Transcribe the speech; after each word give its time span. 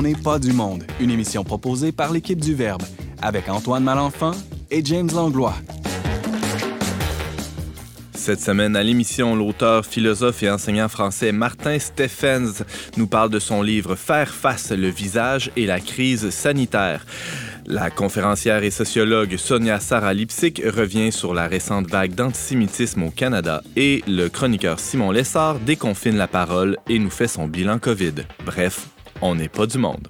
On 0.00 0.02
n'est 0.02 0.14
pas 0.14 0.38
du 0.38 0.54
monde, 0.54 0.84
une 0.98 1.10
émission 1.10 1.44
proposée 1.44 1.92
par 1.92 2.10
l'équipe 2.10 2.40
du 2.40 2.54
Verbe, 2.54 2.84
avec 3.20 3.50
Antoine 3.50 3.84
Malenfant 3.84 4.30
et 4.70 4.82
James 4.82 5.10
Langlois. 5.14 5.52
Cette 8.14 8.40
semaine, 8.40 8.76
à 8.76 8.82
l'émission, 8.82 9.36
l'auteur, 9.36 9.84
philosophe 9.84 10.42
et 10.42 10.50
enseignant 10.50 10.88
français 10.88 11.32
Martin 11.32 11.78
Stephens 11.78 12.64
nous 12.96 13.08
parle 13.08 13.28
de 13.28 13.38
son 13.38 13.60
livre 13.60 13.94
Faire 13.94 14.32
face 14.32 14.70
le 14.70 14.88
visage 14.88 15.50
et 15.54 15.66
la 15.66 15.80
crise 15.80 16.30
sanitaire. 16.30 17.04
La 17.66 17.90
conférencière 17.90 18.62
et 18.62 18.70
sociologue 18.70 19.36
Sonia 19.36 19.80
Sarah 19.80 20.14
Lipsick 20.14 20.62
revient 20.64 21.12
sur 21.12 21.34
la 21.34 21.46
récente 21.46 21.90
vague 21.90 22.14
d'antisémitisme 22.14 23.02
au 23.02 23.10
Canada 23.10 23.62
et 23.76 24.02
le 24.08 24.30
chroniqueur 24.30 24.80
Simon 24.80 25.10
Lessard 25.10 25.58
déconfine 25.58 26.16
la 26.16 26.26
parole 26.26 26.78
et 26.88 26.98
nous 26.98 27.10
fait 27.10 27.28
son 27.28 27.46
bilan 27.46 27.78
COVID. 27.78 28.14
Bref, 28.46 28.88
on 29.22 29.34
n'est 29.34 29.48
pas 29.48 29.66
du 29.66 29.78
monde. 29.78 30.08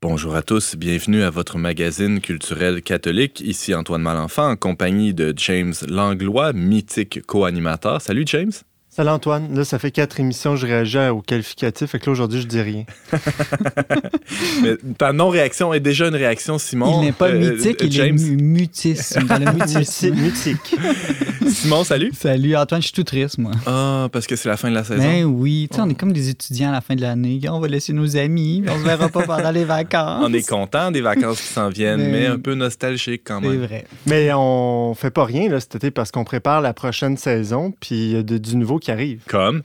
Bonjour 0.00 0.34
à 0.34 0.42
tous, 0.42 0.76
bienvenue 0.76 1.22
à 1.22 1.30
votre 1.30 1.58
magazine 1.58 2.20
culturel 2.20 2.82
catholique. 2.82 3.40
Ici 3.40 3.74
Antoine 3.74 4.02
Malenfant 4.02 4.50
en 4.50 4.56
compagnie 4.56 5.14
de 5.14 5.32
James 5.36 5.74
Langlois, 5.88 6.52
mythique 6.52 7.22
co-animateur. 7.26 8.00
Salut 8.00 8.24
James. 8.26 8.52
Salut 8.94 9.08
Antoine. 9.08 9.54
Là, 9.56 9.64
ça 9.64 9.78
fait 9.78 9.90
quatre 9.90 10.20
émissions, 10.20 10.54
je 10.54 10.66
réagis 10.66 10.98
au 10.98 11.22
qualificatif. 11.22 11.94
Et 11.94 11.98
que 11.98 12.04
là, 12.04 12.12
aujourd'hui, 12.12 12.42
je 12.42 12.46
dis 12.46 12.60
rien. 12.60 12.84
Mais 14.62 14.76
ta 14.98 15.14
non-réaction 15.14 15.72
est 15.72 15.80
déjà 15.80 16.08
une 16.08 16.14
réaction, 16.14 16.58
Simon. 16.58 17.00
Il 17.00 17.06
n'est 17.06 17.12
pas 17.12 17.28
Euh, 17.30 17.54
mythique, 17.54 17.78
il 17.80 17.90
James. 17.90 18.18
est 18.18 18.22
mu- 18.22 18.36
mutisme. 18.42 19.22
Dans 19.26 19.38
le 19.38 19.50
mutisme. 19.50 20.10
Mythique. 20.14 20.76
Simon, 21.48 21.84
salut. 21.84 22.10
Salut 22.14 22.54
Antoine, 22.54 22.82
je 22.82 22.88
suis 22.88 22.92
tout 22.94 23.02
triste, 23.04 23.38
moi. 23.38 23.52
Ah, 23.66 24.08
parce 24.12 24.26
que 24.26 24.36
c'est 24.36 24.50
la 24.50 24.58
fin 24.58 24.68
de 24.68 24.74
la 24.74 24.84
saison. 24.84 25.02
Ben 25.02 25.24
oui, 25.24 25.68
tu 25.70 25.76
sais, 25.76 25.82
on 25.82 25.88
est 25.88 25.94
comme 25.94 26.12
des 26.12 26.28
étudiants 26.28 26.68
à 26.68 26.72
la 26.72 26.80
fin 26.82 26.94
de 26.94 27.00
l'année. 27.00 27.40
On 27.50 27.60
va 27.60 27.68
laisser 27.68 27.94
nos 27.94 28.18
amis, 28.18 28.60
puis 28.62 28.74
on 28.74 28.78
se 28.78 28.84
verra 28.84 29.08
pas 29.08 29.22
pendant 29.22 29.50
les 29.52 29.64
vacances. 29.64 30.22
On 30.22 30.32
est 30.34 30.46
content 30.46 30.90
des 30.90 31.00
vacances 31.00 31.40
qui 31.40 31.46
s'en 31.48 31.70
viennent, 31.70 31.98
Ben 32.00 32.12
mais 32.12 32.26
un 32.26 32.38
peu 32.38 32.54
nostalgique 32.54 33.22
quand 33.24 33.40
C'est 33.42 33.48
même. 33.48 33.64
vrai. 33.64 33.86
Mais 34.06 34.30
on 34.34 34.94
fait 34.94 35.10
pas 35.10 35.24
rien 35.24 35.48
là, 35.48 35.60
cet 35.60 35.76
été 35.76 35.90
parce 35.90 36.10
qu'on 36.10 36.24
prépare 36.24 36.60
la 36.60 36.74
prochaine 36.74 37.16
saison, 37.16 37.72
puis 37.80 37.94
il 37.94 38.12
y 38.12 38.16
a 38.16 38.22
de- 38.22 38.36
du 38.38 38.56
nouveau 38.56 38.78
qui 38.82 38.90
arrive. 38.90 39.22
Comme? 39.28 39.62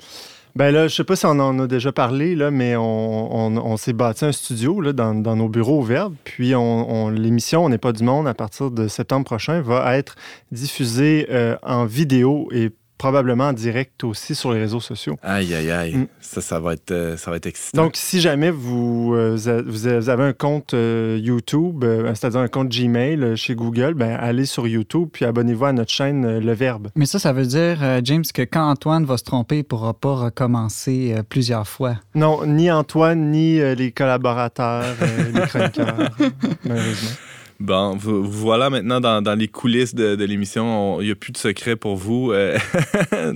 Ben 0.56 0.72
là, 0.72 0.88
je 0.88 0.96
sais 0.96 1.04
pas 1.04 1.16
si 1.16 1.26
on 1.28 1.38
en 1.40 1.60
a 1.60 1.68
déjà 1.68 1.92
parlé, 1.92 2.36
là, 2.36 2.50
mais 2.50 2.76
on, 2.76 3.36
on- 3.36 3.58
on 3.58 3.78
s'est 3.78 3.94
bâti 3.94 4.26
un 4.26 4.32
studio 4.32 4.82
là, 4.82 4.92
dans, 4.92 5.14
dans 5.14 5.36
nos 5.36 5.50
bureaux 5.50 5.80
au 5.82 5.84
Verbe. 5.84 6.16
Puis 6.24 6.56
on, 6.56 6.90
on- 7.06 7.09
l'émission 7.09 7.64
On 7.66 7.70
n'est 7.70 7.78
pas 7.78 7.92
du 7.94 8.04
monde, 8.04 8.28
à 8.28 8.34
partir 8.34 8.72
de 8.72 8.88
septembre 8.88 9.26
prochain, 9.26 9.62
va 9.62 9.96
être 9.98 10.16
diffusée 10.52 11.28
euh, 11.30 11.58
en 11.62 11.86
vidéo 11.86 12.48
et 12.52 12.72
probablement 12.98 13.50
en 13.50 13.53
direct 13.53 14.03
aussi 14.03 14.36
sur 14.36 14.52
les 14.52 14.59
réseaux 14.59 14.80
sociaux. 14.80 15.17
Aïe, 15.23 15.53
aïe, 15.53 15.72
aïe. 15.72 15.95
Mm. 15.95 16.08
Ça, 16.20 16.42
ça 16.42 16.59
va 16.59 16.73
être, 16.73 16.92
euh, 16.92 17.17
ça 17.17 17.31
va 17.31 17.38
être 17.38 17.45
excitant. 17.45 17.84
Donc, 17.84 17.95
si 17.95 18.20
jamais 18.22 18.50
vous, 18.52 19.14
euh, 19.16 19.38
a- 19.48 19.62
vous 19.62 19.88
avez 20.09 20.23
un 20.23 20.34
compte 20.34 20.73
euh, 20.73 21.20
YouTube, 21.22 21.84
euh, 21.84 22.14
c'est-à-dire 22.16 22.40
un 22.40 22.48
compte 22.48 22.70
Gmail 22.70 23.36
chez 23.38 23.56
Google, 23.56 23.94
ben, 23.94 24.18
allez 24.20 24.45
sur 24.45 24.68
YouTube 24.68 25.09
puis 25.12 25.25
abonnez-vous 25.25 25.66
à 25.66 25.73
notre 25.73 25.92
chaîne 25.92 26.25
euh, 26.25 26.40
Le 26.40 26.53
Verbe. 26.53 26.88
Mais 26.95 27.06
ça, 27.06 27.20
ça 27.20 27.34
veut 27.34 27.45
dire, 27.45 27.80
euh, 27.81 28.02
James, 28.03 28.23
que 28.34 28.42
quand 28.42 28.68
Antoine 28.70 29.06
va 29.06 29.18
se 29.18 29.23
tromper, 29.23 29.59
il 29.59 29.64
pourra 29.64 29.94
pas 29.94 30.16
recommencer 30.16 31.14
euh, 31.18 31.24
plusieurs 31.28 31.68
fois. 31.68 31.96
Non, 32.16 32.46
ni 32.46 32.72
Antoine, 32.72 33.31
ni 33.31 33.59
euh, 33.59 33.75
les 33.75 33.91
collaborateurs, 33.91 34.84
euh, 35.02 35.31
les 35.34 35.41
chroniqueurs, 35.47 36.09
malheureusement. 36.66 37.09
Bon, 37.59 37.95
vous, 37.95 38.23
voilà 38.23 38.69
maintenant 38.69 39.01
dans, 39.01 39.38
les 39.38 39.47
coulisses 39.47 39.95
de, 39.95 40.23
l'émission. 40.23 40.95
On- 40.97 41.01
Il 41.01 41.06
n'y 41.06 41.12
a 41.12 41.16
plus 41.16 41.31
de 41.31 41.38
secret 41.38 41.75
pour 41.75 41.95
vous. 41.95 42.31
Euh, 42.31 42.57
euh, 43.13 43.34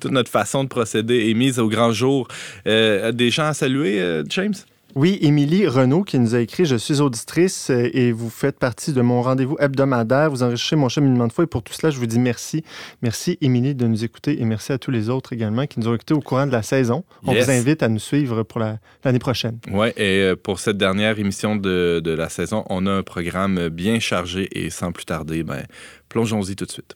toute 0.00 0.12
notre 0.12 0.30
façon 0.30 0.64
de 0.64 0.68
procéder 0.68 1.30
est 1.30 1.34
mise 1.34 1.58
au 1.58 1.68
grand 1.68 1.92
jour. 1.92 2.28
Euh, 2.66 3.12
des 3.12 3.30
gens 3.30 3.46
à 3.46 3.54
saluer, 3.54 4.22
James? 4.28 4.54
Oui, 4.94 5.18
Émilie 5.20 5.66
Renaud 5.66 6.02
qui 6.02 6.18
nous 6.18 6.34
a 6.34 6.40
écrit 6.40 6.64
Je 6.64 6.74
suis 6.76 7.00
auditrice 7.00 7.70
et 7.70 8.10
vous 8.10 8.30
faites 8.30 8.58
partie 8.58 8.92
de 8.92 9.00
mon 9.02 9.22
rendez-vous 9.22 9.56
hebdomadaire. 9.60 10.30
Vous 10.30 10.42
enrichissez 10.42 10.76
mon 10.76 10.88
cheminement 10.88 11.26
de 11.26 11.32
foi 11.32 11.44
et 11.44 11.46
pour 11.46 11.62
tout 11.62 11.72
cela, 11.74 11.90
je 11.90 11.98
vous 11.98 12.06
dis 12.06 12.18
merci. 12.18 12.64
Merci, 13.02 13.36
Émilie, 13.40 13.74
de 13.74 13.86
nous 13.86 14.02
écouter 14.02 14.40
et 14.40 14.44
merci 14.44 14.72
à 14.72 14.78
tous 14.78 14.90
les 14.90 15.08
autres 15.10 15.32
également 15.34 15.66
qui 15.66 15.78
nous 15.78 15.88
ont 15.88 15.94
écoutés 15.94 16.14
au 16.14 16.20
courant 16.20 16.46
de 16.46 16.52
la 16.52 16.62
saison. 16.62 17.04
On 17.26 17.32
Yes. 17.34 17.44
vous 17.44 17.50
invite 17.52 17.82
à 17.82 17.88
nous 17.88 17.98
suivre 17.98 18.42
pour 18.42 18.60
la- 18.60 18.78
l'année 19.04 19.18
prochaine. 19.18 19.58
Oui, 19.70 19.88
et 19.96 20.22
euh, 20.22 20.36
pour 20.36 20.58
cette 20.58 20.78
dernière 20.78 21.18
émission 21.18 21.54
de, 21.54 22.00
de 22.02 22.10
la 22.10 22.28
saison, 22.30 22.64
on 22.70 22.86
a 22.86 22.90
un 22.92 23.02
programme 23.02 23.68
bien 23.68 24.00
chargé 24.00 24.48
et 24.52 24.70
sans 24.70 24.90
plus 24.92 25.04
tarder, 25.04 25.42
ben, 25.42 25.64
plongeons-y 26.08 26.56
tout 26.56 26.64
de 26.64 26.72
suite. 26.72 26.94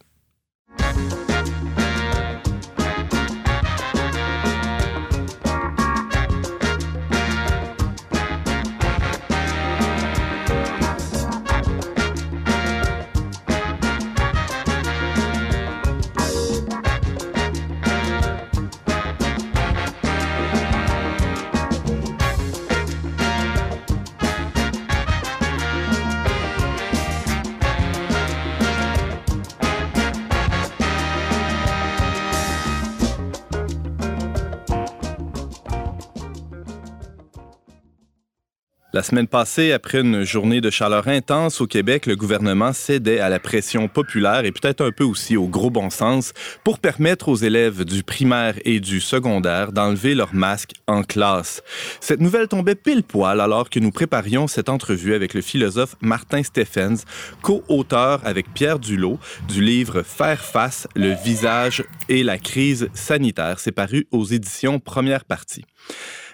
La 38.94 39.02
semaine 39.02 39.26
passée, 39.26 39.72
après 39.72 40.00
une 40.00 40.22
journée 40.22 40.60
de 40.60 40.68
chaleur 40.68 41.08
intense 41.08 41.62
au 41.62 41.66
Québec, 41.66 42.04
le 42.04 42.14
gouvernement 42.14 42.74
cédait 42.74 43.20
à 43.20 43.30
la 43.30 43.40
pression 43.40 43.88
populaire 43.88 44.44
et 44.44 44.52
peut-être 44.52 44.84
un 44.84 44.90
peu 44.90 45.02
aussi 45.02 45.34
au 45.34 45.48
gros 45.48 45.70
bon 45.70 45.88
sens 45.88 46.34
pour 46.62 46.78
permettre 46.78 47.30
aux 47.30 47.36
élèves 47.36 47.86
du 47.86 48.02
primaire 48.02 48.54
et 48.66 48.80
du 48.80 49.00
secondaire 49.00 49.72
d'enlever 49.72 50.14
leur 50.14 50.34
masque 50.34 50.72
en 50.86 51.04
classe. 51.04 51.62
Cette 52.00 52.20
nouvelle 52.20 52.48
tombait 52.48 52.74
pile 52.74 53.02
poil 53.02 53.40
alors 53.40 53.70
que 53.70 53.80
nous 53.80 53.92
préparions 53.92 54.46
cette 54.46 54.68
entrevue 54.68 55.14
avec 55.14 55.32
le 55.32 55.40
philosophe 55.40 55.96
Martin 56.02 56.42
Stephens, 56.42 57.06
co-auteur 57.40 58.20
avec 58.24 58.52
Pierre 58.52 58.78
Dulot 58.78 59.18
du 59.48 59.62
livre 59.62 60.02
Faire 60.02 60.44
face, 60.44 60.86
le 60.94 61.14
visage 61.14 61.82
et 62.10 62.22
la 62.22 62.36
crise 62.36 62.90
sanitaire. 62.92 63.58
C'est 63.58 63.72
paru 63.72 64.06
aux 64.10 64.26
éditions 64.26 64.80
Première 64.80 65.24
Partie. 65.24 65.64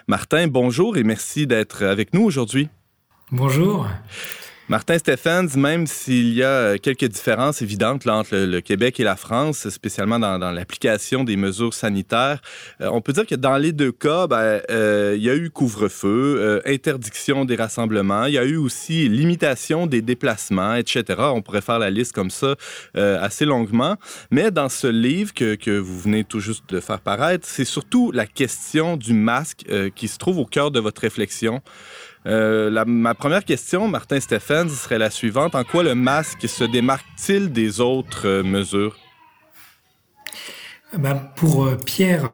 Martin, 0.09 0.47
bonjour 0.47 0.97
et 0.97 1.03
merci 1.03 1.45
d'être 1.45 1.83
avec 1.83 2.15
nous 2.15 2.23
aujourd'hui. 2.23 2.69
Bonjour. 3.31 3.85
Martin 4.69 4.99
Stephens, 4.99 5.55
même 5.57 5.87
s'il 5.87 6.31
y 6.31 6.43
a 6.43 6.47
euh, 6.47 6.77
quelques 6.77 7.05
différences 7.05 7.63
évidentes 7.63 8.05
là, 8.05 8.17
entre 8.17 8.35
le, 8.35 8.61
Québec 8.61 8.99
et 8.99 9.03
la 9.03 9.15
France, 9.15 9.67
spécialement 9.69 10.19
dans, 10.19 10.37
l'application 10.51 11.23
des 11.23 11.37
mesures 11.37 11.73
sanitaires, 11.73 12.39
euh, 12.79 12.89
on 12.91 13.01
peut 13.01 13.11
dire 13.11 13.25
que 13.25 13.33
dans 13.33 13.57
les 13.57 13.71
deux 13.71 13.91
cas, 13.91 14.27
ben, 14.27 14.61
euh, 14.69 15.15
il 15.17 15.23
y 15.23 15.29
a 15.31 15.35
eu 15.35 15.49
couvre-feu, 15.49 16.61
interdiction 16.67 17.45
des 17.45 17.55
rassemblements, 17.55 18.25
il 18.25 18.35
y 18.35 18.37
a 18.37 18.45
eu 18.45 18.57
aussi 18.57 19.09
limitation 19.09 19.87
des 19.87 20.03
déplacements, 20.03 20.75
etc. 20.75 21.03
On 21.17 21.41
pourrait 21.41 21.61
faire 21.61 21.79
la 21.79 21.89
liste 21.89 22.13
comme 22.13 22.29
ça 22.29 22.55
assez 22.93 23.45
longuement. 23.45 23.95
Mais 24.29 24.51
dans 24.51 24.69
ce 24.69 24.85
livre 24.85 25.33
que, 25.33 25.55
que 25.55 25.71
vous 25.71 25.99
venez 25.99 26.23
tout 26.23 26.39
juste 26.39 26.69
de 26.69 26.79
faire 26.79 26.99
paraître, 26.99 27.47
c'est 27.47 27.65
surtout 27.65 28.11
la 28.11 28.27
question 28.27 28.97
du 28.97 29.13
masque 29.13 29.65
qui 29.95 30.07
se 30.07 30.19
trouve 30.19 30.37
au 30.37 30.45
cœur 30.45 30.69
de 30.69 30.79
votre 30.79 31.01
réflexion. 31.01 31.61
Euh, 32.25 32.69
la- 32.69 32.85
ma 32.85 33.13
première 33.15 33.45
question, 33.45 33.87
Martin 33.87 34.19
Stephens, 34.19 34.69
serait 34.69 34.97
la 34.99 35.09
suivante. 35.09 35.55
En 35.55 35.63
quoi 35.63 35.83
le 35.83 35.95
masque 35.95 36.47
se 36.47 36.63
démarque-t-il 36.63 37.51
des 37.51 37.79
autres 37.79 38.27
euh, 38.27 38.43
mesures? 38.43 38.97
Ben, 40.97 41.15
pour 41.35 41.65
euh, 41.65 41.75
Pierre 41.77 42.29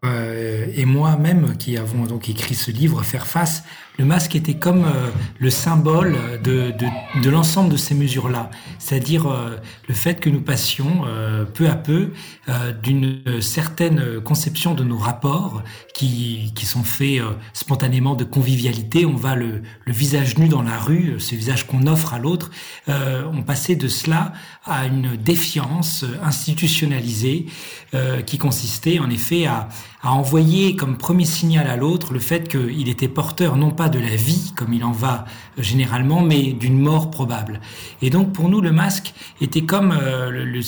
et 0.74 0.86
moi-même 0.86 1.58
qui 1.58 1.78
avons 1.78 2.06
donc 2.06 2.30
écrit 2.30 2.56
ce 2.56 2.72
livre 2.72 3.04
Faire 3.04 3.28
face, 3.28 3.64
le 3.97 4.06
masque 4.06 4.36
était 4.36 4.56
comme 4.56 4.83
euh, 4.83 5.09
le 5.39 5.50
symbole 5.50 6.18
de, 6.44 6.71
de, 6.71 7.21
de 7.24 7.30
l'ensemble 7.30 7.69
de 7.71 7.77
ces 7.77 7.95
mesures-là. 7.95 8.50
C'est-à-dire 8.80 9.27
euh, 9.27 9.57
le 9.88 9.94
fait 9.94 10.19
que 10.19 10.30
nous 10.30 10.42
passions 10.42 11.03
euh, 11.06 11.45
peu 11.45 11.69
à 11.69 11.75
peu 11.75 12.12
euh, 12.50 12.71
d'une 12.71 13.42
certaine 13.42 14.21
conception 14.21 14.74
de 14.74 14.83
nos 14.83 14.97
rapports 14.97 15.63
qui, 15.94 16.51
qui 16.56 16.65
sont 16.65 16.83
faits 16.83 17.19
euh, 17.19 17.31
spontanément 17.53 18.15
de 18.15 18.24
convivialité. 18.24 19.06
On 19.06 19.15
va 19.15 19.36
le, 19.36 19.62
le 19.86 19.94
visage 19.94 20.38
nu 20.38 20.48
dans 20.48 20.62
la 20.62 20.77
rue, 20.77 21.15
ce 21.19 21.36
visage 21.36 21.65
qu'on 21.68 21.88
offre 21.88 22.13
à 22.13 22.19
l'autre. 22.19 22.51
Euh, 22.89 23.24
on 23.33 23.44
passait 23.44 23.75
de 23.75 23.88
cela 23.88 24.33
à 24.65 24.86
une 24.86 25.15
défiance 25.15 26.06
institutionnalisée 26.24 27.45
euh, 27.94 28.21
qui 28.21 28.38
consistait 28.38 29.00
en 29.00 29.09
effet 29.09 29.45
à, 29.45 29.69
a 30.06 30.12
envoyé 30.12 30.75
comme 30.75 30.98
premier 30.98 31.25
signal 31.25 31.68
à 31.68 31.75
l'autre 31.75 32.13
le 32.13 32.19
fait 32.19 32.48
qu'il 32.48 32.88
était 32.90 33.07
porteur 33.07 33.57
non 33.57 33.72
pas 33.72 33.90
de 33.90 34.00
la 34.00 34.16
vie, 34.16 34.54
comme 34.56 34.72
il 34.72 34.84
en 34.84 34.92
va 34.92 35.25
généralement, 35.57 36.22
mais 36.22 36.54
d'une 36.54 36.80
mort 36.80 37.10
probable. 37.10 37.60
Et 38.02 38.12
donc 38.12 38.31
pour 38.31 38.48
nous, 38.48 38.62
le 38.62 38.72
masque 38.72 39.13
était 39.42 39.66
comme, 39.66 39.92
euh, 39.92 40.30
le, 40.30 40.60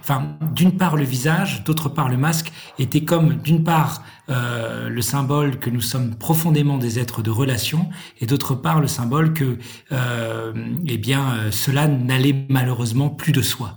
enfin, 0.00 0.36
d'une 0.54 0.72
part 0.72 0.96
le 0.96 1.04
visage, 1.04 1.64
d'autre 1.64 1.88
part 1.88 2.08
le 2.08 2.16
masque 2.16 2.52
était 2.78 3.02
comme, 3.02 3.34
d'une 3.36 3.64
part, 3.64 4.02
euh, 4.30 4.88
le 4.88 5.02
symbole 5.02 5.58
que 5.58 5.70
nous 5.70 5.80
sommes 5.80 6.14
profondément 6.14 6.78
des 6.78 6.98
êtres 6.98 7.22
de 7.22 7.30
relation, 7.30 7.88
et 8.20 8.26
d'autre 8.26 8.54
part 8.54 8.80
le 8.80 8.86
symbole 8.86 9.32
que, 9.32 9.58
euh, 9.90 10.52
eh 10.86 10.98
bien, 10.98 11.32
euh, 11.32 11.50
cela 11.50 11.88
n'allait 11.88 12.46
malheureusement 12.48 13.08
plus 13.08 13.32
de 13.32 13.42
soi. 13.42 13.74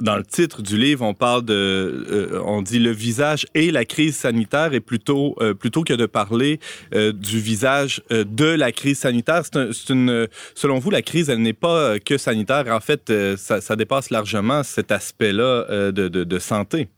Dans 0.00 0.16
le 0.16 0.24
titre 0.24 0.62
du 0.62 0.76
livre, 0.76 1.04
on 1.04 1.14
parle 1.14 1.44
de, 1.44 1.54
euh, 1.54 2.40
on 2.44 2.62
dit 2.62 2.78
le 2.78 2.90
visage 2.90 3.46
et 3.54 3.70
la 3.70 3.84
crise 3.84 4.16
sanitaire, 4.16 4.72
et 4.74 4.80
plutôt 4.80 5.36
plutôt 5.58 5.82
que 5.84 5.94
de 5.94 6.06
parler 6.06 6.60
du 6.92 7.40
visage 7.40 8.02
de 8.10 8.44
la 8.44 8.72
crise 8.72 8.98
sanitaire, 8.98 9.42
c'est 9.44 9.92
une, 9.92 10.28
selon 10.54 10.78
vous, 10.78 10.90
la 10.90 11.02
crise, 11.02 11.28
elle 11.30 11.42
n'est 11.42 11.52
pas 11.52 11.98
que 11.98 12.18
sanitaire. 12.18 12.66
En 12.68 12.80
fait, 12.80 13.12
ça, 13.36 13.60
ça, 13.60 13.76
dépasse 13.76 14.10
largement 14.10 14.62
cet 14.62 14.90
aspect-là 14.92 15.90
de, 15.92 16.08
de, 16.08 16.24
de 16.24 16.38
santé. 16.38 16.88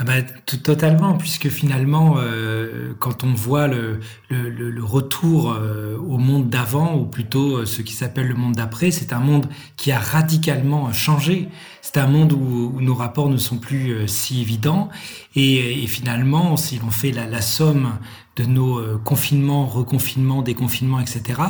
Ah 0.00 0.04
bah, 0.04 0.22
totalement, 0.62 1.14
puisque 1.14 1.48
finalement, 1.48 2.18
euh, 2.18 2.94
quand 3.00 3.24
on 3.24 3.32
voit 3.32 3.66
le, 3.66 3.98
le, 4.30 4.70
le 4.70 4.84
retour 4.84 5.50
euh, 5.50 5.98
au 5.98 6.18
monde 6.18 6.48
d'avant, 6.48 6.94
ou 6.94 7.04
plutôt 7.04 7.56
euh, 7.56 7.66
ce 7.66 7.82
qui 7.82 7.94
s'appelle 7.94 8.28
le 8.28 8.36
monde 8.36 8.54
d'après, 8.54 8.92
c'est 8.92 9.12
un 9.12 9.18
monde 9.18 9.48
qui 9.76 9.90
a 9.90 9.98
radicalement 9.98 10.92
changé. 10.92 11.48
C'est 11.82 11.96
un 11.96 12.06
monde 12.06 12.32
où, 12.32 12.72
où, 12.76 12.80
nos 12.80 12.94
rapports 12.94 13.28
ne 13.28 13.38
sont 13.38 13.58
plus 13.58 13.90
euh, 13.90 14.06
si 14.06 14.40
évidents. 14.40 14.88
Et, 15.34 15.82
et, 15.82 15.86
finalement, 15.88 16.56
si 16.56 16.78
l'on 16.78 16.92
fait 16.92 17.10
la, 17.10 17.26
la, 17.26 17.40
somme 17.40 17.98
de 18.36 18.44
nos 18.44 18.80
confinements, 19.00 19.66
reconfinements, 19.66 20.42
déconfinements, 20.42 21.00
etc., 21.00 21.40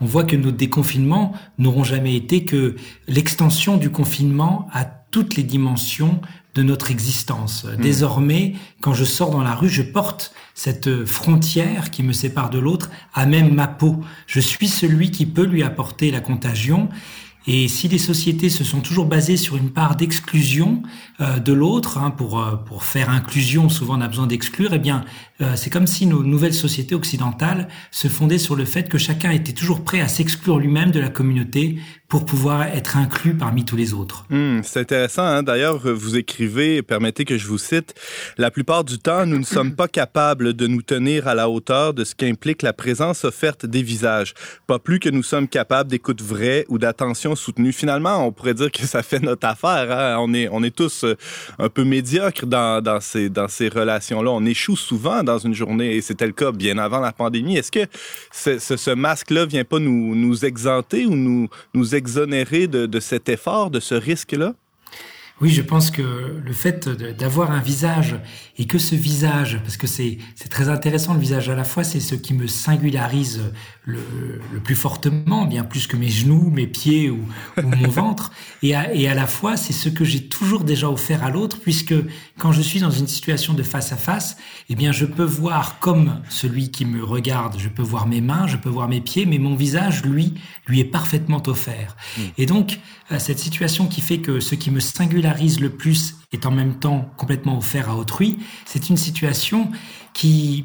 on 0.00 0.06
voit 0.06 0.22
que 0.22 0.36
nos 0.36 0.52
déconfinements 0.52 1.32
n'auront 1.58 1.82
jamais 1.82 2.14
été 2.14 2.44
que 2.44 2.76
l'extension 3.08 3.78
du 3.78 3.90
confinement 3.90 4.68
à 4.72 4.84
toutes 4.84 5.34
les 5.34 5.42
dimensions 5.42 6.20
de 6.56 6.62
notre 6.62 6.90
existence. 6.90 7.64
Hmm. 7.64 7.80
Désormais, 7.80 8.54
quand 8.80 8.94
je 8.94 9.04
sors 9.04 9.30
dans 9.30 9.42
la 9.42 9.54
rue, 9.54 9.68
je 9.68 9.82
porte 9.82 10.32
cette 10.54 11.04
frontière 11.04 11.90
qui 11.90 12.02
me 12.02 12.12
sépare 12.12 12.50
de 12.50 12.58
l'autre 12.58 12.90
à 13.14 13.26
même 13.26 13.54
ma 13.54 13.68
peau. 13.68 14.00
Je 14.26 14.40
suis 14.40 14.68
celui 14.68 15.10
qui 15.10 15.26
peut 15.26 15.44
lui 15.44 15.62
apporter 15.62 16.10
la 16.10 16.20
contagion 16.20 16.88
et 17.48 17.68
si 17.68 17.86
les 17.86 17.98
sociétés 17.98 18.50
se 18.50 18.64
sont 18.64 18.80
toujours 18.80 19.06
basées 19.06 19.36
sur 19.36 19.56
une 19.56 19.70
part 19.70 19.94
d'exclusion 19.94 20.82
euh, 21.20 21.38
de 21.38 21.52
l'autre, 21.52 21.98
hein, 21.98 22.10
pour, 22.10 22.40
euh, 22.40 22.56
pour 22.56 22.82
faire 22.82 23.08
inclusion, 23.08 23.68
souvent 23.68 23.98
on 23.98 24.00
a 24.00 24.08
besoin 24.08 24.26
d'exclure, 24.26 24.70
eh 24.72 24.80
bien, 24.80 25.04
euh, 25.40 25.54
c'est 25.54 25.70
comme 25.70 25.86
si 25.86 26.06
nos 26.06 26.24
nouvelles 26.24 26.54
sociétés 26.54 26.96
occidentales 26.96 27.68
se 27.92 28.08
fondaient 28.08 28.38
sur 28.38 28.56
le 28.56 28.64
fait 28.64 28.88
que 28.88 28.98
chacun 28.98 29.30
était 29.30 29.52
toujours 29.52 29.84
prêt 29.84 30.00
à 30.00 30.08
s'exclure 30.08 30.58
lui-même 30.58 30.90
de 30.90 30.98
la 30.98 31.08
communauté 31.08 31.78
pour 32.08 32.24
pouvoir 32.24 32.62
être 32.68 32.96
inclus 32.96 33.34
parmi 33.34 33.64
tous 33.64 33.76
les 33.76 33.92
autres. 33.92 34.26
Mmh, 34.30 34.60
c'est 34.62 34.80
intéressant. 34.80 35.24
Hein? 35.24 35.42
D'ailleurs, 35.42 35.78
vous 35.78 36.16
écrivez, 36.16 36.82
permettez 36.82 37.24
que 37.24 37.36
je 37.36 37.46
vous 37.48 37.58
cite, 37.58 37.94
La 38.38 38.52
plupart 38.52 38.84
du 38.84 38.98
temps, 38.98 39.26
nous 39.26 39.38
ne 39.38 39.44
sommes 39.44 39.74
pas 39.74 39.88
capables 39.88 40.54
de 40.54 40.66
nous 40.68 40.82
tenir 40.82 41.26
à 41.26 41.34
la 41.34 41.50
hauteur 41.50 41.94
de 41.94 42.04
ce 42.04 42.14
qu'implique 42.14 42.62
la 42.62 42.72
présence 42.72 43.24
offerte 43.24 43.66
des 43.66 43.82
visages. 43.82 44.34
Pas 44.68 44.78
plus 44.78 45.00
que 45.00 45.08
nous 45.08 45.24
sommes 45.24 45.48
capables 45.48 45.90
d'écoute 45.90 46.22
vraie 46.22 46.64
ou 46.68 46.78
d'attention 46.78 47.34
soutenue. 47.34 47.72
Finalement, 47.72 48.24
on 48.24 48.30
pourrait 48.30 48.54
dire 48.54 48.70
que 48.70 48.86
ça 48.86 49.02
fait 49.02 49.20
notre 49.20 49.46
affaire. 49.48 49.90
Hein? 49.90 50.16
On, 50.20 50.32
est, 50.32 50.48
on 50.52 50.62
est 50.62 50.74
tous 50.74 51.02
euh, 51.02 51.16
un 51.58 51.68
peu 51.68 51.82
médiocres 51.82 52.46
dans, 52.46 52.80
dans 52.82 53.00
ces, 53.00 53.28
dans 53.28 53.48
ces 53.48 53.68
relations-là. 53.68 54.30
On 54.30 54.44
échoue 54.44 54.76
souvent 54.76 55.24
dans 55.24 55.38
une 55.38 55.54
journée 55.54 55.96
et 55.96 56.02
c'était 56.02 56.26
le 56.26 56.32
cas 56.32 56.52
bien 56.52 56.78
avant 56.78 57.00
la 57.00 57.12
pandémie. 57.12 57.56
Est-ce 57.56 57.72
que 57.72 57.86
ce 58.32 58.94
masque-là 58.94 59.44
vient 59.44 59.64
pas 59.64 59.80
nous, 59.80 60.14
nous 60.14 60.44
exempter 60.44 61.04
ou 61.04 61.16
nous, 61.16 61.48
nous 61.74 61.95
exonérer 61.96 62.68
de, 62.68 62.86
de 62.86 63.00
cet 63.00 63.28
effort, 63.28 63.70
de 63.70 63.80
ce 63.80 63.94
risque-là? 63.94 64.54
Oui, 65.42 65.50
je 65.50 65.60
pense 65.60 65.90
que 65.90 66.40
le 66.42 66.52
fait 66.54 66.88
d'avoir 66.88 67.50
un 67.50 67.60
visage 67.60 68.16
et 68.56 68.66
que 68.66 68.78
ce 68.78 68.94
visage, 68.94 69.60
parce 69.62 69.76
que 69.76 69.86
c'est 69.86 70.18
très 70.48 70.70
intéressant 70.70 71.12
le 71.12 71.20
visage 71.20 71.50
à 71.50 71.54
la 71.54 71.64
fois, 71.64 71.84
c'est 71.84 72.00
ce 72.00 72.14
qui 72.14 72.32
me 72.32 72.46
singularise 72.46 73.42
le, 73.84 74.00
le, 74.50 74.60
plus 74.60 74.74
fortement, 74.74 75.44
bien 75.44 75.62
plus 75.62 75.86
que 75.86 75.96
mes 75.96 76.08
genoux, 76.08 76.50
mes 76.50 76.66
pieds 76.66 77.10
ou, 77.10 77.20
ou 77.58 77.62
mon 77.62 77.88
ventre, 77.88 78.32
et 78.62 78.74
à, 78.74 78.94
et 78.94 79.08
à 79.08 79.14
la 79.14 79.26
fois 79.26 79.58
c'est 79.58 79.74
ce 79.74 79.90
que 79.90 80.04
j'ai 80.04 80.26
toujours 80.26 80.64
déjà 80.64 80.88
offert 80.88 81.22
à 81.22 81.30
l'autre, 81.30 81.58
puisque 81.60 81.94
quand 82.38 82.52
je 82.52 82.62
suis 82.62 82.80
dans 82.80 82.90
une 82.90 83.06
situation 83.06 83.52
de 83.52 83.62
face 83.62 83.92
à 83.92 83.96
face, 83.96 84.38
eh 84.70 84.74
bien 84.74 84.90
je 84.90 85.04
peux 85.04 85.22
voir 85.22 85.78
comme 85.80 86.22
celui 86.30 86.70
qui 86.70 86.86
me 86.86 87.04
regarde, 87.04 87.56
je 87.58 87.68
peux 87.68 87.82
voir 87.82 88.06
mes 88.06 88.22
mains, 88.22 88.46
je 88.46 88.56
peux 88.56 88.70
voir 88.70 88.88
mes 88.88 89.02
pieds, 89.02 89.26
mais 89.26 89.38
mon 89.38 89.54
visage, 89.54 90.02
lui, 90.02 90.32
lui 90.66 90.80
est 90.80 90.84
parfaitement 90.84 91.42
offert. 91.46 91.94
Mmh. 92.16 92.22
Et 92.38 92.46
donc 92.46 92.80
euh, 93.12 93.18
cette 93.18 93.38
situation 93.38 93.86
qui 93.86 94.00
fait 94.00 94.18
que 94.18 94.40
ce 94.40 94.54
qui 94.54 94.70
me 94.70 94.80
singularise 94.80 95.25
le 95.60 95.68
plus 95.70 96.16
est 96.32 96.46
en 96.46 96.50
même 96.50 96.74
temps 96.74 97.10
complètement 97.16 97.58
offert 97.58 97.88
à 97.90 97.96
autrui, 97.96 98.38
c'est 98.64 98.90
une 98.90 98.96
situation 98.96 99.70
qui, 100.12 100.64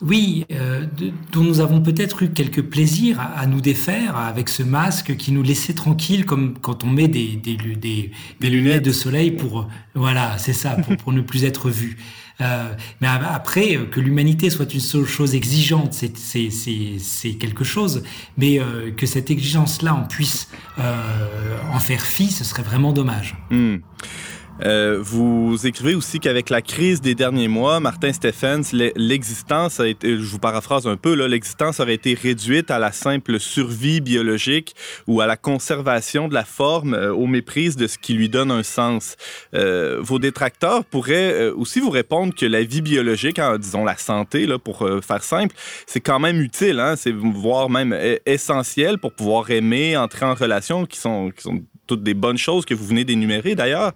oui, 0.00 0.44
euh, 0.52 0.86
de, 0.96 1.12
dont 1.32 1.42
nous 1.42 1.60
avons 1.60 1.80
peut-être 1.80 2.22
eu 2.22 2.30
quelques 2.30 2.62
plaisirs 2.62 3.20
à, 3.20 3.40
à, 3.40 3.46
nous 3.46 3.60
défaire 3.60 4.16
avec 4.16 4.48
ce 4.48 4.62
masque 4.62 5.16
qui 5.16 5.32
nous 5.32 5.42
laissait 5.42 5.74
tranquille, 5.74 6.24
comme 6.24 6.54
quand 6.58 6.84
on 6.84 6.88
met 6.88 7.08
des, 7.08 7.36
des, 7.36 7.56
des, 7.56 7.74
des, 7.74 8.10
des 8.40 8.50
lunettes 8.50 8.84
de 8.84 8.92
soleil 8.92 9.32
pour, 9.32 9.68
voilà, 9.94 10.38
c'est 10.38 10.52
ça, 10.52 10.76
pour, 10.76 10.96
pour 10.96 11.12
ne 11.12 11.20
plus 11.20 11.44
être 11.44 11.68
vu. 11.68 11.96
Euh, 12.42 12.74
mais 13.00 13.08
après, 13.08 13.78
que 13.90 14.00
l'humanité 14.00 14.50
soit 14.50 14.72
une 14.74 14.80
chose 14.80 15.34
exigeante, 15.34 15.94
c'est 15.94 17.32
quelque 17.38 17.64
chose, 17.64 18.02
mais 18.36 18.58
euh, 18.58 18.90
que 18.90 19.06
cette 19.06 19.30
exigence-là, 19.30 19.94
on 19.94 20.06
puisse 20.08 20.48
euh, 20.78 21.56
en 21.72 21.78
faire 21.78 22.02
fi, 22.02 22.30
ce 22.30 22.44
serait 22.44 22.62
vraiment 22.62 22.92
dommage. 22.92 23.36
Mmh. 23.50 23.76
Euh, 24.64 24.98
vous 25.00 25.66
écrivez 25.66 25.94
aussi 25.94 26.20
qu'avec 26.20 26.50
la 26.50 26.62
crise 26.62 27.00
des 27.00 27.14
derniers 27.14 27.48
mois, 27.48 27.80
Martin 27.80 28.12
Stephens, 28.12 28.72
l'existence 28.72 29.80
a 29.80 29.88
été, 29.88 30.16
je 30.16 30.24
vous 30.24 30.38
paraphrase 30.38 30.86
un 30.86 30.96
peu, 30.96 31.14
l'existence 31.14 31.80
aurait 31.80 31.94
été 31.94 32.14
réduite 32.14 32.70
à 32.70 32.78
la 32.78 32.92
simple 32.92 33.40
survie 33.40 34.00
biologique 34.00 34.74
ou 35.06 35.20
à 35.20 35.26
la 35.26 35.36
conservation 35.36 36.28
de 36.28 36.34
la 36.34 36.44
forme 36.44 36.94
euh, 36.94 37.12
au 37.12 37.26
mépris 37.26 37.74
de 37.76 37.86
ce 37.86 37.98
qui 37.98 38.14
lui 38.14 38.28
donne 38.28 38.50
un 38.50 38.62
sens. 38.62 39.16
Euh, 39.54 39.98
vos 40.00 40.18
détracteurs 40.18 40.84
pourraient 40.84 41.32
euh, 41.32 41.54
aussi 41.54 41.80
vous 41.80 41.90
répondre 41.90 42.34
que 42.34 42.46
la 42.46 42.62
vie 42.62 42.82
biologique, 42.82 43.38
hein, 43.38 43.58
disons 43.58 43.84
la 43.84 43.96
santé, 43.96 44.46
là, 44.46 44.58
pour 44.58 44.82
euh, 44.82 45.00
faire 45.00 45.22
simple, 45.22 45.54
c'est 45.86 46.00
quand 46.00 46.18
même 46.18 46.40
utile, 46.40 46.80
hein, 46.80 46.96
c'est 46.96 47.12
voire 47.12 47.70
même 47.70 47.92
e-, 47.92 48.18
essentiel 48.26 48.98
pour 48.98 49.12
pouvoir 49.12 49.50
aimer, 49.50 49.96
entrer 49.96 50.26
en 50.26 50.34
relation, 50.34 50.86
qui 50.86 50.98
sont, 50.98 51.30
qui 51.30 51.42
sont 51.42 51.62
toutes 51.86 52.02
des 52.02 52.14
bonnes 52.14 52.38
choses 52.38 52.64
que 52.64 52.74
vous 52.74 52.86
venez 52.86 53.04
d'énumérer 53.04 53.54
d'ailleurs. 53.54 53.92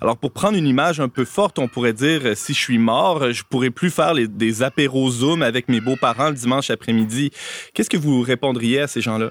Alors 0.00 0.16
pour 0.16 0.32
prendre 0.32 0.56
une 0.56 0.66
image 0.66 1.00
un 1.00 1.08
peu 1.08 1.24
forte, 1.24 1.58
on 1.58 1.68
pourrait 1.68 1.92
dire 1.92 2.20
euh, 2.24 2.34
si 2.34 2.54
je 2.54 2.58
suis 2.58 2.78
mort, 2.78 3.32
je 3.32 3.42
pourrais 3.48 3.70
plus 3.70 3.90
faire 3.90 4.14
des 4.14 4.62
apéros 4.62 5.10
Zoom 5.10 5.42
avec 5.42 5.68
mes 5.68 5.80
beaux-parents 5.80 6.28
le 6.28 6.34
dimanche 6.34 6.70
après-midi. 6.70 7.30
Qu'est-ce 7.74 7.90
que 7.90 7.96
vous 7.96 8.22
répondriez 8.22 8.80
à 8.80 8.86
ces 8.86 9.00
gens-là? 9.00 9.30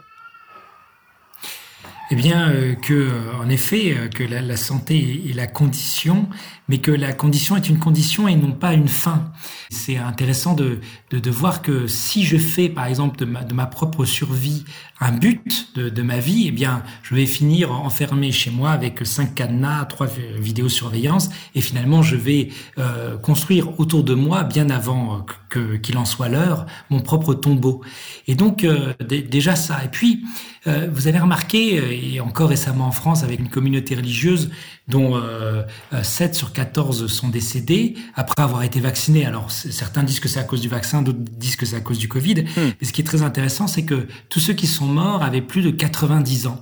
Eh 2.09 2.15
bien, 2.15 2.51
euh, 2.51 2.75
que, 2.75 2.93
euh, 2.93 3.33
en 3.41 3.49
effet, 3.49 3.93
euh, 3.97 4.07
que 4.07 4.23
la, 4.23 4.41
la, 4.41 4.55
santé 4.55 5.23
est 5.29 5.33
la 5.33 5.45
condition, 5.45 6.29
mais 6.67 6.79
que 6.79 6.91
la 6.91 7.13
condition 7.13 7.55
est 7.55 7.69
une 7.69 7.79
condition 7.79 8.27
et 8.27 8.35
non 8.35 8.51
pas 8.51 8.73
une 8.73 8.87
fin. 8.87 9.31
C'est 9.69 9.97
intéressant 9.97 10.53
de, 10.53 10.79
de, 11.11 11.19
de, 11.19 11.31
voir 11.31 11.61
que 11.61 11.87
si 11.87 12.23
je 12.23 12.37
fais, 12.37 12.69
par 12.69 12.85
exemple, 12.85 13.17
de 13.17 13.25
ma, 13.25 13.43
de 13.43 13.53
ma 13.53 13.65
propre 13.65 14.05
survie 14.05 14.65
un 14.99 15.11
but 15.11 15.69
de, 15.75 15.89
de, 15.89 16.01
ma 16.01 16.17
vie, 16.19 16.45
eh 16.47 16.51
bien, 16.51 16.83
je 17.03 17.13
vais 17.13 17.25
finir 17.25 17.71
enfermé 17.71 18.31
chez 18.31 18.49
moi 18.49 18.71
avec 18.71 19.05
cinq 19.05 19.35
cadenas, 19.35 19.85
trois 19.85 20.07
vidéosurveillance, 20.39 21.29
et 21.53 21.61
finalement, 21.61 22.01
je 22.01 22.15
vais 22.15 22.49
euh, 22.79 23.17
construire 23.17 23.79
autour 23.79 24.03
de 24.03 24.15
moi, 24.15 24.43
bien 24.43 24.69
avant 24.69 25.25
que 25.49 25.77
qu'il 25.77 25.97
en 25.97 26.05
soit 26.05 26.29
l'heure, 26.29 26.65
mon 26.89 26.99
propre 26.99 27.33
tombeau. 27.33 27.81
Et 28.27 28.35
donc, 28.35 28.63
euh, 28.63 28.93
déjà 28.99 29.55
ça. 29.55 29.83
Et 29.83 29.87
puis, 29.87 30.25
euh, 30.65 30.89
vous 30.91 31.07
avez 31.07 31.19
remarqué, 31.19 32.15
et 32.15 32.19
encore 32.19 32.49
récemment 32.49 32.87
en 32.87 32.91
France, 32.91 33.23
avec 33.23 33.39
une 33.39 33.49
communauté 33.49 33.95
religieuse 33.95 34.49
dont 34.87 35.15
euh, 35.15 35.63
7 36.01 36.33
sur 36.35 36.53
14 36.53 37.07
sont 37.07 37.27
décédés 37.27 37.95
après 38.15 38.41
avoir 38.41 38.63
été 38.63 38.79
vaccinés. 38.79 39.25
Alors 39.25 39.51
certains 39.51 40.03
disent 40.03 40.19
que 40.19 40.29
c'est 40.29 40.39
à 40.39 40.43
cause 40.43 40.61
du 40.61 40.69
vaccin, 40.69 41.01
d'autres 41.01 41.19
disent 41.19 41.55
que 41.55 41.65
c'est 41.65 41.75
à 41.75 41.81
cause 41.81 41.97
du 41.97 42.07
Covid. 42.07 42.45
Hmm. 42.55 42.71
Mais 42.79 42.87
ce 42.87 42.93
qui 42.93 43.01
est 43.01 43.05
très 43.05 43.21
intéressant, 43.21 43.67
c'est 43.67 43.83
que 43.83 44.07
tous 44.29 44.39
ceux 44.39 44.53
qui 44.53 44.67
sont 44.67 44.85
morts 44.85 45.23
avaient 45.23 45.41
plus 45.41 45.61
de 45.61 45.71
90 45.71 46.47
ans. 46.47 46.61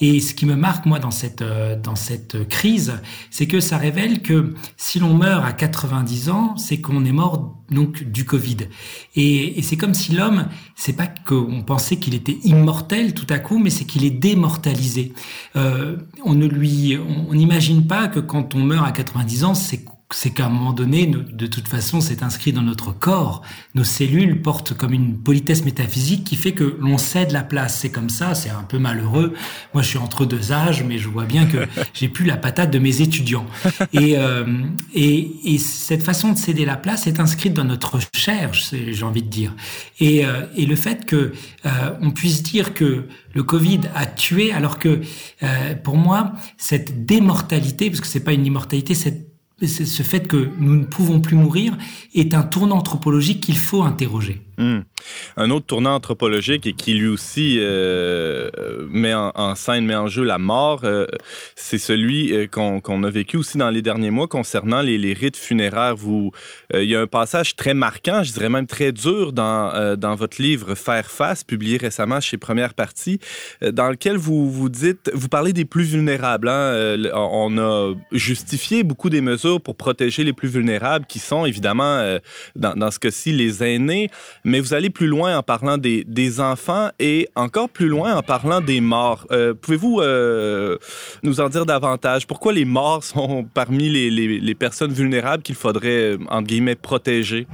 Et 0.00 0.20
ce 0.20 0.34
qui 0.34 0.46
me 0.46 0.54
marque 0.54 0.86
moi 0.86 0.98
dans 0.98 1.10
cette 1.10 1.42
euh, 1.42 1.76
dans 1.80 1.96
cette 1.96 2.48
crise, 2.48 2.94
c'est 3.30 3.46
que 3.46 3.60
ça 3.60 3.76
révèle 3.76 4.22
que 4.22 4.54
si 4.76 4.98
l'on 4.98 5.14
meurt 5.14 5.44
à 5.44 5.52
90 5.52 6.30
ans, 6.30 6.56
c'est 6.56 6.80
qu'on 6.80 7.04
est 7.04 7.12
mort 7.12 7.56
donc 7.70 8.04
du 8.04 8.24
Covid. 8.24 8.68
Et, 9.16 9.58
et 9.58 9.62
c'est 9.62 9.76
comme 9.76 9.94
si 9.94 10.12
l'homme, 10.12 10.46
c'est 10.76 10.92
pas 10.92 11.06
qu'on 11.06 11.62
pensait 11.62 11.96
qu'il 11.96 12.14
était 12.14 12.38
immortel 12.44 13.14
tout 13.14 13.26
à 13.30 13.38
coup, 13.38 13.58
mais 13.58 13.70
c'est 13.70 13.84
qu'il 13.84 14.04
est 14.04 14.10
démortalisé. 14.10 15.12
Euh, 15.56 15.96
on 16.24 16.34
ne 16.34 16.46
lui, 16.46 16.98
on 16.98 17.32
n'imagine 17.68 17.86
pas 17.86 18.08
que 18.08 18.20
quand 18.20 18.54
on 18.54 18.58
meurt 18.58 18.86
à 18.86 18.92
90 18.92 19.44
ans, 19.44 19.54
c'est 19.54 19.84
c'est 20.14 20.30
qu'à 20.30 20.46
un 20.46 20.48
moment 20.48 20.72
donné, 20.72 21.06
de 21.06 21.46
toute 21.46 21.68
façon, 21.68 22.00
c'est 22.00 22.22
inscrit 22.22 22.52
dans 22.52 22.62
notre 22.62 22.92
corps. 22.92 23.42
Nos 23.74 23.84
cellules 23.84 24.40
portent 24.40 24.74
comme 24.74 24.92
une 24.92 25.18
politesse 25.18 25.64
métaphysique 25.64 26.24
qui 26.24 26.36
fait 26.36 26.52
que 26.52 26.76
l'on 26.80 26.98
cède 26.98 27.32
la 27.32 27.42
place. 27.42 27.80
C'est 27.80 27.90
comme 27.90 28.08
ça, 28.08 28.34
c'est 28.34 28.50
un 28.50 28.62
peu 28.62 28.78
malheureux. 28.78 29.34
Moi, 29.72 29.82
je 29.82 29.88
suis 29.88 29.98
entre 29.98 30.24
deux 30.24 30.52
âges, 30.52 30.84
mais 30.84 30.98
je 30.98 31.08
vois 31.08 31.24
bien 31.24 31.46
que 31.46 31.66
j'ai 31.94 32.08
plus 32.08 32.24
la 32.24 32.36
patate 32.36 32.70
de 32.70 32.78
mes 32.78 33.02
étudiants. 33.02 33.46
Et, 33.92 34.16
euh, 34.16 34.44
et, 34.94 35.54
et, 35.54 35.58
cette 35.58 36.02
façon 36.02 36.32
de 36.32 36.38
céder 36.38 36.64
la 36.64 36.76
place 36.76 37.06
est 37.06 37.20
inscrite 37.20 37.54
dans 37.54 37.64
notre 37.64 37.98
chair, 38.14 38.52
j'ai 38.52 39.02
envie 39.02 39.22
de 39.22 39.28
dire. 39.28 39.54
Et, 40.00 40.24
euh, 40.24 40.46
et 40.56 40.66
le 40.66 40.76
fait 40.76 41.06
que 41.06 41.32
euh, 41.66 41.70
on 42.00 42.10
puisse 42.10 42.42
dire 42.42 42.74
que 42.74 43.08
le 43.34 43.42
Covid 43.42 43.80
a 43.94 44.06
tué, 44.06 44.52
alors 44.52 44.78
que 44.78 45.00
euh, 45.42 45.74
pour 45.82 45.96
moi, 45.96 46.32
cette 46.56 47.04
démortalité, 47.04 47.90
parce 47.90 48.00
que 48.00 48.06
c'est 48.06 48.24
pas 48.24 48.32
une 48.32 48.46
immortalité, 48.46 48.94
cette 48.94 49.33
ce 49.66 50.02
fait 50.02 50.26
que 50.26 50.50
nous 50.58 50.76
ne 50.76 50.84
pouvons 50.84 51.20
plus 51.20 51.36
mourir 51.36 51.76
est 52.14 52.34
un 52.34 52.42
tournant 52.42 52.76
anthropologique 52.76 53.40
qu'il 53.40 53.56
faut 53.56 53.82
interroger. 53.82 54.43
Hmm. 54.56 54.80
Un 55.36 55.50
autre 55.50 55.66
tournant 55.66 55.94
anthropologique 55.94 56.66
et 56.66 56.72
qui 56.74 56.94
lui 56.94 57.08
aussi 57.08 57.56
euh, 57.58 58.50
met 58.88 59.14
en, 59.14 59.54
scène, 59.54 59.84
met 59.84 59.94
en 59.94 60.06
jeu 60.06 60.22
la 60.22 60.38
mort, 60.38 60.82
euh, 60.84 61.06
c'est 61.56 61.78
celui 61.78 62.32
euh, 62.32 62.46
qu'on 62.46 63.02
a 63.02 63.10
vécu 63.10 63.36
aussi 63.36 63.58
dans 63.58 63.70
les 63.70 63.82
derniers 63.82 64.10
mois 64.10 64.28
concernant 64.28 64.80
les, 64.80 65.12
rites 65.12 65.36
funéraires. 65.36 65.96
Il 66.72 66.84
y 66.84 66.96
a 66.96 67.00
un 67.00 67.06
passage 67.06 67.56
très 67.56 67.74
marquant, 67.74 68.22
je 68.22 68.32
dirais 68.32 68.48
même 68.48 68.66
très 68.66 68.92
dur 68.92 69.32
dans, 69.32 70.16
votre 70.16 70.40
livre 70.40 70.74
Faire 70.74 71.10
face, 71.10 71.44
publié 71.44 71.76
récemment 71.76 72.20
chez 72.20 72.36
Première 72.36 72.74
Partie, 72.74 73.18
dans 73.60 73.90
lequel 73.90 74.16
vous 74.16 74.50
vous 74.50 74.68
dites, 74.68 75.10
vous 75.14 75.28
parlez 75.28 75.52
des 75.52 75.64
plus 75.64 75.84
vulnérables. 75.84 76.48
Hein? 76.48 76.96
on 77.14 77.58
a 77.58 77.94
justifié 78.12 78.82
beaucoup 78.82 79.10
des 79.10 79.20
mesures 79.20 79.60
pour 79.60 79.76
protéger 79.76 80.24
les 80.24 80.32
plus 80.32 80.48
vulnérables, 80.48 81.06
qui 81.06 81.18
sont 81.18 81.44
évidemment, 81.44 82.18
dans, 82.56 82.74
dans 82.74 82.90
ce 82.90 82.98
cas-ci, 82.98 83.32
les 83.32 83.62
aînés 83.62 84.10
mais 84.44 84.60
vous 84.60 84.74
allez 84.74 84.90
plus 84.90 85.06
loin 85.06 85.36
en 85.38 85.42
parlant 85.42 85.78
des, 85.78 86.40
enfants 86.40 86.90
et 86.98 87.28
encore 87.34 87.68
plus 87.68 87.88
loin 87.88 88.14
en 88.16 88.22
parlant 88.22 88.60
des 88.60 88.80
morts. 88.80 89.26
Euh, 89.30 89.54
pouvez-vous 89.54 90.00
euh, 90.00 90.78
nous 91.22 91.40
en 91.40 91.48
dire 91.48 91.64
davantage? 91.64 92.26
Pourquoi 92.26 92.52
les 92.52 92.64
morts 92.64 93.04
sont 93.04 93.44
parmi 93.54 93.88
les, 93.88 94.10
les, 94.10 94.40
les 94.40 94.54
personnes 94.54 94.92
vulnérables 94.92 95.42
qu'il 95.42 95.54
faudrait, 95.54 96.16
entre 96.28 96.46
guillemets, 96.46 96.74
protéger? 96.74 97.46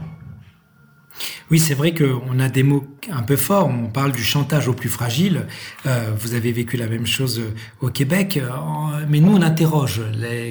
Oui, 1.50 1.58
c'est 1.58 1.74
vrai 1.74 1.94
qu'on 1.94 2.38
a 2.38 2.48
des 2.48 2.62
mots 2.62 2.84
un 3.10 3.22
peu 3.22 3.36
forts. 3.36 3.68
On 3.68 3.88
parle 3.88 4.12
du 4.12 4.22
chantage 4.22 4.68
aux 4.68 4.72
plus 4.72 4.88
fragiles. 4.88 5.46
Euh, 5.86 6.12
vous 6.18 6.34
avez 6.34 6.52
vécu 6.52 6.76
la 6.76 6.86
même 6.86 7.06
chose 7.06 7.42
au 7.80 7.88
Québec. 7.88 8.36
Euh, 8.36 8.48
mais 9.08 9.20
nous, 9.20 9.32
on 9.32 9.42
interroge 9.42 10.00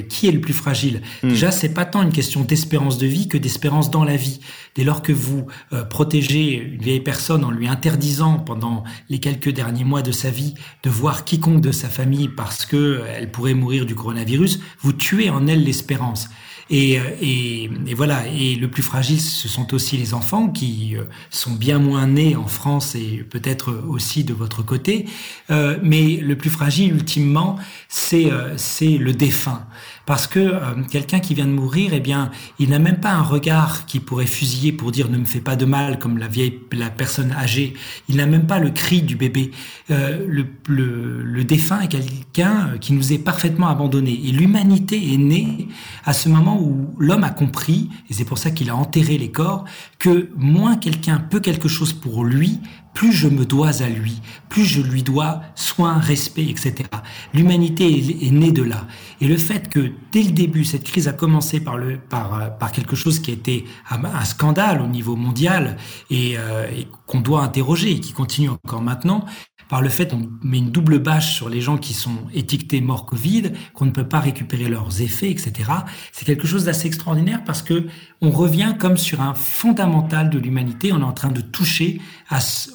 qui 0.10 0.28
est 0.28 0.32
le 0.32 0.42
plus 0.42 0.54
fragile. 0.54 1.02
Hmm. 1.24 1.30
Déjà, 1.30 1.52
c'est 1.52 1.74
pas 1.74 1.86
tant 1.86 2.02
une 2.02 2.12
question 2.12 2.42
d'espérance 2.42 2.98
de 2.98 3.08
vie 3.08 3.28
que 3.28 3.38
d'espérance 3.38 3.92
dans 3.92 4.04
la 4.04 4.16
vie. 4.16 4.40
Dès 4.76 4.84
lors 4.84 5.02
que 5.02 5.12
vous 5.12 5.48
euh, 5.74 5.84
protégez 5.84 6.54
une 6.54 6.82
vieille 6.82 7.00
personne 7.02 7.44
en 7.44 7.52
lui 7.52 7.68
interdisant 7.68 8.40
pendant 8.40 8.84
les 9.10 9.20
quelques 9.20 9.50
derniers 9.50 9.84
mois 9.84 10.02
de 10.02 10.12
sa 10.12 10.30
vie 10.30 10.54
de 10.84 10.90
voir 10.90 11.26
quiconque 11.26 11.62
de 11.62 11.72
sa 11.72 11.90
famille 11.90 12.30
parce 12.30 12.66
que 12.66 13.04
elle 13.16 13.32
pourrait 13.32 13.54
mourir 13.54 13.86
du 13.86 13.96
coronavirus, 13.96 14.60
vous 14.80 14.94
tuez 14.94 15.30
en 15.30 15.48
elle 15.48 15.64
l'espérance. 15.64 16.30
Et, 16.70 17.00
et, 17.22 17.70
et, 17.88 17.94
voilà. 17.94 18.28
Et 18.28 18.56
le 18.56 18.70
plus 18.70 18.84
fragile, 18.84 19.20
ce 19.20 19.48
sont 19.48 19.74
aussi 19.74 19.98
les 19.98 20.14
enfants 20.14 20.50
qui 20.50 20.96
euh, 20.96 21.04
sont 21.30 21.54
bien 21.54 21.80
moins 21.80 22.08
nés 22.08 22.36
en 22.36 22.48
France 22.48 22.96
et 22.96 23.26
peut-être 23.30 23.74
aussi 23.88 24.24
de 24.24 24.34
votre 24.34 24.64
côté. 24.64 25.06
Euh, 25.50 25.78
mais 25.82 26.18
le 26.18 26.38
plus 26.38 26.50
fragile, 26.50 26.94
ultimement, 26.94 27.58
c'est 27.88 28.32
euh, 28.32 28.56
c'est 28.58 28.98
le 28.98 29.14
défunt 29.14 29.66
parce 30.10 30.26
que 30.26 30.40
euh, 30.40 30.60
quelqu'un 30.90 31.20
qui 31.20 31.36
vient 31.36 31.46
de 31.46 31.52
mourir, 31.52 31.92
eh 31.94 32.00
bien, 32.00 32.32
il 32.58 32.72
n'a 32.72 32.80
même 32.80 33.00
pas 33.00 33.12
un 33.12 33.22
regard 33.22 33.86
qui 33.86 34.00
pourrait 34.00 34.26
fusiller 34.26 34.72
pour 34.72 34.92
dire 34.92 35.08
ne 35.08 35.20
me 35.20 35.26
fais 35.26 35.40
pas 35.40 35.56
de 35.56 35.66
mal 35.66 36.00
comme 36.00 36.18
la 36.18 36.28
vieille, 36.28 36.60
la 36.72 36.90
personne 36.90 37.32
âgée. 37.32 37.76
Il 38.08 38.16
n'a 38.16 38.26
même 38.26 38.48
pas 38.48 38.58
le 38.58 38.72
cri 38.72 39.04
du 39.04 39.16
bébé. 39.16 39.52
Euh, 39.92 40.26
le, 40.28 40.48
le, 40.68 41.22
le, 41.22 41.44
défunt 41.44 41.82
est 41.82 41.90
quelqu'un 41.90 42.72
qui 42.82 42.94
nous 42.94 43.14
est 43.14 43.20
parfaitement 43.20 43.68
abandonné. 43.68 44.20
Et 44.26 44.32
l'humanité 44.32 45.14
est 45.14 45.18
née 45.18 45.68
à 46.06 46.14
ce 46.14 46.28
moment 46.28 46.60
où 46.60 46.96
l'homme 46.98 47.24
a 47.24 47.30
compris, 47.30 47.92
et 48.10 48.16
c'est 48.16 48.26
pour 48.26 48.40
ça 48.40 48.50
qu'il 48.50 48.72
a 48.72 48.76
enterré 48.76 49.20
les 49.20 49.30
corps, 49.30 49.66
que 50.00 50.32
moins 50.36 50.76
quelqu'un 50.76 51.20
peut 51.20 51.40
quelque 51.40 51.68
chose 51.68 51.94
pour 51.94 52.26
lui, 52.26 52.62
plus 52.94 53.14
je 53.14 53.28
me 53.28 53.46
dois 53.46 53.82
à 53.82 53.90
lui, 53.90 54.22
plus 54.50 54.66
je 54.66 54.82
lui 54.82 55.04
dois 55.04 55.42
soin, 55.56 56.00
respect, 56.00 56.48
etc. 56.48 56.86
L'humanité 57.34 58.26
est, 58.26 58.32
née 58.32 58.52
de 58.52 58.64
là. 58.64 58.88
Et 59.22 59.28
le 59.28 59.38
fait 59.38 59.70
que 59.70 59.92
dès 60.12 60.24
le 60.24 60.32
début, 60.32 60.66
cette 60.66 60.84
crise 60.84 61.08
a 61.08 61.14
commencé 61.14 61.60
par, 61.60 61.78
le, 61.78 61.98
par, 61.98 62.58
par 62.58 62.72
quelque 62.72 62.96
chose 62.96 63.20
qui 63.20 63.32
a 63.32 63.34
été 63.34 63.66
un 63.90 64.26
scandale 64.26 64.82
au 64.82 64.88
niveau 64.88 65.16
mondial 65.16 65.78
et, 66.10 66.38
euh, 66.38 66.68
et 66.76 66.88
qu'on 67.06 67.22
doit 67.22 67.44
interroger 67.44 67.92
et 67.92 68.00
qui 68.00 68.14
continue 68.14 68.50
encore 68.50 68.82
maintenant, 68.82 69.26
par 69.70 69.82
le 69.84 69.90
fait 69.90 70.10
qu'on 70.10 70.30
met 70.42 70.58
une 70.58 70.72
double 70.72 71.00
bâche 71.00 71.36
sur 71.36 71.48
les 71.48 71.62
gens 71.62 71.78
qui 71.78 71.94
sont 71.94 72.18
étiquetés 72.34 72.82
morts 72.82 73.06
Covid, 73.06 73.52
qu'on 73.74 73.86
ne 73.86 73.92
peut 73.92 74.08
pas 74.08 74.20
récupérer 74.20 74.68
leurs 74.68 75.02
effets, 75.02 75.30
etc. 75.30 75.72
C'est 76.12 76.26
quelque 76.26 76.48
chose 76.48 76.66
d'assez 76.66 76.88
extraordinaire 76.88 77.44
parce 77.46 77.62
que 77.62 77.86
on 78.20 78.32
revient 78.32 78.74
comme 78.78 78.98
sur 78.98 79.22
un 79.22 79.36
fondamental 79.36 80.32
de 80.32 80.40
l'humanité. 80.40 80.92
On 80.92 81.00
est 81.00 81.04
en 81.04 81.14
train 81.14 81.30
de 81.30 81.42
toucher 81.42 82.02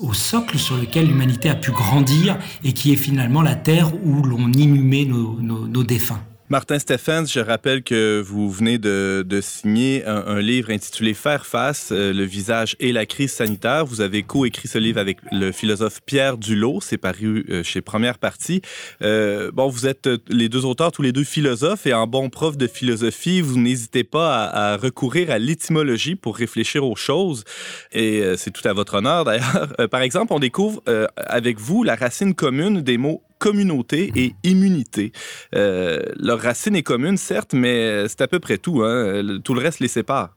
au 0.00 0.13
socle 0.14 0.58
sur 0.58 0.76
lequel 0.76 1.06
l'humanité 1.06 1.50
a 1.50 1.54
pu 1.54 1.70
grandir 1.70 2.38
et 2.62 2.72
qui 2.72 2.92
est 2.92 2.96
finalement 2.96 3.42
la 3.42 3.54
terre 3.54 3.90
où 4.04 4.22
l'on 4.22 4.52
inhumait 4.52 5.04
nos, 5.04 5.82
défunts. 5.82 6.20
Martin 6.50 6.78
Stephens, 6.78 7.24
je 7.32 7.40
rappelle 7.40 7.82
que 7.82 8.20
vous 8.20 8.50
venez 8.50 8.76
de, 8.76 9.24
signer 9.40 10.04
un, 10.04 10.40
livre 10.40 10.70
intitulé 10.70 11.14
Faire 11.14 11.46
face, 11.46 11.88
euh, 11.90 12.12
le 12.12 12.24
visage 12.24 12.76
et 12.80 12.92
la 12.92 13.06
crise 13.06 13.32
sanitaire. 13.32 13.86
Vous 13.86 14.02
avez 14.02 14.22
coécrit 14.24 14.68
ce 14.68 14.76
livre 14.76 15.00
avec 15.00 15.16
le 15.32 15.52
philosophe 15.52 16.00
Pierre 16.04 16.36
Dulot. 16.36 16.80
C'est 16.82 16.98
paru 16.98 17.46
euh, 17.48 17.62
chez 17.62 17.80
Première 17.80 18.18
Partie. 18.18 18.60
Euh, 19.00 19.50
bon, 19.52 19.68
vous 19.68 19.86
êtes 19.86 20.06
les 20.28 20.50
deux 20.50 20.66
auteurs, 20.66 20.92
tous 20.92 21.00
les 21.00 21.12
deux 21.12 21.24
philosophes, 21.24 21.86
et 21.86 21.94
en 21.94 22.06
bon 22.06 22.28
prof 22.28 22.58
de 22.58 22.66
philosophie, 22.66 23.40
vous 23.40 23.58
n'hésitez 23.58 24.04
pas 24.04 24.44
à, 24.44 24.76
recourir 24.76 25.30
à 25.30 25.38
l'étymologie 25.38 26.14
pour 26.14 26.36
réfléchir 26.36 26.84
aux 26.84 26.96
choses. 26.96 27.44
Et 27.92 28.22
c'est 28.36 28.50
tout 28.50 28.68
à 28.68 28.74
votre 28.74 28.94
honneur, 28.94 29.24
d'ailleurs. 29.24 29.68
par 29.90 30.02
exemple, 30.02 30.34
on 30.34 30.40
découvre 30.40 30.82
avec 31.16 31.58
vous 31.58 31.84
la 31.84 31.94
racine 31.94 32.34
commune 32.34 32.82
des 32.82 32.98
mots 32.98 33.22
communauté 33.38 34.12
et 34.14 34.34
immunité. 34.42 35.12
Euh, 35.54 36.00
leur 36.16 36.40
racine 36.40 36.76
est 36.76 36.82
commune, 36.82 37.16
certes, 37.16 37.54
mais 37.54 38.08
c'est 38.08 38.20
à 38.20 38.28
peu 38.28 38.40
près 38.40 38.58
tout. 38.58 38.82
Hein. 38.82 39.38
Tout 39.42 39.54
le 39.54 39.60
reste 39.60 39.80
les 39.80 39.88
sépare. 39.88 40.34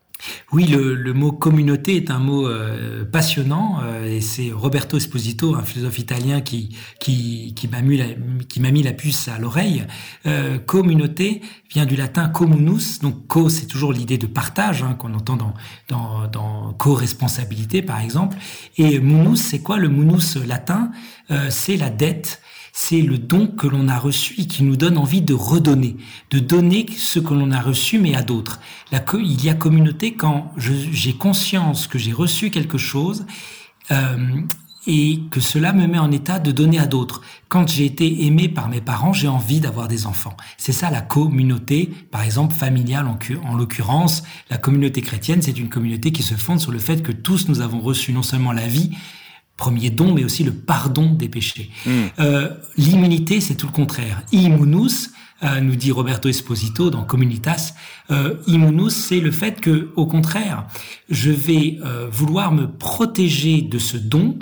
Oui, 0.52 0.66
le, 0.66 1.14
mot 1.14 1.32
communauté 1.32 1.96
est 1.96 2.10
un 2.10 2.18
mot 2.18 2.48
euh, 2.48 3.06
passionnant 3.06 3.80
euh, 3.84 4.06
et 4.06 4.20
c'est 4.20 4.52
Roberto 4.52 4.98
Esposito, 4.98 5.54
un 5.54 5.62
philosophe 5.62 6.00
italien, 6.00 6.42
qui 6.42 6.76
qui, 7.00 7.54
qui 7.56 7.68
m'a 7.68 7.82
mis, 7.84 8.84
la 8.84 8.94
puce 8.94 9.28
à 9.28 9.38
l'oreille. 9.38 9.86
Communauté 10.66 11.42
vient 11.70 11.86
du 11.86 11.96
latin 11.96 12.30
communus, 12.30 13.00
donc 13.00 13.28
co 13.28 13.48
c'est 13.48 13.68
toujours 13.68 13.94
l'idée 13.94 14.18
de 14.18 14.26
partage 14.26 14.82
hein, 14.82 14.96
qu'on 14.96 15.14
entend 15.14 15.38
dans 15.38 15.54
dans, 15.88 16.28
dans 16.28 16.74
co-responsabilité 16.74 17.84
par 17.84 18.02
exemple. 18.02 18.38
Et 18.78 19.00
munus 19.00 19.40
c'est 19.40 19.60
quoi 19.60 19.78
le 19.78 19.88
munus 19.88 20.36
latin? 20.36 20.92
C'est 21.50 21.78
la 21.78 21.90
dette 21.90 22.42
c'est 22.80 23.02
le 23.02 23.18
don 23.18 23.48
que 23.48 23.66
l'on 23.66 23.88
a 23.88 23.98
reçu 23.98 24.36
et 24.38 24.46
qui 24.46 24.62
nous 24.62 24.76
donne 24.76 25.00
envie 25.00 25.24
de 25.24 25.34
redonner, 25.34 25.98
de 26.30 26.38
donner 26.38 26.86
ce 26.96 27.18
que 27.18 27.34
l'on 27.34 27.50
a 27.50 27.60
reçu 27.60 27.98
mais 27.98 28.14
à 28.14 28.22
d'autres. 28.22 28.60
Il 28.92 29.44
y 29.44 29.50
a 29.50 29.56
communauté 29.56 30.14
quand 30.14 30.54
j'ai 30.58 31.14
conscience 31.14 31.88
que 31.88 31.98
j'ai 31.98 32.14
reçu 32.14 32.52
quelque 32.52 32.78
chose 32.78 33.26
euh, 33.90 34.18
et 34.86 35.22
que 35.32 35.40
cela 35.40 35.74
me 35.74 35.88
met 35.88 35.98
en 35.98 36.12
état 36.12 36.38
de 36.38 36.52
donner 36.52 36.78
à 36.78 36.86
d'autres. 36.86 37.24
Quand 37.50 37.68
j'ai 37.68 37.86
été 37.86 38.28
aimé 38.28 38.48
par 38.48 38.70
mes 38.70 38.80
parents, 38.80 39.12
j'ai 39.12 39.28
envie 39.28 39.60
d'avoir 39.60 39.88
des 39.88 40.06
enfants. 40.06 40.38
C'est 40.58 40.72
ça 40.72 40.92
la 40.92 41.02
communauté, 41.02 41.90
par 42.12 42.22
exemple 42.22 42.54
familiale 42.54 43.08
en, 43.08 43.18
en 43.44 43.56
l'occurrence. 43.56 44.22
La 44.52 44.60
communauté 44.60 45.02
chrétienne, 45.02 45.42
c'est 45.42 45.58
une 45.58 45.70
communauté 45.70 46.12
qui 46.12 46.22
se 46.22 46.36
fonde 46.36 46.60
sur 46.60 46.72
le 46.72 46.80
fait 46.80 47.02
que 47.02 47.12
tous 47.12 47.50
nous 47.50 47.60
avons 47.62 47.80
reçu 47.80 48.14
non 48.14 48.22
seulement 48.22 48.52
la 48.52 48.68
vie, 48.68 48.92
premier 49.58 49.90
don, 49.90 50.14
mais 50.14 50.24
aussi 50.24 50.44
le 50.44 50.54
pardon 50.54 51.14
des 51.14 51.28
péchés. 51.28 51.72
Mm. 51.86 51.92
Euh, 52.20 52.50
l'immunité, 52.78 53.42
c'est 53.42 53.56
tout 53.56 53.68
le 53.68 53.74
contraire. 53.74 54.22
Immunus, 54.32 55.10
euh, 55.44 55.60
nous 55.60 55.76
dit 55.76 55.92
Roberto 55.92 56.30
Esposito 56.30 56.90
dans 56.90 57.04
Communitas, 57.04 57.74
euh, 58.10 58.36
immunus, 58.48 58.96
c'est 58.96 59.20
le 59.20 59.30
fait 59.30 59.62
que, 59.62 59.92
au 59.96 60.08
contraire, 60.08 60.66
je 61.10 61.30
vais 61.30 61.78
euh, 61.86 62.08
vouloir 62.12 62.52
me 62.52 62.68
protéger 62.68 63.62
de 63.62 63.78
ce 63.78 63.98
don 63.98 64.40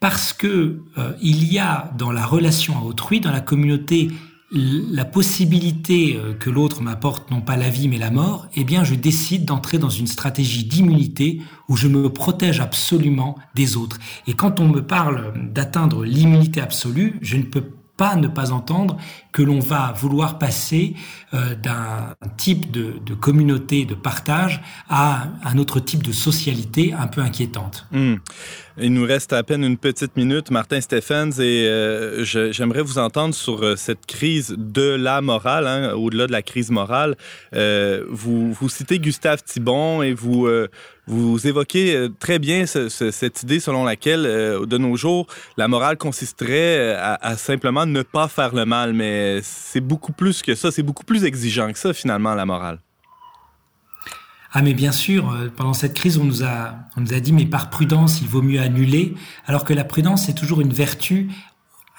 parce 0.00 0.32
que 0.32 0.80
il 1.20 1.44
y 1.44 1.60
a 1.60 1.92
dans 1.96 2.10
la 2.10 2.26
relation 2.26 2.76
à 2.76 2.82
autrui, 2.82 3.20
dans 3.20 3.30
la 3.30 3.40
communauté, 3.40 4.10
la 4.52 5.06
possibilité 5.06 6.16
euh, 6.16 6.34
que 6.34 6.50
l'autre 6.50 6.82
m'apporte 6.82 7.30
non 7.30 7.40
pas 7.40 7.56
la 7.56 7.70
vie 7.70 7.88
mais 7.88 7.98
la 7.98 8.10
mort, 8.10 8.48
eh 8.54 8.64
bien 8.64 8.84
je 8.84 8.94
décide 8.94 9.46
d'entrer 9.46 9.78
dans 9.78 9.88
une 9.88 10.06
stratégie 10.06 10.64
d'immunité 10.64 11.40
où 11.68 11.76
je 11.76 11.88
me 11.88 12.10
protège 12.10 12.60
absolument 12.60 13.36
des 13.54 13.76
autres. 13.76 13.98
Et 14.26 14.34
quand 14.34 14.60
on 14.60 14.68
me 14.68 14.82
parle 14.82 15.32
d'atteindre 15.52 16.04
l'immunité 16.04 16.60
absolue, 16.60 17.18
je 17.22 17.38
ne 17.38 17.44
peux 17.44 17.64
pas 17.96 18.16
ne 18.16 18.28
pas 18.28 18.52
entendre 18.52 18.96
que 19.32 19.42
l'on 19.42 19.60
va 19.60 19.92
vouloir 19.96 20.38
passer 20.38 20.94
euh, 21.34 21.54
d'un 21.54 22.14
type 22.36 22.70
de, 22.70 23.14
communauté 23.14 23.84
de 23.84 23.94
partage 23.94 24.60
à 24.88 25.28
un 25.44 25.58
autre 25.58 25.80
type 25.80 26.02
de 26.02 26.12
socialité 26.12 26.92
un 26.92 27.06
peu 27.06 27.20
inquiétante. 27.20 27.86
Hmm. 27.92 28.16
Il 28.78 28.94
nous 28.94 29.04
reste 29.04 29.32
à 29.34 29.42
peine 29.42 29.64
une 29.64 29.76
petite 29.76 30.16
minute, 30.16 30.50
Martin 30.50 30.80
Stephens, 30.80 31.38
et 31.38 31.66
euh, 31.68 32.24
j'aimerais 32.24 32.82
vous 32.82 32.98
entendre 32.98 33.34
sur 33.34 33.62
euh, 33.62 33.76
cette 33.76 34.06
crise 34.06 34.54
de 34.56 34.94
la 34.94 35.20
morale, 35.20 35.66
hein, 35.66 35.92
au-delà 35.92 36.26
de 36.26 36.32
la 36.32 36.42
crise 36.42 36.70
morale. 36.70 37.16
Vous, 37.52 38.52
vous 38.52 38.68
citez 38.68 38.98
Gustave 38.98 39.42
Thibon 39.42 40.02
et 40.02 40.14
vous, 40.14 40.48
vous 41.06 41.46
évoquez 41.46 42.08
très 42.20 42.38
bien 42.38 42.66
ce, 42.66 42.88
ce, 42.88 43.10
cette 43.10 43.42
idée 43.42 43.58
selon 43.58 43.84
laquelle, 43.84 44.22
de 44.22 44.78
nos 44.78 44.96
jours, 44.96 45.26
la 45.56 45.66
morale 45.66 45.96
consisterait 45.96 46.94
à, 46.94 47.14
à, 47.14 47.36
simplement 47.36 47.86
ne 47.86 48.02
pas 48.02 48.28
faire 48.28 48.54
le 48.54 48.64
mal, 48.64 48.92
mais 48.92 49.40
c'est 49.42 49.80
beaucoup 49.80 50.12
plus 50.12 50.42
que 50.42 50.54
ça, 50.54 50.70
c'est 50.70 50.84
beaucoup 50.84 51.04
plus 51.04 51.24
exigeant 51.24 51.72
que 51.72 51.78
ça, 51.78 51.92
finalement, 51.92 52.34
la 52.34 52.46
morale. 52.46 52.78
Ah 54.54 54.60
mais 54.60 54.74
bien 54.74 54.92
sûr, 54.92 55.30
euh, 55.30 55.48
pendant 55.54 55.72
cette 55.72 55.94
crise, 55.94 56.18
on 56.18 56.24
nous 56.24 56.44
a, 56.44 56.74
on 56.96 57.00
nous 57.00 57.14
a 57.14 57.20
dit 57.20 57.32
mais 57.32 57.46
par 57.46 57.70
prudence, 57.70 58.20
il 58.20 58.28
vaut 58.28 58.42
mieux 58.42 58.60
annuler, 58.60 59.14
alors 59.46 59.64
que 59.64 59.72
la 59.72 59.84
prudence 59.84 60.26
c'est 60.26 60.34
toujours 60.34 60.60
une 60.60 60.72
vertu 60.72 61.30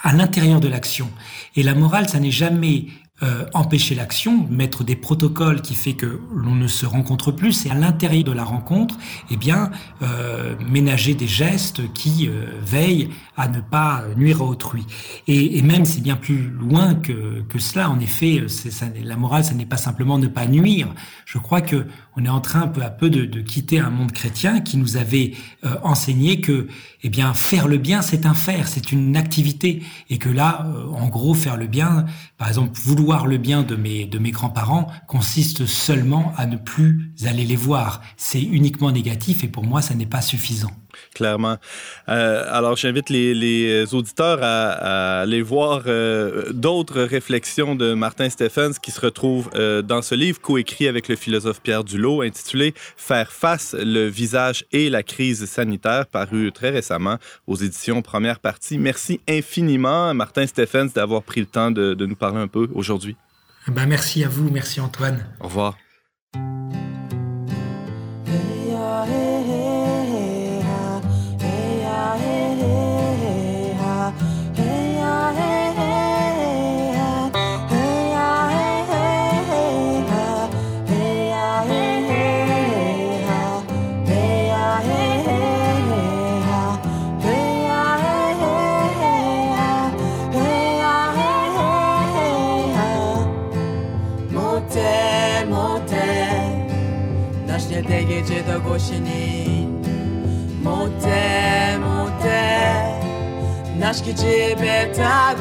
à 0.04 0.14
l'intérieur 0.14 0.60
de 0.60 0.68
l'action. 0.68 1.10
Et 1.56 1.64
la 1.64 1.74
morale, 1.74 2.08
ça 2.10 2.20
n'est 2.20 2.30
jamais 2.30 2.88
euh, 3.24 3.46
empêcher 3.54 3.96
l'action, 3.96 4.48
mettre 4.50 4.84
des 4.84 4.96
protocoles 4.96 5.62
qui 5.62 5.76
fait 5.76 5.94
que 5.94 6.20
l'on 6.36 6.56
ne 6.56 6.68
se 6.68 6.86
rencontre 6.86 7.32
plus, 7.32 7.54
c'est 7.54 7.70
à 7.70 7.74
l'intérieur 7.74 8.26
de 8.26 8.32
la 8.32 8.44
rencontre, 8.44 8.98
eh 9.32 9.38
bien, 9.38 9.72
euh, 10.02 10.56
ménager 10.70 11.14
des 11.14 11.28
gestes 11.28 11.82
qui 11.94 12.28
euh, 12.28 12.46
veillent 12.62 13.10
à 13.38 13.48
ne 13.48 13.62
pas 13.62 14.04
nuire 14.18 14.42
à 14.42 14.46
autrui. 14.46 14.86
Et, 15.28 15.58
et 15.58 15.62
même, 15.62 15.86
c'est 15.86 16.02
bien 16.02 16.16
plus 16.16 16.50
loin 16.50 16.96
que, 16.96 17.42
que 17.48 17.60
cela. 17.60 17.90
En 17.90 18.00
effet, 18.00 18.44
ça, 18.48 18.86
la 19.02 19.16
morale, 19.16 19.44
ça 19.44 19.54
n'est 19.54 19.66
pas 19.66 19.78
simplement 19.78 20.18
ne 20.18 20.28
pas 20.28 20.46
nuire. 20.46 20.90
Je 21.26 21.38
crois 21.38 21.62
que 21.62 21.88
on 22.16 22.26
est 22.26 22.30
en 22.30 22.42
train 22.42 22.68
peu 22.68 22.84
à 22.84 22.90
peu 22.90 23.10
de, 23.10 23.26
de 23.26 23.42
quitter 23.42 23.80
un 23.80 23.90
monde 23.90 24.12
chrétien 24.12 24.62
qui 24.62 24.78
nous 24.78 24.98
avait 24.98 25.34
euh, 25.64 25.76
enseigné 25.84 26.42
que, 26.42 26.68
eh 27.04 27.10
bien, 27.10 27.34
faire 27.34 27.68
le 27.68 27.78
bien, 27.78 28.02
c'est 28.02 28.26
un 28.26 28.34
faire, 28.34 28.68
c'est 28.68 28.92
une 28.92 29.18
activité, 29.18 29.84
et 30.10 30.18
que 30.18 30.30
là, 30.30 30.66
euh, 30.66 30.88
en 30.88 31.08
gros, 31.08 31.34
faire 31.34 31.58
le 31.58 31.68
bien, 31.68 32.06
par 32.38 32.48
exemple, 32.48 32.80
vouloir 32.82 33.28
le 33.28 33.38
bien 33.38 33.64
de 33.64 33.76
mes 33.76 34.06
de 34.06 34.20
mes 34.20 34.32
grands-parents 34.32 34.88
consiste 35.08 35.66
seulement 35.66 36.34
à 36.38 36.46
ne 36.46 36.56
plus 36.56 37.12
aller 37.26 37.46
les 37.46 37.58
voir. 37.58 38.02
C'est 38.16 38.42
uniquement 38.42 38.92
négatif, 38.92 39.44
et 39.44 39.50
pour 39.50 39.66
moi, 39.66 39.82
ça 39.82 39.96
n'est 39.96 40.06
pas 40.06 40.22
suffisant. 40.22 40.72
Clairement. 41.14 41.58
Euh, 42.10 42.46
alors, 42.50 42.76
j'invite 42.76 43.10
les, 43.10 43.34
les, 43.34 43.94
auditeurs 43.94 44.40
à, 44.42 44.72
à 44.72 45.22
aller 45.22 45.42
voir 45.42 45.84
euh, 45.88 46.52
d'autres 46.52 47.02
réflexions 47.02 47.76
de 47.76 47.94
Martin 47.94 48.30
Stephens 48.30 48.74
qui 48.82 48.92
se 48.92 49.02
retrouvent 49.02 49.50
euh, 49.56 49.82
dans 49.82 50.02
ce 50.02 50.16
livre 50.16 50.40
coécrit 50.42 50.88
avec 50.88 51.08
le 51.08 51.16
philosophe 51.16 51.62
Pierre 51.62 51.84
Dulot 51.84 52.22
intitulé 52.22 52.74
Faire 52.98 53.32
face, 53.32 53.76
le 53.78 54.08
visage 54.08 54.66
et 54.72 54.90
la 54.90 55.04
crise 55.04 55.46
sanitaire, 55.46 56.08
paru 56.08 56.52
très 56.52 56.70
récemment 56.70 57.18
aux 57.48 57.56
éditions 57.56 58.02
Première 58.02 58.40
Partie. 58.40 58.78
Merci 58.78 59.20
infiniment, 59.28 60.14
Martin 60.14 60.48
Stephens, 60.48 60.90
d'avoir 60.94 61.24
pris 61.24 61.42
le 61.42 61.48
temps 61.48 61.72
de, 61.72 61.94
de 61.94 62.06
nous 62.06 62.16
parler 62.16 62.40
un 62.40 62.48
peu 62.48 62.70
aujourd'hui. 62.74 63.16
Ben, 63.68 63.86
merci 63.86 64.24
à 64.24 64.30
vous. 64.30 64.50
Merci, 64.50 64.82
Antoine. 64.82 65.26
Au 65.40 65.46
revoir. 65.46 65.78
aż 103.94 104.02
gdy 104.02 104.16
ciebie 104.16 104.88
tak 104.96 105.38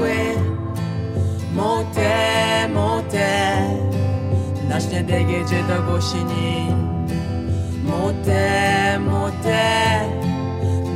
Mote, 1.55 2.69
Nasz 4.69 4.89
nie 4.93 5.03
degedzie 5.03 5.63
do 5.69 5.83
głosini 5.83 6.67
Mote, 7.85 8.99
mote 8.99 10.01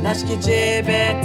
Nasz 0.03 0.23
gdy 0.23 0.39
ciebie 0.39 1.15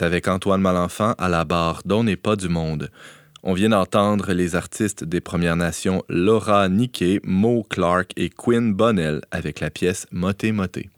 Avec 0.00 0.28
Antoine 0.28 0.60
Malenfant 0.60 1.14
à 1.16 1.30
la 1.30 1.46
barre 1.46 1.80
d'On 1.86 2.04
n'est 2.04 2.16
pas 2.16 2.36
du 2.36 2.50
monde. 2.50 2.90
On 3.42 3.54
vient 3.54 3.70
d'entendre 3.70 4.34
les 4.34 4.54
artistes 4.54 5.02
des 5.02 5.22
Premières 5.22 5.56
Nations 5.56 6.02
Laura 6.10 6.68
Niquet, 6.68 7.20
Mo 7.24 7.62
Clark 7.62 8.10
et 8.16 8.28
Quinn 8.28 8.74
Bonnell 8.74 9.22
avec 9.30 9.60
la 9.60 9.70
pièce 9.70 10.06
Moté 10.12 10.52
Moté. 10.52 10.90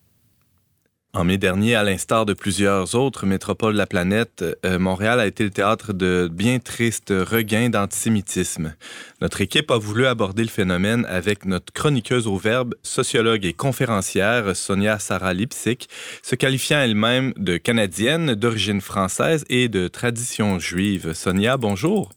En 1.13 1.25
mai 1.25 1.39
dernier, 1.39 1.75
à 1.75 1.83
l'instar 1.83 2.25
de 2.25 2.35
plusieurs 2.35 2.95
autres 2.95 3.27
métropoles 3.27 3.73
de 3.73 3.79
la 3.79 3.89
planète, 3.89 4.45
euh, 4.65 4.79
Montréal 4.79 5.19
a 5.19 5.27
été 5.27 5.43
le 5.43 5.51
théâtre 5.51 5.93
de 5.93 6.31
bien 6.33 6.61
tristes 6.61 7.13
regains 7.13 7.69
d'antisémitisme. 7.69 8.77
Notre 9.21 9.41
équipe 9.41 9.73
a 9.73 9.77
voulu 9.77 10.07
aborder 10.07 10.45
le 10.45 10.49
phénomène 10.49 11.05
avec 11.09 11.47
notre 11.47 11.73
chroniqueuse 11.73 12.29
au 12.29 12.37
verbe, 12.37 12.77
sociologue 12.85 13.45
et 13.45 13.55
conférencière 13.55 14.55
Sonia 14.55 15.01
Sarah 15.01 15.35
Lipsick, 15.35 15.89
se 16.23 16.37
qualifiant 16.37 16.79
elle-même 16.79 17.33
de 17.37 17.57
canadienne, 17.57 18.37
d'origine 18.37 18.81
française 18.81 19.45
et 19.49 19.69
de 19.69 19.89
tradition 19.89 20.61
juive. 20.61 21.13
Sonia, 21.15 21.57
bonjour. 21.57 22.13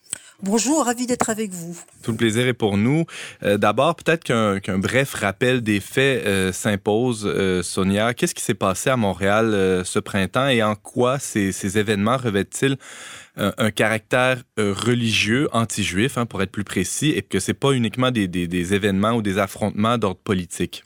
Bonjour, 0.45 0.83
ravi 0.83 1.07
d'être 1.07 1.29
avec 1.29 1.51
vous. 1.53 1.79
Tout 2.01 2.11
le 2.11 2.17
plaisir 2.17 2.45
est 2.45 2.53
pour 2.53 2.75
nous. 2.75 3.05
Euh, 3.43 3.57
d'abord, 3.57 3.95
peut-être 3.95 4.25
qu'un 4.25 4.77
bref 4.77 5.13
rappel 5.13 5.61
des 5.61 5.79
faits 5.79 6.27
euh, 6.27 6.51
s'impose. 6.51 7.23
Euh, 7.25 7.63
Sonia, 7.63 8.13
qu'est-ce 8.13 8.35
qui 8.35 8.43
s'est 8.43 8.53
passé 8.53 8.89
à 8.89 8.97
Montréal 8.97 9.83
ce 9.85 9.99
printemps 9.99 10.49
et 10.49 10.61
en 10.61 10.75
quoi 10.75 11.17
ces, 11.17 11.77
événements 11.77 12.17
revêtent-ils 12.17 12.75
un, 13.37 13.71
caractère 13.71 14.43
religieux, 14.57 15.47
anti-juif, 15.53 16.17
hein, 16.17 16.25
pour 16.25 16.41
être 16.43 16.51
plus 16.51 16.65
précis, 16.65 17.11
et 17.11 17.21
que 17.21 17.39
c'est 17.39 17.53
pas 17.53 17.71
uniquement 17.71 18.11
des, 18.11 18.73
événements 18.73 19.13
ou 19.13 19.21
des 19.21 19.37
affrontements 19.37 19.97
d'ordre 19.97 20.19
politique? 20.19 20.83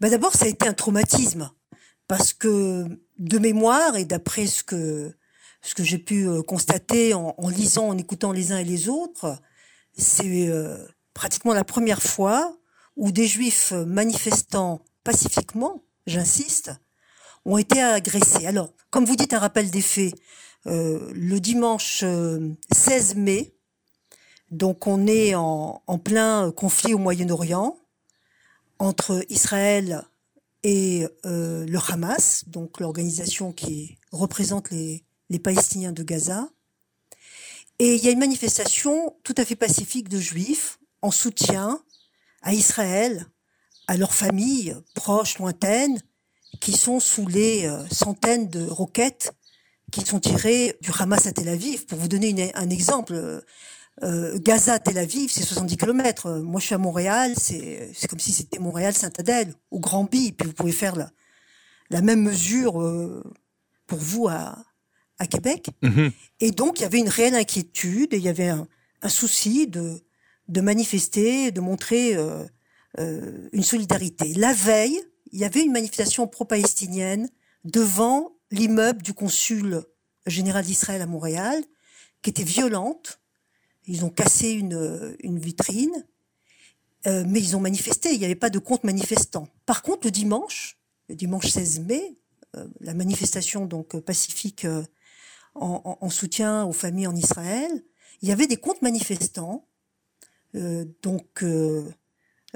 Ben 0.00 0.10
D'abord, 0.10 0.34
ça 0.34 0.44
a 0.44 0.48
été 0.48 0.68
un 0.68 0.74
traumatisme 0.74 1.50
parce 2.08 2.34
que 2.34 2.84
de 3.18 3.38
mémoire 3.38 3.96
et 3.96 4.04
d'après 4.04 4.46
ce 4.46 4.62
que 4.62 5.14
ce 5.62 5.74
que 5.74 5.84
j'ai 5.84 5.98
pu 5.98 6.28
euh, 6.28 6.42
constater 6.42 7.14
en, 7.14 7.34
lisant, 7.48 7.88
en 7.88 7.96
écoutant 7.96 8.32
les 8.32 8.52
uns 8.52 8.58
et 8.58 8.64
les 8.64 8.88
autres, 8.88 9.40
c'est 9.96 10.48
euh, 10.48 10.76
pratiquement 11.14 11.54
la 11.54 11.64
première 11.64 12.02
fois 12.02 12.56
où 12.96 13.12
des 13.12 13.26
juifs 13.26 13.72
manifestant 13.72 14.84
pacifiquement, 15.04 15.82
j'insiste, 16.06 16.72
ont 17.44 17.58
été 17.58 17.80
agressés. 17.80 18.46
Alors, 18.46 18.74
comme 18.90 19.04
vous 19.04 19.16
dites, 19.16 19.32
un 19.32 19.38
rappel 19.38 19.70
des 19.70 19.80
faits, 19.80 20.14
euh, 20.66 21.10
le 21.14 21.40
dimanche 21.40 22.04
16 22.72 23.14
mai, 23.16 23.54
donc 24.50 24.86
on 24.86 25.06
est 25.06 25.34
en, 25.34 25.82
en 25.86 25.98
plein 25.98 26.50
conflit 26.52 26.92
au 26.92 26.98
Moyen-Orient 26.98 27.78
entre 28.78 29.24
Israël 29.30 30.02
et 30.64 31.06
le 31.24 31.78
Hamas, 31.90 32.44
donc 32.46 32.78
l'organisation 32.78 33.52
qui 33.52 33.98
représente 34.12 34.70
les, 34.70 35.04
les 35.32 35.38
Palestiniens 35.38 35.92
de 35.92 36.02
Gaza. 36.02 36.48
Et 37.78 37.96
il 37.96 38.04
y 38.04 38.08
a 38.08 38.12
une 38.12 38.18
manifestation 38.18 39.16
tout 39.24 39.34
à 39.38 39.44
fait 39.44 39.56
pacifique 39.56 40.08
de 40.08 40.20
juifs 40.20 40.78
en 41.00 41.10
soutien 41.10 41.80
à 42.42 42.52
Israël, 42.52 43.26
à 43.88 43.96
leurs 43.96 44.14
familles 44.14 44.76
proches, 44.94 45.38
lointaines, 45.38 46.00
qui 46.60 46.72
sont 46.72 47.00
sous 47.00 47.26
les 47.26 47.66
euh, 47.66 47.84
centaines 47.88 48.48
de 48.48 48.64
roquettes 48.66 49.32
qui 49.90 50.02
sont 50.02 50.20
tirées 50.20 50.76
du 50.80 50.90
Hamas 50.98 51.26
à 51.26 51.32
Tel 51.32 51.48
Aviv. 51.48 51.86
Pour 51.86 51.98
vous 51.98 52.08
donner 52.08 52.52
un 52.54 52.70
exemple, 52.70 53.42
euh, 54.02 54.38
Gaza, 54.38 54.78
Tel 54.78 54.98
Aviv, 54.98 55.30
c'est 55.30 55.42
70 55.42 55.76
km. 55.76 56.30
Moi, 56.40 56.60
je 56.60 56.66
suis 56.66 56.74
à 56.74 56.78
Montréal, 56.78 57.34
c'est 57.36 57.92
comme 58.08 58.18
si 58.18 58.32
c'était 58.32 58.58
Montréal-Saint-Adèle 58.58 59.54
ou 59.70 59.80
Granby. 59.80 60.32
Puis 60.32 60.48
vous 60.48 60.54
pouvez 60.54 60.72
faire 60.72 60.94
la, 61.90 62.00
même 62.00 62.22
mesure 62.22 62.80
euh, 62.80 63.22
pour 63.86 63.98
vous 63.98 64.28
à, 64.28 64.56
à 65.22 65.26
Québec. 65.26 65.68
Mhm. 65.82 66.10
Et 66.40 66.50
donc, 66.50 66.80
il 66.80 66.82
y 66.82 66.84
avait 66.84 66.98
une 66.98 67.08
réelle 67.08 67.36
inquiétude, 67.36 68.12
et 68.12 68.16
il 68.16 68.22
y 68.22 68.28
avait 68.28 68.48
un, 68.48 68.66
souci 69.08 69.66
de, 69.66 70.02
de 70.48 70.60
manifester, 70.60 71.52
de 71.52 71.60
montrer 71.60 72.16
euh, 72.16 72.44
euh, 72.98 73.48
une 73.52 73.62
solidarité. 73.62 74.34
La 74.34 74.52
veille, 74.52 75.00
il 75.30 75.38
y 75.38 75.44
avait 75.44 75.62
une 75.62 75.72
manifestation 75.72 76.26
pro-palestinienne 76.26 77.28
devant 77.64 78.32
l'immeuble 78.50 79.02
du 79.02 79.14
consul 79.14 79.82
général 80.26 80.64
d'Israël 80.64 81.00
à 81.00 81.06
Montréal, 81.06 81.62
qui 82.20 82.30
était 82.30 82.44
violente. 82.44 83.20
Ils 83.86 84.04
ont 84.04 84.10
cassé 84.10 84.50
une, 84.50 85.16
une 85.20 85.38
vitrine, 85.38 86.06
euh, 87.06 87.24
mais 87.26 87.40
ils 87.40 87.56
ont 87.56 87.60
manifesté. 87.60 88.12
Il 88.12 88.18
n'y 88.18 88.24
avait 88.24 88.34
pas 88.34 88.50
de 88.50 88.58
compte 88.58 88.84
manifestant. 88.84 89.48
Par 89.66 89.82
contre, 89.82 90.06
le 90.06 90.10
dimanche, 90.10 90.78
le 91.08 91.14
dimanche 91.14 91.46
16 91.46 91.80
mai, 91.80 92.14
la 92.80 92.92
manifestation 92.92 93.64
donc 93.64 93.98
pacifique 94.00 94.66
en, 95.54 96.10
soutien 96.10 96.64
aux 96.64 96.72
familles 96.72 97.06
en 97.06 97.16
Israël. 97.16 97.70
Il 98.20 98.28
y 98.28 98.32
avait 98.32 98.46
des 98.46 98.56
comptes 98.56 98.82
manifestants. 98.82 99.66
Euh, 100.54 100.84
donc, 101.02 101.42
euh, 101.42 101.90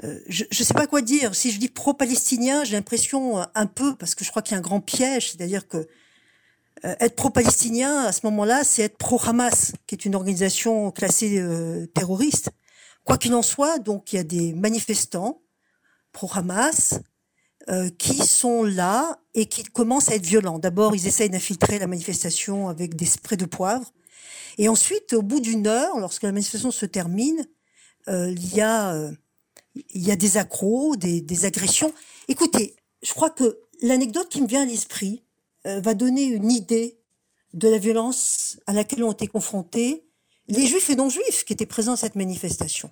euh, 0.03 0.19
je 0.27 0.45
ne 0.49 0.63
sais 0.63 0.73
pas 0.73 0.87
quoi 0.87 1.01
dire. 1.01 1.35
Si 1.35 1.51
je 1.51 1.59
dis 1.59 1.69
pro-palestinien, 1.69 2.63
j'ai 2.63 2.73
l'impression 2.73 3.45
un 3.53 3.65
peu, 3.65 3.95
parce 3.95 4.15
que 4.15 4.23
je 4.23 4.29
crois 4.29 4.41
qu'il 4.41 4.53
y 4.53 4.55
a 4.55 4.59
un 4.59 4.61
grand 4.61 4.81
piège, 4.81 5.31
c'est-à-dire 5.31 5.67
que 5.67 5.87
être 6.83 7.15
pro-palestinien, 7.15 8.03
à 8.03 8.11
ce 8.11 8.19
moment-là, 8.25 8.63
c'est 8.63 8.83
être 8.83 8.97
pro-Hamas, 8.97 9.73
qui 9.87 9.95
est 9.95 10.05
une 10.05 10.13
organisation 10.13 10.91
classée 10.91 11.43
terroriste. 11.95 12.51
Quoi 13.03 13.17
qu'il 13.17 13.33
en 13.33 13.41
soit, 13.41 13.79
donc 13.79 14.13
il 14.13 14.17
y 14.17 14.19
a 14.19 14.23
des 14.23 14.53
manifestants 14.53 15.41
pro-Hamas 16.11 16.99
euh, 17.69 17.89
qui 17.89 18.15
sont 18.25 18.63
là 18.63 19.19
et 19.37 19.45
qui 19.45 19.63
commencent 19.63 20.09
à 20.09 20.15
être 20.15 20.25
violents. 20.25 20.57
D'abord, 20.57 20.95
ils 20.95 21.05
essayent 21.05 21.29
d'infiltrer 21.29 21.77
la 21.77 21.85
manifestation 21.85 22.69
avec 22.69 22.95
des 22.95 23.05
sprays 23.05 23.37
de 23.37 23.45
poivre. 23.45 23.93
Et 24.57 24.67
ensuite, 24.67 25.13
au 25.13 25.21
bout 25.21 25.39
d'une 25.39 25.67
heure, 25.67 25.99
lorsque 25.99 26.23
la 26.23 26.31
manifestation 26.31 26.71
se 26.71 26.87
termine, 26.87 27.47
euh, 28.07 28.31
il 28.31 28.55
y 28.55 28.61
a 28.61 28.95
euh, 28.95 29.11
il 29.93 30.01
y 30.01 30.09
a 30.09 30.15
des 30.15 30.37
accros, 30.37 30.95
des, 30.95 31.21
des, 31.21 31.45
agressions. 31.45 31.93
Écoutez, 32.27 32.75
je 33.03 33.13
crois 33.13 33.29
que 33.29 33.59
l'anecdote 33.83 34.27
qui 34.27 34.41
me 34.41 34.47
vient 34.47 34.63
à 34.63 34.65
l'esprit 34.65 35.23
va 35.65 35.93
donner 35.93 36.23
une 36.23 36.49
idée 36.49 36.97
de 37.53 37.67
la 37.67 37.77
violence 37.77 38.57
à 38.65 38.73
laquelle 38.73 39.03
ont 39.03 39.11
été 39.11 39.27
confrontés 39.27 40.07
les 40.47 40.65
juifs 40.65 40.89
et 40.89 40.95
non-juifs 40.95 41.43
qui 41.43 41.53
étaient 41.53 41.67
présents 41.67 41.93
à 41.93 41.97
cette 41.97 42.15
manifestation. 42.15 42.89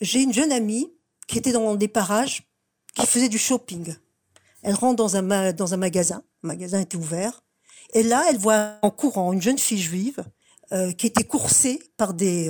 J'ai 0.00 0.22
une 0.22 0.32
jeune 0.32 0.52
amie 0.52 0.92
qui 1.26 1.38
était 1.38 1.52
dans 1.52 1.74
des 1.74 1.88
parages 1.88 2.44
qui 2.94 3.04
faisait 3.04 3.28
du 3.28 3.38
shopping. 3.38 3.96
Elle 4.66 4.74
rentre 4.74 4.96
dans 4.96 5.14
un, 5.14 5.22
magasin, 5.76 6.24
le 6.42 6.48
magasin 6.48 6.80
était 6.80 6.96
ouvert, 6.96 7.44
et 7.94 8.02
là, 8.02 8.24
elle 8.28 8.36
voit 8.36 8.78
en 8.82 8.90
courant 8.90 9.32
une 9.32 9.40
jeune 9.40 9.58
fille 9.58 9.80
juive 9.80 10.24
euh, 10.72 10.90
qui 10.90 11.06
était 11.06 11.22
coursée 11.22 11.80
par 11.96 12.14
des 12.14 12.48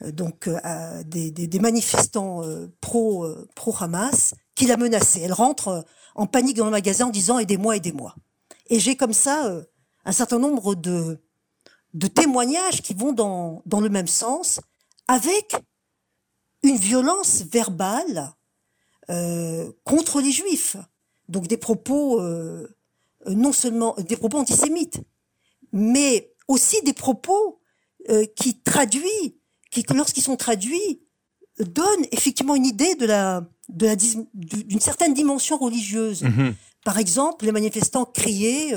euh, 0.00 0.10
donc 0.10 0.48
euh, 0.48 1.02
des, 1.04 1.58
manifestants 1.60 2.40
pro 2.80 3.26
pro 3.54 3.74
Hamas 3.78 4.32
qui 4.54 4.64
la 4.64 4.78
menaçaient. 4.78 5.20
Elle 5.20 5.34
rentre 5.34 5.84
en 6.14 6.26
panique 6.26 6.56
dans 6.56 6.64
le 6.64 6.70
magasin 6.70 7.08
en 7.08 7.10
disant 7.10 7.38
aidez-moi, 7.38 7.76
aidez-moi. 7.76 8.14
Et 8.70 8.80
j'ai 8.80 8.96
comme 8.96 9.12
ça 9.12 9.54
un 10.06 10.12
certain 10.12 10.38
nombre 10.38 10.74
de 10.74 11.20
de 11.92 12.06
témoignages 12.06 12.80
qui 12.80 12.94
vont 12.94 13.12
dans 13.12 13.60
dans 13.66 13.80
le 13.80 13.90
même 13.90 14.08
sens 14.08 14.60
avec 15.08 15.56
une 16.62 16.76
violence 16.76 17.42
verbale 17.42 18.32
contre 19.84 20.22
les 20.22 20.32
juifs. 20.32 20.78
Donc 21.28 21.46
des 21.46 21.56
propos 21.56 22.20
euh, 22.20 22.68
non 23.26 23.52
seulement 23.52 23.94
des 23.98 24.16
propos 24.16 24.38
antisémites, 24.38 25.00
mais 25.72 26.34
aussi 26.46 26.80
des 26.82 26.92
propos 26.92 27.60
euh, 28.08 28.24
qui 28.36 28.60
traduisent, 28.60 29.34
qui 29.70 29.84
lorsqu'ils 29.94 30.22
sont 30.22 30.36
traduits, 30.36 31.02
donnent 31.58 32.06
effectivement 32.12 32.54
une 32.54 32.66
idée 32.66 32.94
de 32.94 33.06
la 33.06 33.46
de 33.68 33.86
la 33.86 33.96
d'une 33.96 34.80
certaine 34.80 35.14
dimension 35.14 35.58
religieuse. 35.58 36.22
Mhm. 36.22 36.54
Par 36.84 36.98
exemple, 36.98 37.44
les 37.44 37.52
manifestants 37.52 38.06
criaient 38.06 38.72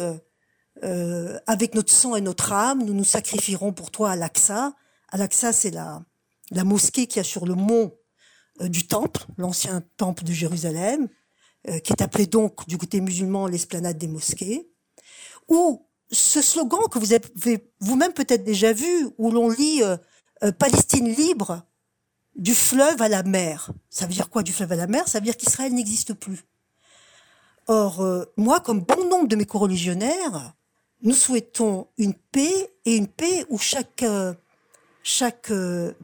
euh, 0.84 1.40
avec 1.48 1.76
notre 1.76 1.94
sang 1.94 2.16
et 2.16 2.22
notre 2.22 2.52
âme, 2.52 2.84
nous 2.84 2.94
nous 2.94 3.06
sacrifierons 3.06 3.72
pour 3.72 3.92
toi 3.92 4.12
à 4.12 4.16
l'Aqsa. 4.16 4.74
Al-Aqsa, 5.10 5.54
c'est 5.54 5.72
la 5.72 6.04
la 6.52 6.64
mosquée 6.64 7.08
qui 7.08 7.20
a 7.20 7.24
sur 7.24 7.46
le 7.46 7.56
mont 7.56 7.94
euh, 8.62 8.68
du 8.68 8.86
temple, 8.86 9.26
l'ancien 9.38 9.82
temple 9.98 10.24
de 10.24 10.34
Jérusalem, 10.34 11.04
euh, 11.04 11.08
qui 11.66 11.94
est 11.94 12.02
appelé 12.02 12.26
donc 12.26 12.68
du 12.68 12.78
côté 12.78 13.02
musulman 13.02 13.48
l'esplanade 13.48 13.98
des 13.98 14.08
mosquées, 14.08 14.70
où 15.48 15.86
ce 16.12 16.42
slogan 16.42 16.82
que 16.92 17.00
vous 17.00 17.14
avez 17.14 17.72
vous-même 17.80 18.14
peut-être 18.14 18.44
déjà 18.44 18.74
vu, 18.74 19.10
où 19.18 19.32
l'on 19.32 19.50
lit 19.50 19.84
euh, 19.84 20.52
Palestine 20.54 21.08
libre 21.08 21.64
du 22.36 22.56
fleuve 22.56 23.02
à 23.02 23.10
la 23.10 23.24
mer. 23.24 23.72
Ça 23.90 24.06
veut 24.08 24.14
dire 24.14 24.30
quoi 24.30 24.44
du 24.44 24.52
fleuve 24.52 24.72
à 24.72 24.76
la 24.76 24.88
mer? 24.88 25.08
Ça 25.08 25.20
veut 25.20 25.26
dire 25.26 25.38
qu'Israël 25.38 25.74
n'existe 25.74 26.14
plus. 26.14 26.46
Or, 27.68 28.04
moi, 28.38 28.60
comme 28.60 28.82
bon 28.82 29.08
nombre 29.08 29.28
de 29.28 29.36
mes 29.36 29.46
coreligionnaires, 29.46 30.54
nous 31.04 31.14
souhaitons 31.14 31.88
une 31.98 32.14
paix 32.14 32.74
et 32.86 32.96
une 32.96 33.08
paix 33.08 33.46
où 33.50 33.58
chaque 33.58 34.04
chaque 35.04 35.52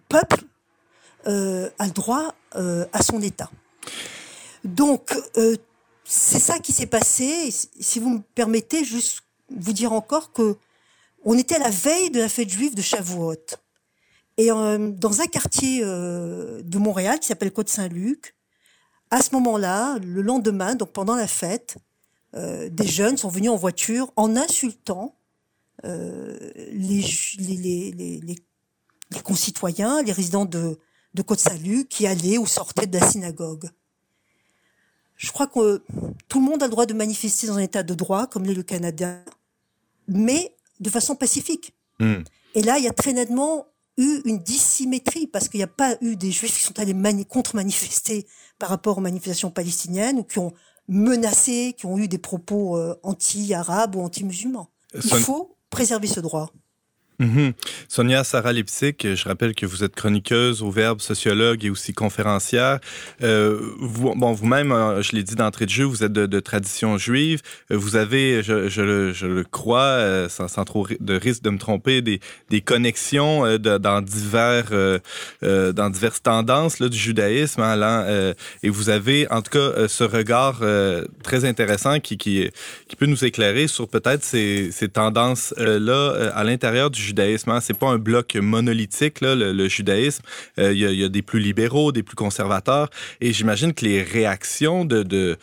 peuple 0.09 0.43
euh, 1.27 1.69
a 1.77 1.85
le 1.85 1.91
droit 1.91 2.33
euh, 2.55 2.85
à 2.93 3.01
son 3.01 3.21
État. 3.21 3.49
Donc, 4.63 5.15
euh, 5.37 5.55
c'est 6.03 6.39
ça 6.39 6.59
qui 6.59 6.71
s'est 6.71 6.87
passé. 6.87 7.51
Si 7.51 7.99
vous 7.99 8.09
me 8.09 8.21
permettez, 8.35 8.83
juste 8.83 9.21
vous 9.55 9.73
dire 9.73 9.93
encore 9.93 10.31
que 10.33 10.57
on 11.23 11.37
était 11.37 11.55
à 11.55 11.59
la 11.59 11.69
veille 11.69 12.09
de 12.09 12.19
la 12.19 12.29
fête 12.29 12.49
juive 12.49 12.75
de 12.75 12.81
Shavuot. 12.81 13.35
Et 14.37 14.49
dans 14.49 15.21
un 15.21 15.25
quartier 15.25 15.81
de 15.81 16.77
Montréal 16.77 17.19
qui 17.19 17.27
s'appelle 17.27 17.51
Côte-Saint-Luc, 17.51 18.35
à 19.09 19.21
ce 19.21 19.33
moment-là, 19.33 19.97
le 19.99 20.21
lendemain, 20.21 20.75
donc 20.75 20.91
pendant 20.91 21.15
la 21.15 21.27
fête, 21.27 21.77
des 22.33 22.87
jeunes 22.87 23.17
sont 23.17 23.29
venus 23.29 23.49
en 23.49 23.55
voiture 23.55 24.13
en 24.15 24.37
insultant 24.37 25.17
les, 25.83 27.03
les, 27.39 27.91
les, 27.91 28.21
les, 28.21 29.21
concitoyens, 29.23 30.03
les 30.03 30.11
résidents 30.11 30.45
de, 30.45 30.77
de 31.13 31.21
Côte-Salut 31.23 31.85
qui 31.85 32.05
allait 32.07 32.37
ou 32.37 32.45
sortait 32.45 32.85
de 32.85 32.97
la 32.97 33.05
synagogue. 33.09 33.69
Je 35.17 35.31
crois 35.31 35.47
que 35.47 35.83
tout 36.29 36.39
le 36.39 36.45
monde 36.45 36.61
a 36.63 36.67
le 36.67 36.71
droit 36.71 36.85
de 36.85 36.93
manifester 36.93 37.47
dans 37.47 37.57
un 37.57 37.61
état 37.61 37.83
de 37.83 37.93
droit, 37.93 38.27
comme 38.27 38.45
l'est 38.45 38.53
le 38.53 38.63
Canada, 38.63 39.23
mais 40.07 40.55
de 40.79 40.89
façon 40.89 41.15
pacifique. 41.15 41.73
Hmm. 41.99 42.21
Et 42.53 42.61
là, 42.61 42.77
il 42.77 42.83
y 42.83 42.87
a 42.87 42.93
très 42.93 43.13
nettement 43.13 43.65
eu 43.97 44.21
une 44.25 44.37
dissymétrie 44.37 45.27
parce 45.27 45.49
qu'il 45.49 45.59
n'y 45.59 45.63
a 45.63 45.67
pas 45.67 45.97
eu 46.01 46.15
des 46.15 46.31
juifs 46.31 46.55
qui 46.55 46.63
sont 46.63 46.79
allés 46.79 46.95
contre-manifester 47.25 48.27
par 48.59 48.69
rapport 48.69 48.99
aux 48.99 49.01
manifestations 49.01 49.49
palestiniennes 49.49 50.19
ou 50.19 50.23
qui 50.23 50.39
ont 50.39 50.53
menacé, 50.87 51.73
qui 51.77 51.85
ont 51.87 51.97
eu 51.97 52.07
des 52.07 52.19
propos 52.19 52.77
euh, 52.77 52.95
anti-arabes 53.03 53.95
ou 53.95 54.01
anti-musulmans. 54.01 54.69
Il 54.93 55.01
faut 55.01 55.57
préserver 55.69 56.07
ce 56.07 56.19
droit. 56.19 56.51
Mhm. 57.19 57.53
Sonia 57.87 58.23
Sarah 58.23 58.53
Lipsic, 58.53 59.15
je 59.15 59.27
rappelle 59.27 59.55
que 59.55 59.65
vous 59.65 59.83
êtes 59.83 59.95
chroniqueuse 59.95 60.61
au 60.61 60.69
Verbe, 60.69 61.01
sociologue 61.01 61.65
et 61.65 61.71
aussi 61.71 61.91
conférencière. 61.91 62.79
Euh, 63.23 63.59
vous, 63.79 64.13
bon, 64.13 64.33
vous-même, 64.33 64.71
euh, 64.71 65.01
je 65.01 65.13
l'ai 65.13 65.23
dit 65.23 65.33
d'entrée 65.33 65.65
de 65.65 65.71
jeu, 65.71 65.83
vous 65.83 66.03
êtes 66.03 66.13
de, 66.13 66.39
tradition 66.39 66.99
juive. 66.99 67.41
Euh, 67.71 67.77
vous 67.77 67.95
avez, 67.95 68.43
je, 68.43 68.81
le 68.81 69.43
crois, 69.43 69.79
euh, 69.79 70.29
sans, 70.29 70.63
trop 70.63 70.85
de 70.99 71.15
risque 71.15 71.41
de 71.41 71.49
me 71.49 71.57
tromper, 71.57 72.03
des, 72.03 72.19
connexions 72.61 73.57
dans 73.57 74.01
divers, 74.01 74.69
dans 75.41 75.89
diverses 75.89 76.21
tendances 76.21 76.79
du 76.81 76.97
judaïsme. 76.97 77.61
Hein, 77.61 78.33
et 78.61 78.69
vous 78.69 78.89
avez, 78.89 79.27
en 79.31 79.41
tout 79.41 79.51
cas, 79.51 79.87
ce 79.87 80.03
regard 80.03 80.61
très 81.23 81.45
intéressant 81.45 81.99
qui 81.99 82.51
peut 82.97 83.05
nous 83.05 83.25
éclairer 83.25 83.67
sur 83.67 83.87
peut-être 83.87 84.23
ces, 84.23 84.69
ces 84.71 84.89
tendances-là 84.89 86.31
à 86.35 86.43
l'intérieur 86.43 86.91
du 86.91 87.06
judaïsme. 87.07 87.49
Hein. 87.51 87.61
C'est 87.61 87.77
pas 87.77 87.87
un 87.87 87.97
bloc 87.97 88.35
monolithique, 88.35 89.21
le, 89.21 89.67
judaïsme. 89.67 90.23
Euh, 90.59 90.73
il 90.73 90.79
y, 90.79 91.03
a, 91.03 91.09
des 91.09 91.21
plus 91.21 91.39
libéraux, 91.39 91.91
des 91.91 92.03
plus 92.03 92.15
conservateurs. 92.15 92.89
Et 93.21 93.33
j'imagine 93.33 93.73
que 93.73 93.85
les 93.85 94.01
réactions 94.03 94.85
de, 94.85 95.37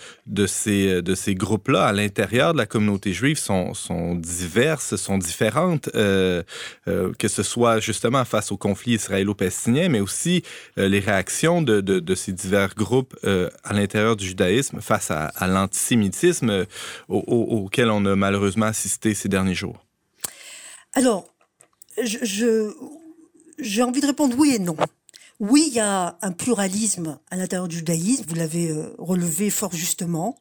ces, 0.47 1.35
groupes-là 1.35 1.85
à 1.85 1.93
l'intérieur 1.93 2.53
de 2.53 2.59
la 2.59 2.67
communauté 2.67 3.13
juive 3.13 3.39
sont, 3.39 3.73
diverses, 4.15 4.97
sont 4.97 5.19
différentes, 5.19 5.91
euh, 5.95 6.43
euh, 6.89 7.13
que 7.19 7.29
ce 7.29 7.43
soit 7.43 7.81
justement 7.81 8.25
face 8.25 8.53
au 8.53 8.57
conflit 8.57 8.95
israélo-palestinien, 8.95 9.89
mais 9.89 10.01
aussi 10.01 10.43
les 10.77 11.01
réactions 11.01 11.63
de, 11.63 12.15
ces 12.15 12.33
divers 12.33 12.75
groupes 12.75 13.17
à 13.65 13.73
l'intérieur 13.73 14.17
du 14.17 14.27
judaïsme 14.27 14.81
face 14.81 15.11
à, 15.11 15.47
l'antisémitisme 15.47 16.67
au, 17.09 17.19
au, 17.27 17.65
auquel 17.65 17.91
on 17.91 18.05
a 18.07 18.17
malheureusement 18.17 18.67
assisté 18.67 19.15
ces 19.15 19.29
derniers 19.29 19.55
jours. 19.55 19.85
Alors, 20.97 21.34
je, 22.03 22.73
j'ai 23.59 23.83
envie 23.83 24.01
de 24.01 24.07
répondre 24.07 24.35
oui 24.39 24.55
et 24.55 24.59
non. 24.59 24.77
Oui, 25.41 25.65
il 25.67 25.75
y 25.75 25.81
a 25.81 26.17
un 26.23 26.33
pluralisme 26.33 27.19
à 27.31 27.37
l'intérieur 27.37 27.67
du 27.67 27.79
judaïsme, 27.79 28.25
vous 28.29 28.37
l'avez 28.37 28.71
euh, 28.71 28.95
relevé 28.99 29.51
fort 29.51 29.73
justement. 29.75 30.39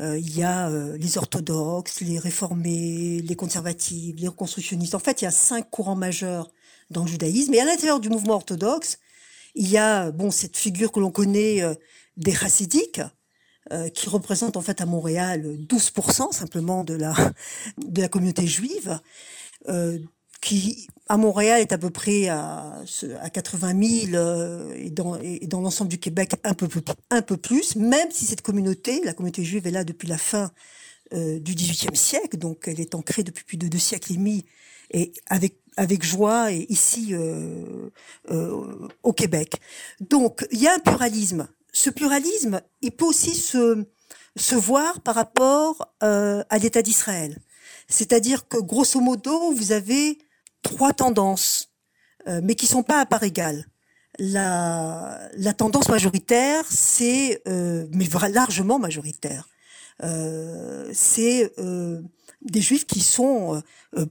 Euh, 0.00 0.18
il 0.18 0.36
y 0.36 0.42
a 0.42 0.68
euh, 0.68 0.98
les 0.98 1.16
orthodoxes, 1.16 2.02
les 2.02 2.18
réformés, 2.18 3.22
les 3.22 3.34
conservatifs, 3.34 4.14
les 4.18 4.28
reconstructionnistes. 4.28 4.94
En 4.94 4.98
fait, 4.98 5.22
il 5.22 5.24
y 5.24 5.28
a 5.28 5.30
cinq 5.30 5.70
courants 5.70 5.96
majeurs 5.96 6.50
dans 6.90 7.02
le 7.04 7.08
judaïsme. 7.08 7.54
Et 7.54 7.60
à 7.60 7.64
l'intérieur 7.64 7.98
du 7.98 8.10
mouvement 8.10 8.34
orthodoxe, 8.34 8.98
il 9.54 9.68
y 9.68 9.78
a 9.78 10.10
bon 10.10 10.30
cette 10.30 10.56
figure 10.56 10.92
que 10.92 11.00
l'on 11.00 11.10
connaît 11.10 11.62
des 12.18 12.34
chassidiques, 12.34 13.00
qui 13.94 14.08
représentent 14.08 14.56
en 14.56 14.60
fait 14.60 14.80
à 14.80 14.86
Montréal 14.86 15.56
12% 15.66 16.32
simplement 16.32 16.84
de 16.84 16.94
la 16.94 17.14
de 17.78 18.02
la 18.02 18.08
communauté 18.08 18.46
juive. 18.46 19.00
Qui 20.46 20.86
à 21.08 21.16
Montréal 21.16 21.60
est 21.60 21.72
à 21.72 21.78
peu 21.78 21.90
près 21.90 22.28
à, 22.28 22.72
à 23.20 23.30
80 23.30 24.08
000 24.10 24.14
euh, 24.14 24.72
et 24.76 24.90
dans, 24.90 25.16
et 25.20 25.46
dans 25.48 25.60
l'ensemble 25.60 25.90
du 25.90 25.98
Québec 25.98 26.34
un 26.44 26.54
peu, 26.54 26.68
un 27.10 27.22
peu 27.22 27.36
plus, 27.36 27.74
même 27.74 28.10
si 28.12 28.26
cette 28.26 28.42
communauté, 28.42 29.00
la 29.04 29.12
communauté 29.12 29.42
juive 29.42 29.66
est 29.66 29.72
là 29.72 29.82
depuis 29.82 30.06
la 30.06 30.18
fin 30.18 30.52
euh, 31.14 31.40
du 31.40 31.54
XVIIIe 31.54 31.96
siècle, 31.96 32.36
donc 32.36 32.68
elle 32.68 32.80
est 32.80 32.94
ancrée 32.94 33.24
depuis 33.24 33.44
plus 33.44 33.56
de 33.56 33.66
deux 33.66 33.78
siècles 33.78 34.12
et 34.12 34.16
demi, 34.16 34.44
et 34.92 35.12
avec 35.26 35.58
avec 35.76 36.04
joie 36.04 36.52
et 36.52 36.64
ici 36.68 37.08
euh, 37.10 37.90
euh, 38.30 38.88
au 39.02 39.12
Québec. 39.12 39.56
Donc 40.00 40.46
il 40.52 40.60
y 40.60 40.68
a 40.68 40.74
un 40.74 40.78
pluralisme. 40.78 41.48
Ce 41.72 41.90
pluralisme, 41.90 42.62
il 42.82 42.92
peut 42.92 43.04
aussi 43.04 43.34
se 43.34 43.84
se 44.36 44.54
voir 44.54 45.00
par 45.00 45.16
rapport 45.16 45.92
euh, 46.04 46.44
à 46.50 46.58
l'État 46.58 46.82
d'Israël. 46.82 47.36
C'est-à-dire 47.88 48.48
que 48.48 48.58
grosso 48.58 49.00
modo, 49.00 49.52
vous 49.52 49.72
avez 49.72 50.18
trois 50.66 50.92
tendances, 50.92 51.70
euh, 52.28 52.40
mais 52.42 52.54
qui 52.54 52.66
sont 52.66 52.82
pas 52.82 53.00
à 53.00 53.06
part 53.06 53.22
égale. 53.22 53.66
La, 54.18 55.28
tendance 55.56 55.88
majoritaire, 55.88 56.64
c'est, 56.68 57.42
euh, 57.46 57.86
mais 57.92 58.06
largement 58.30 58.78
majoritaire, 58.78 59.48
euh, 60.02 60.90
c'est 60.92 61.52
des 62.42 62.60
juifs 62.60 62.86
qui 62.86 63.00
sont 63.00 63.62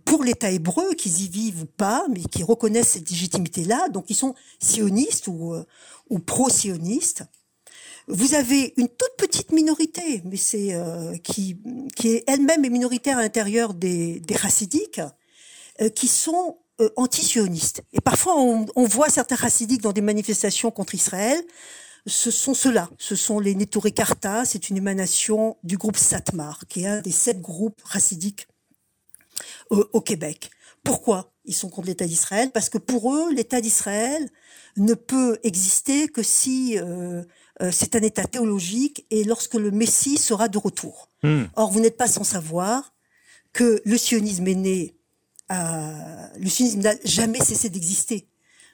pour 0.04 0.24
l'État 0.24 0.52
hébreu, 0.52 0.94
qu'ils 0.94 1.24
y 1.24 1.28
vivent 1.28 1.64
ou 1.64 1.66
pas, 1.66 2.06
mais 2.10 2.22
qui 2.24 2.44
reconnaissent 2.44 2.90
cette 2.90 3.10
légitimité-là, 3.10 3.90
donc 3.90 4.06
ils 4.10 4.16
sont 4.16 4.36
sionistes 4.60 5.28
ou, 5.28 5.56
pro-sionistes. 6.26 7.24
Vous 8.08 8.36
avez 8.36 8.74
une 8.78 8.90
toute 8.90 9.16
petite 9.18 9.52
minorité, 9.52 10.22
mais 10.26 10.38
c'est 10.38 10.76
qui, 11.24 11.58
qui 11.96 12.10
est 12.10 12.24
elle-même 12.28 12.62
minoritaire 12.62 13.18
à 13.18 13.22
l'intérieur 13.22 13.74
des, 13.74 14.20
des 14.20 14.38
chassidiques, 14.38 15.02
qui 15.96 16.08
sont 16.08 16.58
euh, 16.82 16.90
anti-sionistes. 16.98 17.84
Et 17.94 18.02
parfois, 18.02 18.38
on, 18.38 18.66
on, 18.76 18.84
voit 18.84 19.08
certains 19.08 19.38
chassidiques 19.38 19.82
dans 19.82 19.94
des 19.94 20.02
manifestations 20.02 20.72
contre 20.72 20.94
Israël. 20.94 21.42
Ce 22.06 22.32
sont 22.32 22.54
ceux-là, 22.54 22.90
ce 22.98 23.16
sont 23.16 23.40
les 23.40 23.56
Neturei 23.56 23.94
Karta, 23.94 24.44
c'est 24.44 24.70
une 24.70 24.76
émanation 24.76 25.56
du 25.64 25.78
groupe 25.78 25.96
Satmar, 25.96 26.60
qui 26.68 26.84
est 26.84 26.88
un 26.88 27.02
des 27.02 27.12
sept 27.12 27.40
groupes 27.40 27.82
chassidiques 27.90 28.48
euh, 29.72 29.86
au 29.94 30.02
Québec. 30.02 30.52
Pourquoi 30.84 31.32
ils 31.46 31.56
sont 31.56 31.70
contre 31.70 31.88
l'État 31.88 32.06
d'Israël? 32.06 32.52
Parce 32.52 32.68
que 32.68 32.78
pour 32.78 33.16
eux, 33.16 33.34
l'État 33.34 33.62
d'Israël 33.62 34.30
ne 34.76 34.96
peut 34.96 35.40
exister 35.44 36.10
que 36.10 36.24
si 36.24 36.78
euh, 36.78 37.24
euh, 37.62 37.72
c'est 37.72 37.96
un 37.96 38.02
État 38.02 38.26
théologique 38.26 39.06
et 39.12 39.24
lorsque 39.24 39.56
le 39.56 39.72
Messie 39.72 40.18
sera 40.18 40.50
de 40.50 40.58
retour. 40.58 41.10
Hmm. 41.24 41.46
Or, 41.56 41.72
vous 41.72 41.80
n'êtes 41.80 41.96
pas 41.96 42.08
sans 42.10 42.26
savoir 42.26 42.94
que 43.54 43.82
le 43.86 43.98
sionisme 43.98 44.46
est 44.48 44.56
né 44.56 44.96
euh, 45.52 46.28
le 46.38 46.50
sionisme 46.50 46.82
n'a 46.82 46.96
jamais 47.04 47.40
cessé 47.40 47.70
d'exister. 47.70 48.28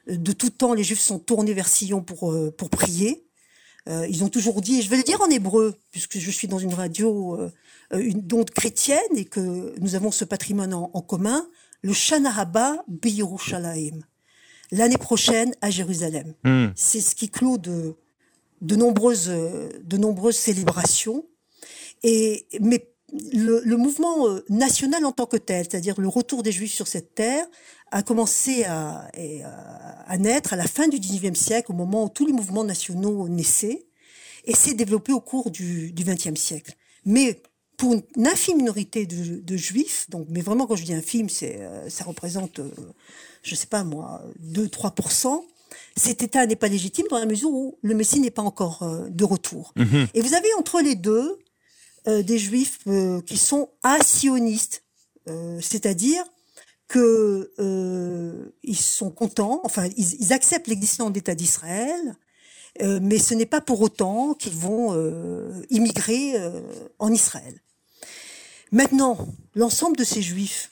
De 0.07 0.31
tout 0.31 0.49
temps, 0.49 0.73
les 0.73 0.83
Juifs 0.83 0.99
sont 0.99 1.19
tournés 1.19 1.53
vers 1.53 1.67
Sion 1.67 2.01
pour 2.01 2.31
euh, 2.31 2.51
pour 2.51 2.69
prier. 2.69 3.25
Euh, 3.89 4.05
ils 4.09 4.23
ont 4.23 4.29
toujours 4.29 4.61
dit, 4.61 4.79
et 4.79 4.81
je 4.81 4.89
vais 4.89 4.97
le 4.97 5.03
dire 5.03 5.21
en 5.21 5.29
hébreu, 5.29 5.75
puisque 5.91 6.19
je 6.19 6.29
suis 6.29 6.47
dans 6.47 6.59
une 6.59 6.73
radio, 6.73 7.39
euh, 7.39 7.49
une 7.99 8.27
onde 8.31 8.51
chrétienne, 8.51 8.99
et 9.15 9.25
que 9.25 9.73
nous 9.79 9.95
avons 9.95 10.11
ce 10.11 10.23
patrimoine 10.23 10.73
en, 10.73 10.91
en 10.93 11.01
commun, 11.01 11.47
le 11.81 11.91
Shana 11.93 12.31
Haba 12.37 12.83
B'Yerushalayim. 12.87 14.01
L'année 14.71 14.97
prochaine 14.99 15.53
à 15.61 15.71
Jérusalem. 15.71 16.33
Mm. 16.43 16.67
C'est 16.75 17.01
ce 17.01 17.15
qui 17.15 17.29
clôt 17.29 17.57
de 17.57 17.95
de 18.61 18.75
nombreuses 18.75 19.27
de 19.27 19.97
nombreuses 19.97 20.37
célébrations. 20.37 21.25
Et 22.03 22.47
mais 22.59 22.90
le, 23.33 23.61
le, 23.63 23.77
mouvement 23.77 24.27
euh, 24.27 24.45
national 24.49 25.05
en 25.05 25.11
tant 25.11 25.25
que 25.25 25.37
tel, 25.37 25.65
c'est-à-dire 25.65 25.99
le 25.99 26.07
retour 26.07 26.43
des 26.43 26.51
Juifs 26.51 26.73
sur 26.73 26.87
cette 26.87 27.15
terre, 27.15 27.45
a 27.91 28.03
commencé 28.03 28.63
à, 28.63 29.09
à, 30.07 30.17
naître 30.17 30.53
à 30.53 30.55
la 30.55 30.65
fin 30.65 30.87
du 30.87 30.97
XIXe 30.97 31.37
siècle, 31.37 31.71
au 31.71 31.75
moment 31.75 32.05
où 32.05 32.09
tous 32.09 32.25
les 32.25 32.31
mouvements 32.31 32.63
nationaux 32.63 33.27
naissaient, 33.27 33.85
et 34.45 34.55
s'est 34.55 34.73
développé 34.73 35.11
au 35.11 35.19
cours 35.19 35.51
du 35.51 35.93
XXe 35.93 36.39
siècle. 36.39 36.73
Mais 37.05 37.41
pour 37.77 37.93
une 37.93 38.27
infime 38.27 38.57
minorité 38.57 39.05
de, 39.05 39.41
de, 39.41 39.57
Juifs, 39.57 40.09
donc, 40.09 40.27
mais 40.29 40.41
vraiment 40.41 40.67
quand 40.67 40.77
je 40.77 40.85
dis 40.85 40.93
infime, 40.93 41.29
c'est, 41.29 41.57
euh, 41.59 41.89
ça 41.89 42.05
représente, 42.05 42.59
euh, 42.59 42.71
je 43.43 43.55
sais 43.55 43.67
pas 43.67 43.83
moi, 43.83 44.21
2-3%, 44.41 45.43
cet 45.97 46.23
État 46.23 46.45
n'est 46.45 46.55
pas 46.55 46.69
légitime 46.69 47.07
dans 47.09 47.19
la 47.19 47.25
mesure 47.25 47.49
où 47.51 47.77
le 47.81 47.93
Messie 47.93 48.21
n'est 48.21 48.31
pas 48.31 48.41
encore 48.41 48.87
de 49.09 49.23
retour. 49.25 49.73
Mm 49.75 49.83
-hmm. 49.83 50.07
Et 50.13 50.21
vous 50.21 50.33
avez 50.33 50.53
entre 50.57 50.81
les 50.81 50.95
deux 50.95 51.37
euh, 51.37 51.50
des 52.05 52.37
juifs 52.37 52.79
euh, 52.87 53.21
qui 53.21 53.37
sont 53.37 53.69
asionistes, 53.83 54.83
euh, 55.29 55.59
c'est-à-dire 55.61 56.23
que 56.87 57.51
euh, 57.59 58.51
ils 58.63 58.77
sont 58.77 59.11
contents, 59.11 59.61
enfin 59.63 59.87
ils, 59.97 60.21
ils 60.21 60.33
acceptent 60.33 60.67
l'existence 60.67 61.11
d'État 61.11 61.35
d'Israël, 61.35 62.15
mais 62.79 63.17
ce 63.19 63.33
n'est 63.33 63.45
pas 63.45 63.59
pour 63.59 63.81
autant 63.81 64.33
qu'ils 64.33 64.55
vont 64.55 64.95
immigrer 65.69 66.35
en 66.99 67.11
Israël. 67.11 67.61
Maintenant, 68.71 69.27
l'ensemble 69.55 69.97
de 69.97 70.05
ces 70.05 70.21
juifs, 70.21 70.71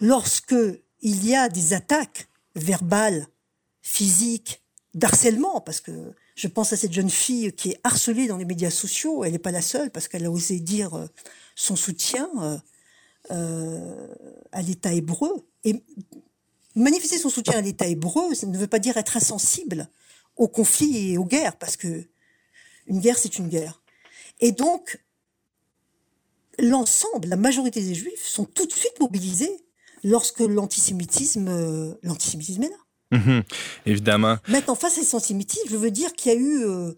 lorsque 0.00 0.54
il 1.02 1.26
y 1.26 1.34
a 1.34 1.48
des 1.48 1.72
attaques 1.74 2.28
verbales, 2.54 3.26
physiques, 3.82 4.62
d'harcèlement, 4.94 5.60
parce 5.60 5.80
que 5.80 6.14
je 6.40 6.48
pense 6.48 6.72
à 6.72 6.76
cette 6.76 6.94
jeune 6.94 7.10
fille 7.10 7.52
qui 7.52 7.72
est 7.72 7.80
harcelée 7.84 8.26
dans 8.26 8.38
les 8.38 8.46
médias 8.46 8.70
sociaux. 8.70 9.24
Elle 9.24 9.32
n'est 9.32 9.38
pas 9.38 9.50
la 9.50 9.60
seule 9.60 9.90
parce 9.90 10.08
qu'elle 10.08 10.24
a 10.24 10.30
osé 10.30 10.58
dire 10.58 10.94
euh, 10.94 11.06
son 11.54 11.76
soutien 11.76 12.30
euh, 13.30 14.06
à 14.50 14.62
l'État 14.62 14.94
hébreu. 14.94 15.46
Et 15.64 15.82
manifester 16.74 17.18
son 17.18 17.28
soutien 17.28 17.58
à 17.58 17.60
l'État 17.60 17.86
hébreu, 17.86 18.32
ça 18.32 18.46
ne 18.46 18.56
veut 18.56 18.66
pas 18.66 18.78
dire 18.78 18.96
être 18.96 19.18
insensible 19.18 19.90
au 20.38 20.48
conflit 20.48 21.12
et 21.12 21.18
aux 21.18 21.26
guerres, 21.26 21.58
parce 21.58 21.76
que 21.76 22.06
une 22.86 23.00
guerre, 23.00 23.18
c'est 23.18 23.36
une 23.36 23.48
guerre. 23.48 23.82
Et 24.40 24.52
donc, 24.52 24.98
l'ensemble, 26.58 27.28
la 27.28 27.36
majorité 27.36 27.82
des 27.82 27.94
Juifs 27.94 28.26
sont 28.26 28.46
tout 28.46 28.64
de 28.64 28.72
suite 28.72 28.98
mobilisés 28.98 29.62
lorsque 30.04 30.40
l'antisémitisme, 30.40 31.48
euh, 31.48 31.94
l'antisémitisme 32.02 32.62
est 32.62 32.70
là. 32.70 32.79
Mhm, 33.10 33.42
évidemment. 33.86 34.36
Maintenant, 34.48 34.74
face 34.74 34.98
à 34.98 35.02
l'antisémitisme, 35.12 35.68
je 35.70 35.76
veux 35.76 35.90
dire 35.90 36.12
qu'il 36.12 36.32
y 36.32 36.34
a 36.34 36.38
eu 36.38 36.64
euh, 36.64 36.92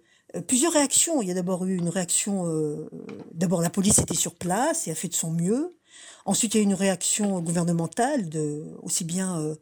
plusieurs 0.46 0.72
réactions. 0.72 1.22
Il 1.22 1.28
y 1.28 1.30
a 1.30 1.34
d'abord 1.34 1.64
eu 1.64 1.76
une 1.76 1.88
réaction. 1.88 2.46
euh, 2.46 2.88
d'abord, 3.32 3.62
la 3.62 3.70
police 3.70 3.98
était 3.98 4.14
sur 4.14 4.34
place 4.34 4.86
et 4.86 4.90
a 4.90 4.94
fait 4.94 5.08
de 5.08 5.14
son 5.14 5.30
mieux. 5.30 5.76
Ensuite, 6.24 6.54
il 6.54 6.58
y 6.58 6.60
a 6.60 6.62
eu 6.62 6.66
une 6.66 6.74
réaction 6.74 7.40
gouvernementale, 7.40 8.28
de, 8.28 8.64
aussi 8.82 9.04
bien 9.04 9.40
euh, 9.40 9.54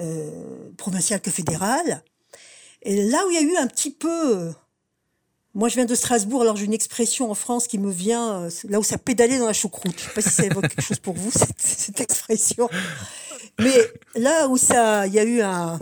euh, 0.00 0.70
provinciale 0.76 1.20
que 1.20 1.30
fédérale. 1.30 2.02
Et 2.82 3.04
là 3.04 3.24
où 3.26 3.30
il 3.30 3.34
y 3.34 3.38
a 3.38 3.42
eu 3.42 3.56
un 3.56 3.66
petit 3.66 3.90
peu. 3.92 4.52
Moi, 5.54 5.68
je 5.68 5.74
viens 5.74 5.84
de 5.84 5.94
Strasbourg, 5.94 6.42
alors 6.42 6.56
j'ai 6.56 6.64
une 6.64 6.72
expression 6.72 7.30
en 7.30 7.34
France 7.34 7.66
qui 7.66 7.78
me 7.78 7.90
vient, 7.90 8.42
euh, 8.44 8.50
là 8.68 8.78
où 8.80 8.82
ça 8.82 8.98
pédalait 8.98 9.38
dans 9.38 9.46
la 9.46 9.52
choucroute. 9.52 9.94
Je 9.98 10.04
sais 10.04 10.10
pas 10.14 10.20
si 10.22 10.30
ça 10.30 10.44
évoque 10.46 10.68
quelque 10.68 10.82
chose 10.82 10.98
pour 10.98 11.14
vous, 11.14 11.30
cette, 11.34 11.60
cette 11.60 12.00
expression. 12.00 12.68
Mais 13.58 13.76
là 14.14 14.48
où 14.48 14.56
ça, 14.56 15.06
il 15.06 15.12
y 15.12 15.18
a 15.18 15.24
eu 15.24 15.42
un, 15.42 15.78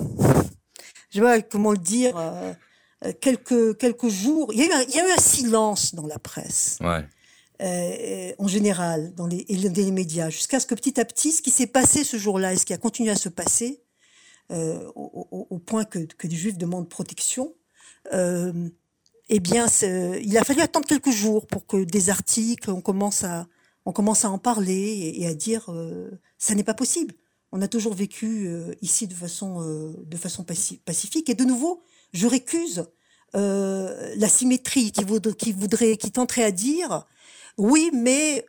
je 1.10 1.18
sais 1.18 1.20
pas 1.20 1.40
comment 1.42 1.72
le 1.72 1.78
dire, 1.78 2.16
euh, 2.16 2.52
euh, 3.04 3.12
quelques 3.20 3.78
quelques 3.78 4.08
jours, 4.08 4.52
il 4.52 4.58
y 4.58 4.62
a 4.62 4.66
eu 4.66 4.72
un, 4.72 4.82
il 4.82 4.94
y 4.94 4.98
a 5.00 5.08
eu 5.08 5.12
un 5.12 5.20
silence 5.20 5.94
dans 5.94 6.06
la 6.06 6.18
presse, 6.18 6.78
Ouais. 6.80 7.04
euh, 7.62 8.32
en 8.38 8.48
général, 8.48 9.14
dans 9.14 9.26
les, 9.28 9.44
dans 9.44 9.72
les 9.82 9.90
médias, 9.92 10.30
jusqu'à 10.30 10.58
ce 10.60 10.66
que 10.66 10.74
petit 10.74 10.98
à 11.00 11.04
petit, 11.04 11.30
ce 11.32 11.42
qui 11.42 11.50
s'est 11.50 11.66
passé 11.68 12.02
ce 12.04 12.16
jour-là 12.16 12.52
et 12.52 12.56
ce 12.56 12.66
qui 12.66 12.72
a 12.72 12.78
continué 12.78 13.10
à 13.10 13.16
se 13.16 13.28
passer, 13.28 13.82
euh, 14.50 14.84
au, 14.96 15.28
au- 15.30 15.46
au 15.48 15.58
point 15.60 15.84
que, 15.84 16.00
que 16.00 16.26
des 16.26 16.34
juifs 16.36 16.58
demandent 16.58 16.88
protection, 16.88 17.54
euh, 18.12 18.52
eh 19.32 19.38
bien, 19.38 19.66
il 20.22 20.36
a 20.36 20.44
fallu 20.44 20.60
attendre 20.60 20.86
quelques 20.86 21.12
jours 21.12 21.46
pour 21.46 21.64
que 21.64 21.84
des 21.84 22.10
articles, 22.10 22.68
on 22.68 22.80
commence 22.80 23.22
à, 23.22 23.46
on 23.86 23.92
commence 23.92 24.24
à 24.24 24.30
en 24.30 24.38
parler 24.38 25.14
et, 25.16 25.26
à 25.28 25.34
dire, 25.34 25.66
euh, 25.68 26.10
ça 26.36 26.56
n'est 26.56 26.64
pas 26.64 26.74
possible. 26.74 27.14
On 27.52 27.62
a 27.62 27.68
toujours 27.68 27.94
vécu 27.94 28.48
euh, 28.48 28.72
ici 28.82 29.06
de 29.06 29.14
façon, 29.14 29.62
euh, 29.62 29.94
de 30.04 30.16
façon 30.16 30.42
paci- 30.42 30.80
pacifique. 30.84 31.30
Et 31.30 31.34
de 31.34 31.44
nouveau, 31.44 31.80
je 32.12 32.26
récuse 32.26 32.86
euh, 33.36 34.12
la 34.16 34.28
symétrie 34.28 34.90
qui, 34.90 35.04
qui 35.36 35.52
voudrait, 35.52 35.96
qui 35.96 36.10
tenterait 36.10 36.44
à 36.44 36.50
dire, 36.50 37.06
oui, 37.56 37.92
mais 37.94 38.44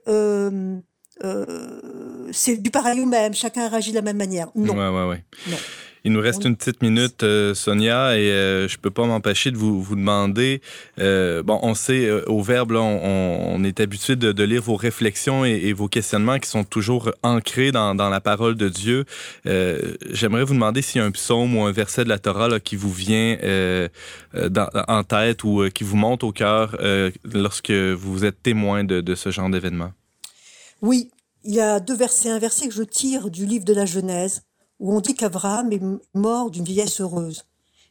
euh, 1.24 1.46
c'est 2.32 2.58
du 2.62 2.70
pareil 2.72 3.00
au 3.02 3.06
même. 3.06 3.34
Chacun 3.34 3.68
réagit 3.70 3.92
de 3.92 3.96
la 3.98 4.02
même 4.02 4.18
manière. 4.18 4.48
Non. 4.56 4.74
Ouais, 4.74 4.90
ouais, 5.04 5.10
ouais. 5.10 5.24
Non. 5.50 5.58
Il 6.04 6.14
nous 6.14 6.20
reste 6.22 6.46
une 6.46 6.56
petite 6.56 6.82
minute, 6.82 7.22
euh, 7.22 7.54
Sonia, 7.54 8.18
et 8.18 8.32
euh, 8.32 8.68
je 8.68 8.76
peux 8.80 8.90
pas 8.90 9.06
m'empêcher 9.06 9.52
de 9.52 9.58
vous, 9.58 9.84
vous 9.84 9.96
demander. 9.96 10.60
euh, 10.98 11.44
bon, 11.44 11.60
on 11.62 11.76
sait 11.76 12.10
au 12.26 12.42
Verbe, 12.42 12.72
là, 12.72 12.80
on, 12.80 13.54
on 13.54 13.64
est 13.64 13.80
habitué 13.80 14.16
de, 14.16 14.32
de 14.32 14.44
lire 14.44 14.64
vos 14.64 14.76
réflexions 14.76 15.46
et, 15.46 15.52
et 15.52 15.74
vos 15.74 15.88
questionnements 15.88 16.40
qui 16.40 16.50
sont 16.50 16.64
toujours 16.64 17.12
ancrés 17.22 17.72
dans, 17.72 17.94
dans 17.94 18.10
la 18.10 18.20
parole 18.20 18.56
de 18.56 18.68
Dieu. 18.68 19.06
J'aimerais 20.10 20.44
vous 20.44 20.56
demander 20.56 20.82
s'il 20.82 21.02
y 21.02 21.04
a 21.04 21.06
un 21.08 21.12
psaume 21.12 21.56
ou 21.56 21.62
un 21.66 21.72
verset 21.72 22.04
de 22.04 22.10
la 22.10 22.18
Torah 22.18 22.48
là, 22.50 22.60
qui 22.60 22.76
vous 22.78 22.92
vient 22.92 23.38
dans- 24.34 24.70
en 24.88 25.04
tête 25.04 25.44
ou 25.44 25.70
qui 25.72 25.84
vous 25.84 25.98
monte 25.98 26.24
au 26.24 26.32
cœur 26.32 26.78
lorsque 27.32 27.70
vous 27.72 28.26
êtes 28.26 28.42
témoin 28.42 28.84
de, 28.84 29.02
de 29.02 29.14
ce 29.14 29.30
genre 29.30 29.52
d'événement. 29.52 29.92
Oui, 30.82 31.12
il 31.44 31.54
y 31.54 31.60
a 31.60 31.80
deux 31.80 31.96
versets. 31.96 32.30
Un 32.30 32.40
verset 32.40 32.68
que 32.68 32.74
je 32.74 32.84
tire 32.84 33.30
du 33.30 33.46
livre 33.46 33.66
de 33.66 33.74
la 33.74 33.86
Genèse, 33.86 34.44
où 34.80 34.94
on 34.94 35.02
dit 35.02 35.16
qu'Abraham 35.16 35.72
est 35.72 35.82
mort 36.14 36.52
d'une 36.52 36.66
vieillesse 36.66 37.02
heureuse. 37.02 37.46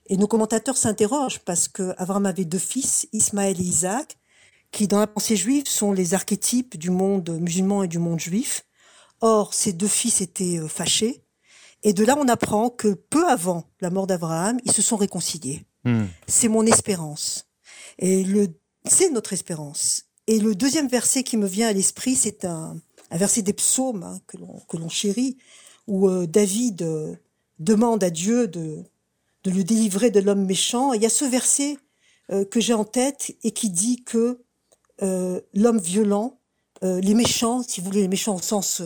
Et 0.07 0.16
nos 0.16 0.26
commentateurs 0.26 0.76
s'interrogent 0.76 1.40
parce 1.40 1.68
que 1.68 1.94
Abraham 1.96 2.26
avait 2.26 2.44
deux 2.44 2.59
fils, 2.59 3.07
Ismaël 3.12 3.61
et 3.61 3.64
Isaac, 3.64 4.18
qui 4.72 4.88
dans 4.88 4.98
la 4.98 5.07
pensée 5.07 5.37
juive 5.37 5.66
sont 5.66 5.92
les 5.92 6.14
archétypes 6.14 6.76
du 6.76 6.90
monde 6.90 7.31
musulman 7.31 7.85
et 7.85 7.88
du 7.88 7.98
monde 7.98 8.20
juif. 8.20 8.64
Or, 9.20 9.55
ces 9.55 9.72
deux 9.72 9.88
fils 9.88 10.20
étaient 10.20 10.59
euh, 10.59 10.68
fâchés. 10.68 11.24
Et 11.83 11.92
de 11.92 12.05
là, 12.05 12.16
on 12.18 12.29
apprend 12.29 12.70
que 12.70 12.88
peu 12.94 13.29
avant 13.29 13.64
la 13.81 13.90
mort 13.90 14.07
d'Abraham, 14.07 14.59
ils 14.64 14.72
se 14.72 14.83
sont 14.83 14.96
réconciliés. 14.96 15.64
Hmm. 15.85 16.07
C'est 16.26 16.48
mon 16.48 16.66
espérance. 16.66 17.46
Et 17.98 18.24
le, 18.24 18.48
c'est 18.85 19.11
notre 19.11 19.33
espérance. 19.33 20.05
Et 20.31 20.38
le 20.38 20.55
deuxième 20.55 20.87
verset 20.87 21.25
qui 21.25 21.37
me 21.37 21.49
vient 21.49 21.66
à 21.66 21.73
l'esprit, 21.73 22.14
c'est 22.14 22.45
un, 22.45 22.77
verset 23.11 23.43
des 23.43 23.53
psaumes 23.53 24.05
hein, 24.05 24.21
que 24.29 24.77
l'on 24.77 24.88
chérit, 24.88 25.37
où 25.88 26.09
euh, 26.09 26.29
David 26.29 26.83
euh, 26.83 27.16
demande 27.59 28.05
à 28.05 28.11
Dieu 28.11 28.47
de, 28.47 28.85
de 29.43 29.51
le 29.51 29.64
délivrer 29.64 30.12
de 30.12 30.21
l'homme 30.21 30.47
méchant. 30.47 30.95
Et 30.95 30.99
il 30.99 31.03
y 31.03 31.07
a 31.07 31.11
ce 31.11 31.25
verset 31.25 31.79
euh, 32.31 32.45
que 32.45 32.61
j'ai 32.61 32.75
en 32.75 32.85
tête 32.85 33.35
et 33.43 33.51
qui 33.51 33.71
dit 33.71 34.05
que 34.05 34.38
l'homme 35.53 35.81
violent, 35.81 36.38
les 36.83 37.14
méchants, 37.14 37.62
si 37.66 37.81
vous 37.81 37.87
voulez, 37.87 38.03
les 38.03 38.09
méchants 38.09 38.37
au 38.37 38.43
sens, 38.43 38.83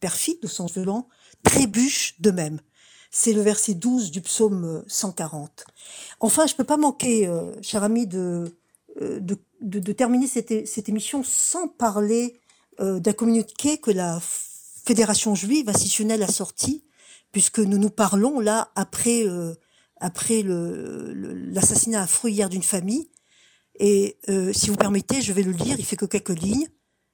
perfide, 0.00 0.38
au 0.42 0.48
sens 0.48 0.72
violent, 0.72 1.08
trébuchent 1.44 2.20
d'eux-mêmes. 2.20 2.60
C'est 3.10 3.32
le 3.32 3.40
verset 3.40 3.72
12 3.72 4.10
du 4.10 4.20
psaume 4.20 4.64
euh, 4.64 4.82
140. 4.86 5.64
Enfin, 6.18 6.46
je 6.46 6.54
peux 6.56 6.64
pas 6.64 6.76
manquer, 6.76 7.30
cher 7.62 7.84
ami, 7.84 8.06
de, 8.06 8.52
de, 9.00 9.36
de, 9.60 9.78
de 9.78 9.92
terminer 9.92 10.26
cette, 10.26 10.66
cette 10.66 10.88
émission 10.88 11.22
sans 11.24 11.68
parler 11.68 12.38
euh, 12.80 13.00
d'un 13.00 13.12
communiqué 13.14 13.78
que 13.78 13.90
la 13.90 14.20
Fédération 14.20 15.34
juive 15.34 15.68
institutionnelle 15.68 16.22
a 16.22 16.28
sorti, 16.28 16.84
puisque 17.32 17.60
nous 17.60 17.78
nous 17.78 17.90
parlons 17.90 18.40
là 18.40 18.70
après, 18.74 19.24
euh, 19.26 19.54
après 20.00 20.42
le- 20.42 21.12
le- 21.12 21.34
l'assassinat 21.34 22.02
affreux 22.02 22.30
hier 22.30 22.48
d'une 22.48 22.62
famille. 22.62 23.08
Et 23.78 24.18
euh, 24.28 24.52
si 24.52 24.68
vous 24.68 24.76
permettez, 24.76 25.22
je 25.22 25.32
vais 25.32 25.42
le 25.42 25.52
lire, 25.52 25.76
il 25.78 25.84
fait 25.84 25.96
que 25.96 26.06
quelques 26.06 26.38
lignes. 26.38 26.66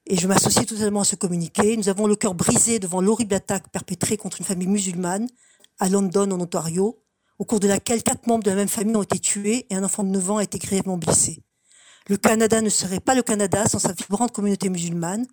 Et 0.09 0.17
je 0.17 0.29
m'associe 0.29 0.65
totalement 0.67 1.01
à 1.01 1.05
ce 1.05 1.17
communiqué. 1.17 1.77
Nous 1.77 1.89
avons 1.89 2.07
le 2.07 2.15
cœur 2.17 2.35
brisé 2.35 2.79
devant 2.79 3.01
l'horrible 3.01 3.35
attaque 3.35 3.71
perpétrée 3.73 4.17
contre 4.17 4.41
une 4.41 4.47
famille 4.47 4.69
musulmane 4.69 5.27
à 5.81 5.89
London, 5.89 6.31
en 6.31 6.41
Ontario, 6.41 6.99
au 7.39 7.45
cours 7.45 7.61
de 7.61 7.69
laquelle 7.69 8.03
quatre 8.03 8.27
membres 8.29 8.45
de 8.45 8.51
la 8.51 8.57
même 8.57 8.69
famille 8.69 8.97
ont 8.97 9.03
été 9.03 9.19
tués 9.19 9.67
et 9.69 9.75
un 9.75 9.83
enfant 9.85 10.05
de 10.05 10.11
9 10.11 10.31
ans 10.31 10.37
a 10.39 10.45
été 10.45 10.59
grièvement 10.59 10.97
blessé. 10.97 11.43
Le 12.09 12.17
Canada 12.17 12.61
ne 12.61 12.69
serait 12.69 13.01
pas 13.01 13.15
le 13.15 13.23
Canada 13.23 13.67
sans 13.67 13.81
sa 13.81 13.93
vibrante 13.93 14.33
communauté 14.33 14.69
musulmane. 14.69 15.27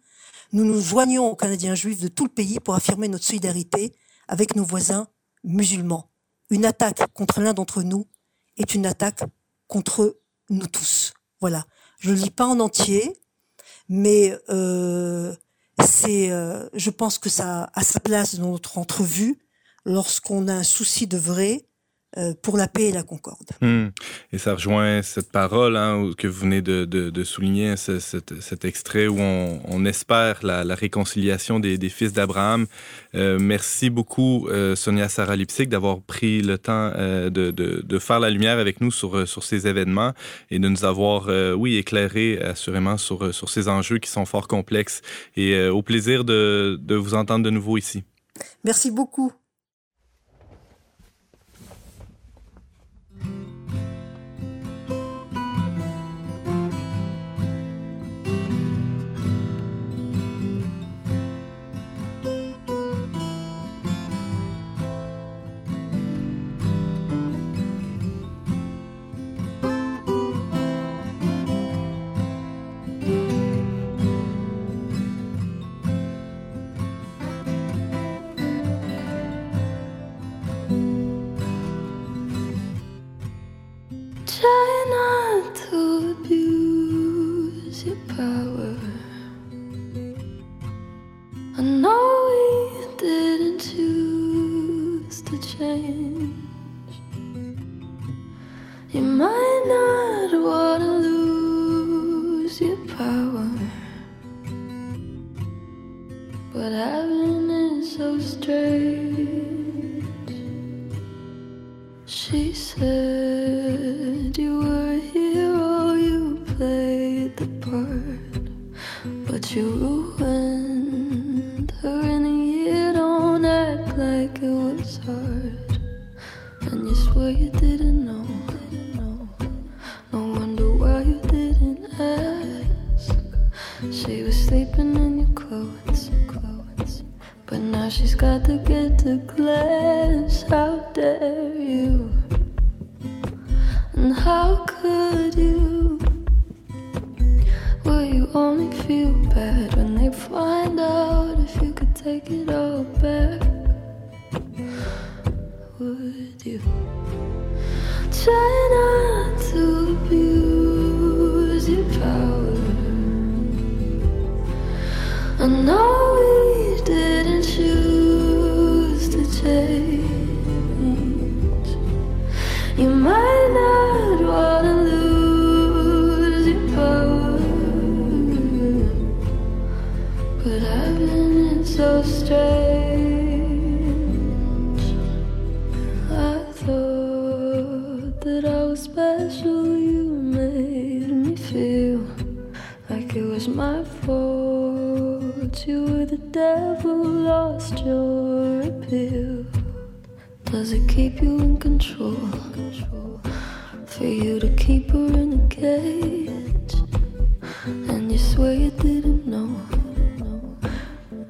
Nous 0.53 0.65
nous 0.65 0.81
joignons 0.81 1.29
aux 1.29 1.35
Canadiens 1.35 1.75
juifs 1.75 1.99
de 1.99 2.07
tout 2.07 2.25
le 2.25 2.31
pays 2.31 2.59
pour 2.59 2.73
affirmer 2.73 3.07
notre 3.07 3.25
solidarité 3.25 3.93
avec 4.27 4.55
nos 4.55 4.65
voisins 4.65 5.07
musulmans. 5.43 6.09
Une 6.49 6.65
attaque 6.65 7.01
contre 7.13 7.41
l'un 7.41 7.53
d'entre 7.53 7.83
nous 7.83 8.07
est 8.57 8.73
une 8.73 8.87
attaque 8.87 9.23
contre 9.67 10.19
nous 10.49 10.67
tous. 10.67 11.13
Voilà. 11.39 11.65
Je 11.99 12.11
ne 12.11 12.15
lis 12.15 12.31
pas 12.31 12.45
en 12.45 12.59
entier, 12.59 13.21
mais 13.87 14.35
euh, 14.49 15.35
c'est, 15.83 16.31
euh, 16.31 16.67
je 16.73 16.89
pense 16.89 17.19
que 17.19 17.29
ça 17.29 17.69
a 17.73 17.83
sa 17.83 17.99
place 17.99 18.35
dans 18.35 18.51
notre 18.51 18.79
entrevue 18.79 19.39
lorsqu'on 19.85 20.47
a 20.47 20.53
un 20.53 20.63
souci 20.63 21.05
de 21.05 21.17
vrai 21.17 21.67
pour 22.41 22.57
la 22.57 22.67
paix 22.67 22.89
et 22.89 22.91
la 22.91 23.03
concorde. 23.03 23.49
Hmm. 23.61 23.87
Et 24.31 24.37
ça 24.37 24.53
rejoint 24.53 25.01
cette 25.01 25.31
parole 25.31 25.75
hein, 25.77 26.11
que 26.17 26.27
vous 26.27 26.41
venez 26.41 26.61
de, 26.61 26.85
de- 26.85 27.09
de 27.09 27.23
souligner, 27.23 27.75
ce- 27.77 27.99
cet, 27.99 28.39
cet 28.41 28.65
extrait 28.65 29.07
où 29.07 29.19
on, 29.19 29.61
on 29.67 29.85
espère 29.85 30.39
la, 30.43 30.63
la 30.63 30.75
réconciliation 30.75 31.59
des, 31.59 31.77
des 31.77 31.89
fils 31.89 32.13
d'Abraham. 32.13 32.67
Euh, 33.15 33.39
merci 33.39 33.89
beaucoup, 33.89 34.47
euh, 34.49 34.75
Sonia 34.75 35.09
Sarah 35.09 35.35
Lipsic, 35.35 35.69
d'avoir 35.69 36.01
pris 36.01 36.41
le 36.41 36.57
temps 36.57 36.91
euh, 36.95 37.29
de, 37.29 37.51
de- 37.51 37.81
de 37.83 37.99
faire 37.99 38.19
la 38.19 38.29
lumière 38.29 38.59
avec 38.59 38.79
nous 38.81 38.91
sur, 38.91 39.17
euh, 39.17 39.25
sur 39.25 39.43
ces 39.43 39.67
événements 39.67 40.13
et 40.51 40.59
de 40.59 40.67
nous 40.69 40.85
avoir, 40.85 41.29
euh, 41.29 41.53
oui, 41.53 41.77
éclairé 41.77 42.39
assurément 42.39 42.97
sur, 42.97 43.25
euh, 43.25 43.31
sur 43.31 43.49
ces 43.49 43.67
enjeux 43.67 43.97
qui 43.97 44.09
sont 44.09 44.25
fort 44.25 44.47
complexes. 44.47 45.01
Et 45.35 45.55
euh, 45.55 45.73
au 45.73 45.81
plaisir 45.81 46.23
de, 46.25 46.77
de 46.81 46.95
vous 46.95 47.13
entendre 47.15 47.43
de 47.43 47.49
nouveau 47.49 47.77
ici. 47.77 48.03
Merci 48.63 48.91
beaucoup. 48.91 49.31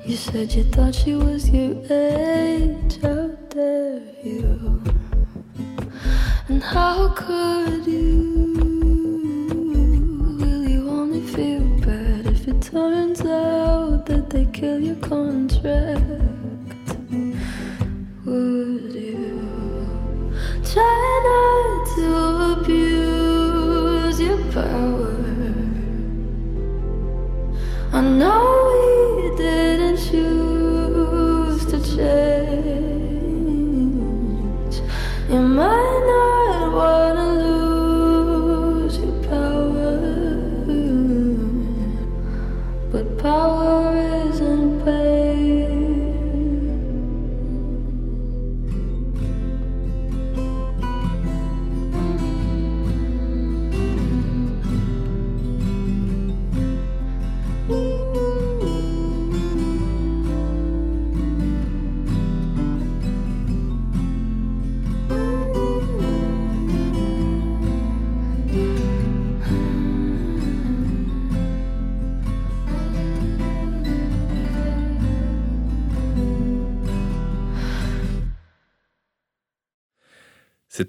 You 0.06 0.18
said 0.18 0.54
you 0.54 0.66
thought 0.66 0.94
she 0.94 1.14
was 1.16 1.50
your 1.50 1.76
age. 1.90 3.00
How 3.02 3.28
dare 3.50 4.02
you? 4.22 4.84
And 6.50 6.62
how 6.62 7.08
could 7.16 7.88
you? 7.88 8.54
Will 10.42 10.70
you 10.70 10.90
only 10.90 11.22
feel 11.22 11.62
bad 11.86 12.26
if 12.26 12.50
it 12.50 12.62
turns 12.62 13.22
out 13.22 14.06
that 14.08 14.30
they 14.30 14.46
kill 14.48 14.82
your 14.82 14.98
contract? 14.98 16.23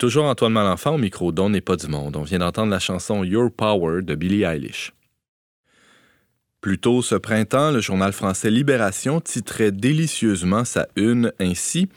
Toujours 0.05 0.27
Antoine 0.27 0.53
Malenfant 0.53 0.97
au 0.97 0.99
micro 0.99 1.33
d'On 1.33 1.49
n'est 1.49 1.63
pas 1.63 1.77
du 1.77 1.87
monde. 1.87 2.15
On 2.17 2.25
vient 2.25 2.41
d'entendre 2.41 2.71
la 2.71 2.79
chanson 2.79 3.25
Your 3.25 3.51
Power 3.51 4.03
de 4.03 4.15
Billie 4.15 4.43
Eilish. 4.43 4.93
Plus 6.61 6.79
tôt 6.79 7.01
ce 7.01 7.15
printemps, 7.15 7.71
le 7.71 7.81
journal 7.81 8.13
français 8.13 8.51
Libération 8.51 9.23
titrait 9.23 9.73
délicieusement 9.73 10.67
sa 10.67 10.89
une 10.97 11.33
ainsi 11.41 11.89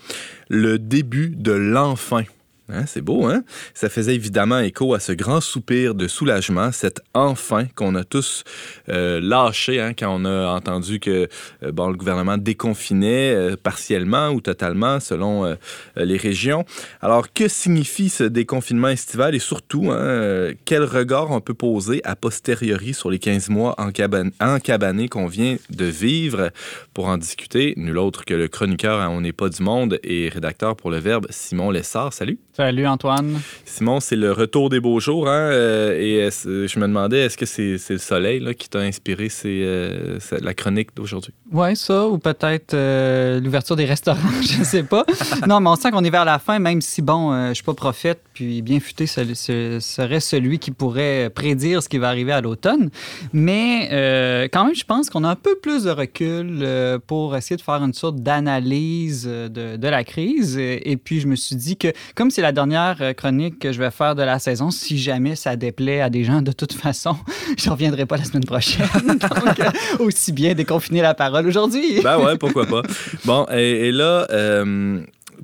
Le 0.48 0.80
début 0.80 1.32
de 1.36 1.52
l'enfin. 1.52 2.24
Hein, 2.70 2.84
c'est 2.86 3.02
beau, 3.02 3.26
hein? 3.26 3.44
Ça 3.74 3.88
faisait 3.88 4.16
évidemment 4.16 4.60
écho 4.60 4.94
à 4.94 5.00
ce 5.00 5.14
grand 5.14 5.40
soupir 5.40 5.96
de 5.96 6.08
soulagement, 6.10 6.74
cet 6.74 7.00
enfin 7.14 7.66
qu'on 7.76 7.96
a 7.96 8.04
tous 8.04 8.44
euh, 8.90 9.22
lâché 9.22 9.80
hein, 9.80 9.94
quand 9.98 10.14
on 10.14 10.26
a 10.26 10.48
entendu 10.50 11.00
que 11.00 11.10
euh, 11.10 11.28
le 11.62 11.94
gouvernement 11.94 12.38
déconfinait 12.38 13.34
euh, 13.34 13.56
partiellement 13.56 14.30
ou 14.32 14.42
totalement 14.42 15.00
selon 15.00 15.56
les 15.96 16.18
régions. 16.18 16.66
Alors, 17.02 17.32
que 17.32 17.48
signifie 17.48 18.10
ce 18.10 18.24
déconfinement 18.24 18.90
estival? 18.90 19.34
Et 19.36 19.40
surtout, 19.40 19.92
hein, 19.92 20.52
quel 20.66 20.84
regard 20.84 21.32
on 21.32 21.40
peut 21.40 21.54
poser 21.54 22.02
a 22.04 22.16
posteriori 22.16 22.94
sur 22.94 23.10
les 23.10 23.20
15 23.20 23.50
mois 23.50 23.76
encaban- 23.78 24.32
encabanés 24.42 25.08
qu'on 25.08 25.28
vient 25.28 25.58
de 25.70 25.86
vivre? 25.86 26.52
Pour 26.94 27.08
en 27.08 27.18
discuter, 27.18 27.74
nul 27.78 27.98
autre 27.98 28.26
que 28.26 28.34
le 28.34 28.48
chroniqueur 28.48 29.00
à 29.00 29.10
On 29.10 29.22
n'est 29.22 29.34
pas 29.34 29.50
du 29.50 29.64
monde 29.64 30.00
et 30.04 30.30
rédacteur 30.30 30.76
pour 30.76 30.92
le 30.92 30.98
Verbe, 30.98 31.28
Simon 31.30 31.72
Lessard. 31.72 32.12
Salut! 32.14 32.40
Salut 32.58 32.88
Antoine. 32.88 33.40
Simon, 33.66 34.00
c'est 34.00 34.16
le 34.16 34.32
retour 34.32 34.72
des 34.72 34.80
beaux 34.80 35.00
jours, 35.00 35.28
hein? 35.30 35.52
euh, 35.52 35.96
et 35.96 36.16
est-ce- 36.16 36.66
je 36.66 36.80
me 36.80 36.88
demandais, 36.88 37.20
est-ce 37.20 37.38
que 37.38 37.46
c'est 37.46 37.78
le 37.94 38.00
soleil 38.00 38.40
là, 38.40 38.56
qui 38.56 38.68
t'a 38.68 38.80
inspiré? 38.80 39.28
Euh, 39.46 40.18
la 40.42 40.56
chronique 40.56 40.90
d'aujourd'hui? 40.96 41.36
Ouais, 41.52 41.76
ça, 41.76 42.08
ou 42.08 42.18
peut-être 42.18 42.74
euh, 42.74 43.40
l'ouverture 43.40 43.76
des 43.76 43.86
restaurants, 43.86 44.18
je 44.42 44.64
sais 44.64 44.82
pas. 44.82 45.06
non, 45.48 45.60
mais 45.60 45.70
on 45.70 45.76
sent 45.76 45.92
qu'on 45.92 46.04
est 46.04 46.10
vers 46.10 46.26
la 46.26 46.40
fin, 46.40 46.58
même 46.58 46.82
si, 46.82 47.04
bon, 47.04 47.32
euh, 47.32 47.50
je 47.50 47.54
suis 47.54 47.64
pas 47.64 47.76
prophète, 47.76 48.24
puis 48.38 48.62
bien 48.62 48.80
futé 48.80 49.08
serait 49.08 50.20
celui 50.20 50.60
qui 50.60 50.70
pourrait 50.70 51.32
prédire 51.34 51.82
ce 51.82 51.90
qui 51.90 51.98
va 51.98 52.10
arriver 52.10 52.32
à 52.32 52.40
l'automne. 52.40 52.92
Mais 53.34 53.90
euh, 53.92 54.48
quand 54.54 54.66
même, 54.66 54.76
je 54.76 54.84
pense 54.84 55.10
qu'on 55.10 55.24
a 55.24 55.30
un 55.30 55.36
peu 55.36 55.56
plus 55.56 55.86
de 55.86 55.90
recul 55.90 56.60
euh, 56.62 57.00
pour 57.00 57.36
essayer 57.36 57.56
de 57.56 57.64
faire 57.64 57.82
une 57.82 57.96
sorte 57.96 58.18
d'analyse 58.18 59.26
euh, 59.28 59.50
de, 59.50 59.88
la 59.88 60.04
crise. 60.04 60.56
Et, 60.60 61.00
puis, 61.04 61.20
je 61.20 61.26
me 61.26 61.36
suis 61.36 61.56
dit 61.56 61.78
que, 61.78 61.88
comme 62.14 62.30
c'est 62.30 62.44
la 62.44 62.52
dernière 62.52 63.16
chronique 63.16 63.58
que 63.58 63.72
je 63.72 63.80
vais 63.80 63.90
faire 63.90 64.14
de 64.14 64.22
la 64.22 64.38
saison, 64.38 64.70
si 64.70 65.00
jamais 65.00 65.36
ça 65.36 65.56
déplaît 65.56 66.02
à 66.02 66.12
des 66.12 66.24
gens, 66.24 66.44
de 66.44 66.52
toute 66.52 66.74
façon, 66.74 67.18
je 67.58 67.72
reviendrai 67.72 68.06
pas 68.06 68.18
la 68.18 68.26
semaine 68.26 68.46
prochaine. 68.46 68.86
Donc, 69.08 69.60
euh, 69.60 69.72
aussi 69.98 70.32
bien 70.32 70.54
déconfiner 70.54 71.02
la 71.02 71.16
parole 71.16 71.48
aujourd'hui. 71.48 72.02
Ben 72.04 72.20
ouais, 72.20 72.38
pourquoi 72.38 72.68
pas. 72.68 72.84
Bon, 73.26 73.48
et, 73.48 73.92
là, 73.92 74.28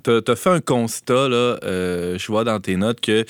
t'as 0.02 0.20
as 0.28 0.36
fait 0.36 0.50
un 0.50 0.60
constat, 0.62 1.30
là, 1.30 1.58
euh, 1.64 2.18
je 2.18 2.28
vois 2.28 2.44
dans 2.44 2.60
tes 2.60 2.76
notes 2.76 3.00
que 3.02 3.24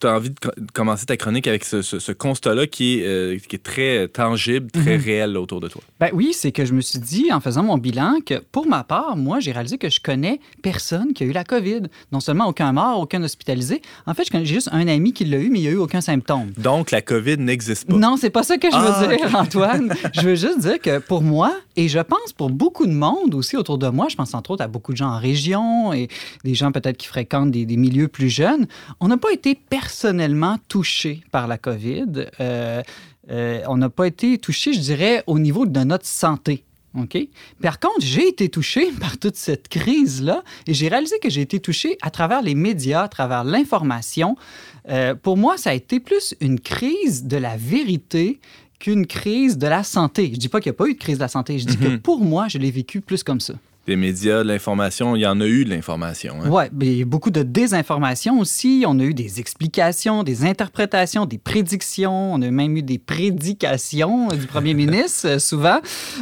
tu 0.00 0.06
as 0.06 0.14
envie 0.14 0.30
de 0.30 0.38
co- 0.40 0.50
de 0.56 0.70
commencer 0.72 1.06
ta 1.06 1.16
chronique 1.16 1.46
avec 1.46 1.64
ce, 1.64 1.82
ce- 1.82 1.98
ce 1.98 2.12
constat-là 2.12 2.66
qui, 2.66 3.00
est, 3.00 3.06
euh, 3.06 3.38
qui 3.48 3.56
est 3.56 3.62
très 3.62 4.08
tangible, 4.08 4.70
très 4.70 4.96
Mhm. 4.98 5.04
réel 5.04 5.32
là, 5.32 5.40
autour 5.40 5.60
de 5.60 5.68
toi. 5.68 5.82
Ben 6.00 6.10
oui, 6.12 6.32
c'est 6.32 6.52
que 6.52 6.64
je 6.64 6.72
me 6.72 6.80
suis 6.80 6.98
dit, 6.98 7.32
en 7.32 7.40
faisant 7.40 7.62
mon 7.62 7.78
bilan, 7.78 8.18
que 8.24 8.34
pour 8.52 8.66
ma 8.66 8.84
part, 8.84 9.16
moi, 9.16 9.40
j'ai 9.40 9.52
réalisé 9.52 9.78
que 9.78 9.88
je 9.90 10.00
connais 10.00 10.40
personne 10.62 11.12
qui 11.12 11.24
a 11.24 11.26
eu 11.26 11.32
la 11.32 11.44
COVID. 11.44 11.82
Non 12.12 12.20
seulement 12.20 12.46
aucun 12.48 12.72
mort, 12.72 13.00
aucun 13.00 13.22
hospitalisé. 13.22 13.82
En 14.06 14.14
fait, 14.14 14.24
j'ai 14.32 14.44
juste 14.44 14.68
un 14.72 14.86
ami 14.88 15.12
qui 15.12 15.24
l'a 15.24 15.38
eu, 15.38 15.48
mais 15.50 15.58
il 15.58 15.62
n'y 15.62 15.68
a 15.68 15.72
eu 15.72 15.76
aucun 15.76 16.00
symptôme. 16.00 16.52
Donc, 16.58 16.90
la 16.90 17.02
COVID 17.02 17.38
n'existe 17.38 17.88
pas. 17.88 17.96
Non, 17.96 18.16
c'est 18.16 18.30
pas 18.30 18.42
ça 18.42 18.56
que 18.58 18.70
je 18.70 18.76
veux 18.76 18.82
Ah, 18.86 19.06
dire, 19.16 19.34
Antoine. 19.36 19.94
Je 20.14 20.20
veux 20.20 20.34
juste 20.36 20.60
dire 20.60 20.80
que 20.80 20.98
pour 20.98 21.22
moi, 21.22 21.54
et 21.76 21.88
je 21.88 21.98
pense 21.98 22.32
pour 22.36 22.50
beaucoup 22.50 22.86
de 22.86 22.92
monde 22.92 23.34
aussi 23.34 23.56
autour 23.56 23.78
de 23.78 23.88
moi, 23.88 24.06
je 24.08 24.16
pense 24.16 24.32
entre 24.34 24.52
autres 24.52 24.62
à 24.62 24.68
beaucoup 24.68 24.92
de 24.92 24.96
gens 24.96 25.08
en 25.10 25.18
région 25.18 25.92
et 25.92 26.03
des 26.44 26.54
gens 26.54 26.72
peut-être 26.72 26.96
qui 26.96 27.06
fréquentent 27.06 27.50
des, 27.50 27.66
des 27.66 27.76
milieux 27.76 28.08
plus 28.08 28.28
jeunes, 28.30 28.66
on 29.00 29.08
n'a 29.08 29.16
pas 29.16 29.32
été 29.32 29.54
personnellement 29.54 30.58
touchés 30.68 31.22
par 31.30 31.46
la 31.46 31.58
COVID. 31.58 32.26
Euh, 32.40 32.82
euh, 33.30 33.62
on 33.68 33.76
n'a 33.76 33.88
pas 33.88 34.06
été 34.06 34.38
touchés, 34.38 34.72
je 34.72 34.80
dirais, 34.80 35.22
au 35.26 35.38
niveau 35.38 35.66
de 35.66 35.80
notre 35.80 36.06
santé. 36.06 36.64
OK? 36.96 37.18
Par 37.60 37.80
contre, 37.80 38.00
j'ai 38.00 38.28
été 38.28 38.48
touché 38.48 38.92
par 39.00 39.18
toute 39.18 39.36
cette 39.36 39.68
crise-là 39.68 40.44
et 40.66 40.74
j'ai 40.74 40.88
réalisé 40.88 41.18
que 41.18 41.28
j'ai 41.30 41.40
été 41.40 41.58
touché 41.58 41.98
à 42.02 42.10
travers 42.10 42.42
les 42.42 42.54
médias, 42.54 43.02
à 43.02 43.08
travers 43.08 43.42
l'information. 43.44 44.36
Euh, 44.88 45.14
pour 45.14 45.36
moi, 45.36 45.56
ça 45.56 45.70
a 45.70 45.74
été 45.74 45.98
plus 46.00 46.34
une 46.40 46.60
crise 46.60 47.24
de 47.24 47.36
la 47.36 47.56
vérité 47.56 48.38
qu'une 48.78 49.06
crise 49.06 49.56
de 49.58 49.66
la 49.66 49.82
santé. 49.82 50.30
Je 50.34 50.38
dis 50.38 50.48
pas 50.48 50.60
qu'il 50.60 50.70
n'y 50.70 50.76
a 50.76 50.78
pas 50.78 50.86
eu 50.86 50.94
de 50.94 50.98
crise 50.98 51.16
de 51.16 51.22
la 51.22 51.28
santé, 51.28 51.58
je 51.58 51.64
dis 51.66 51.78
que 51.78 51.88
Mhm. 51.88 52.00
pour 52.00 52.20
moi, 52.20 52.48
je 52.48 52.58
l'ai 52.58 52.70
vécu 52.70 53.00
plus 53.00 53.22
comme 53.22 53.40
ça. 53.40 53.54
Des 53.86 53.96
médias, 53.96 54.42
de 54.42 54.48
l'information, 54.48 55.14
il 55.14 55.20
y 55.20 55.26
en 55.26 55.40
a 55.40 55.46
eu 55.46 55.64
de 55.66 55.70
l'information. 55.70 56.36
hein. 56.42 56.48
Ouais, 56.48 56.70
mais 56.72 57.04
beaucoup 57.04 57.30
de 57.30 57.42
désinformation 57.42 58.40
aussi. 58.40 58.84
On 58.86 58.98
a 58.98 59.02
eu 59.02 59.12
des 59.12 59.40
explications, 59.40 60.22
des 60.22 60.44
interprétations, 60.46 61.26
des 61.26 61.36
prédictions. 61.38 62.32
On 62.34 62.40
a 62.40 62.50
même 62.50 62.76
eu 62.78 62.82
des 62.82 62.98
prédications 62.98 64.28
du 64.28 64.46
premier 64.46 64.72
ministre, 64.84 65.28
euh, 65.28 65.38
souvent. 65.38 65.80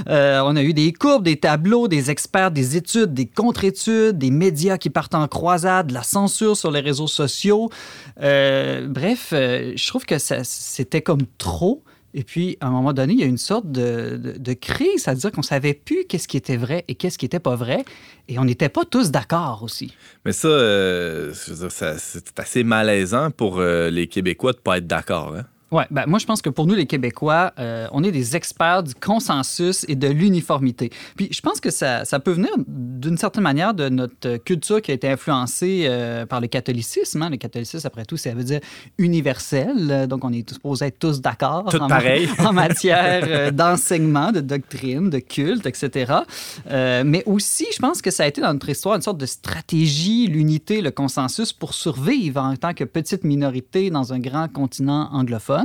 Euh, 0.08 0.40
on 0.44 0.56
a 0.56 0.62
eu 0.62 0.74
des 0.74 0.92
courbes, 0.92 1.22
des 1.24 1.36
tableaux, 1.36 1.86
des 1.86 2.10
experts, 2.10 2.50
des 2.50 2.76
études, 2.76 3.14
des 3.14 3.26
contre-études, 3.26 4.18
des 4.18 4.30
médias 4.30 4.76
qui 4.78 4.90
partent 4.90 5.14
en 5.14 5.28
croisade, 5.28 5.86
de 5.88 5.94
la 5.94 6.02
censure 6.02 6.56
sur 6.56 6.70
les 6.70 6.80
réseaux 6.80 7.06
sociaux. 7.06 7.70
Euh, 8.20 8.88
bref, 8.88 9.30
euh, 9.32 9.72
je 9.76 9.86
trouve 9.86 10.04
que 10.04 10.16
c'était 10.18 11.02
comme 11.02 11.22
trop. 11.38 11.82
Et 12.14 12.24
puis, 12.24 12.58
à 12.60 12.66
un 12.66 12.70
moment 12.70 12.92
donné, 12.92 13.14
il 13.14 13.20
y 13.20 13.22
a 13.22 13.26
une 13.26 13.38
sorte 13.38 13.70
de, 13.70 14.20
de- 14.38 14.52
crise, 14.52 15.02
c'est-à-dire 15.04 15.32
qu'on 15.32 15.42
savait 15.42 15.72
plus 15.72 16.04
qu'est-ce 16.04 16.28
qui 16.28 16.36
était 16.36 16.58
vrai 16.58 16.84
et 16.88 16.94
qu'est-ce 16.94 17.16
qui 17.16 17.24
était 17.24 17.40
pas 17.40 17.56
vrai. 17.56 17.84
Et 18.28 18.38
on 18.38 18.44
n'était 18.44 18.68
pas 18.68 18.84
tous 18.84 19.10
d'accord 19.10 19.62
aussi. 19.62 19.94
Mais 20.26 20.32
ça, 20.32 20.48
euh, 20.48 21.32
c'est 21.34 22.38
assez 22.38 22.64
malaisant 22.64 23.30
pour 23.30 23.58
euh, 23.60 23.88
les 23.90 24.08
Québécois 24.08 24.52
de 24.52 24.58
ne 24.58 24.62
pas 24.62 24.78
être 24.78 24.86
d'accord. 24.86 25.34
hein. 25.36 25.46
Ouais, 25.72 25.84
ben 25.90 26.04
moi 26.06 26.18
je 26.18 26.26
pense 26.26 26.42
que 26.42 26.50
pour 26.50 26.66
nous 26.66 26.74
les 26.74 26.84
Québécois, 26.84 27.54
euh, 27.58 27.86
on 27.92 28.04
est 28.04 28.12
des 28.12 28.36
experts 28.36 28.82
du 28.82 28.94
consensus 28.94 29.86
et 29.88 29.96
de 29.96 30.06
l'uniformité. 30.06 30.90
Puis 31.16 31.28
je 31.32 31.40
pense 31.40 31.60
que 31.60 31.70
ça, 31.70 32.04
ça 32.04 32.20
peut 32.20 32.32
venir 32.32 32.50
d'une 32.68 33.16
certaine 33.16 33.42
manière 33.42 33.72
de 33.72 33.88
notre 33.88 34.36
culture 34.36 34.82
qui 34.82 34.90
a 34.90 34.94
été 34.94 35.08
influencée 35.08 35.86
euh, 35.88 36.26
par 36.26 36.42
le 36.42 36.46
catholicisme. 36.48 37.22
hein. 37.22 37.30
Le 37.30 37.38
catholicisme, 37.38 37.86
après 37.86 38.04
tout, 38.04 38.18
ça 38.18 38.34
veut 38.34 38.44
dire 38.44 38.60
universel. 38.98 40.06
Donc 40.08 40.24
on 40.24 40.32
est 40.32 40.48
supposé 40.48 40.86
être 40.86 40.98
tous 40.98 41.22
d'accord 41.22 41.64
en, 41.80 41.88
en 42.46 42.52
matière 42.52 43.24
euh, 43.26 43.50
d'enseignement, 43.50 44.30
de 44.30 44.40
doctrine, 44.40 45.08
de 45.08 45.20
culte, 45.20 45.64
etc. 45.66 46.12
Mais 46.70 47.22
aussi, 47.24 47.66
je 47.74 47.78
pense 47.78 48.02
que 48.02 48.10
ça 48.10 48.24
a 48.24 48.26
été 48.26 48.42
dans 48.42 48.52
notre 48.52 48.68
histoire 48.68 48.94
une 48.96 49.02
sorte 49.02 49.18
de 49.18 49.26
stratégie, 49.26 50.26
l'unité, 50.26 50.82
le 50.82 50.90
consensus 50.90 51.52
pour 51.52 51.72
survivre 51.72 52.40
en 52.42 52.56
tant 52.56 52.74
que 52.74 52.84
petite 52.84 53.24
minorité 53.24 53.88
dans 53.90 54.12
un 54.12 54.18
grand 54.18 54.52
continent 54.52 55.08
anglophone. 55.12 55.61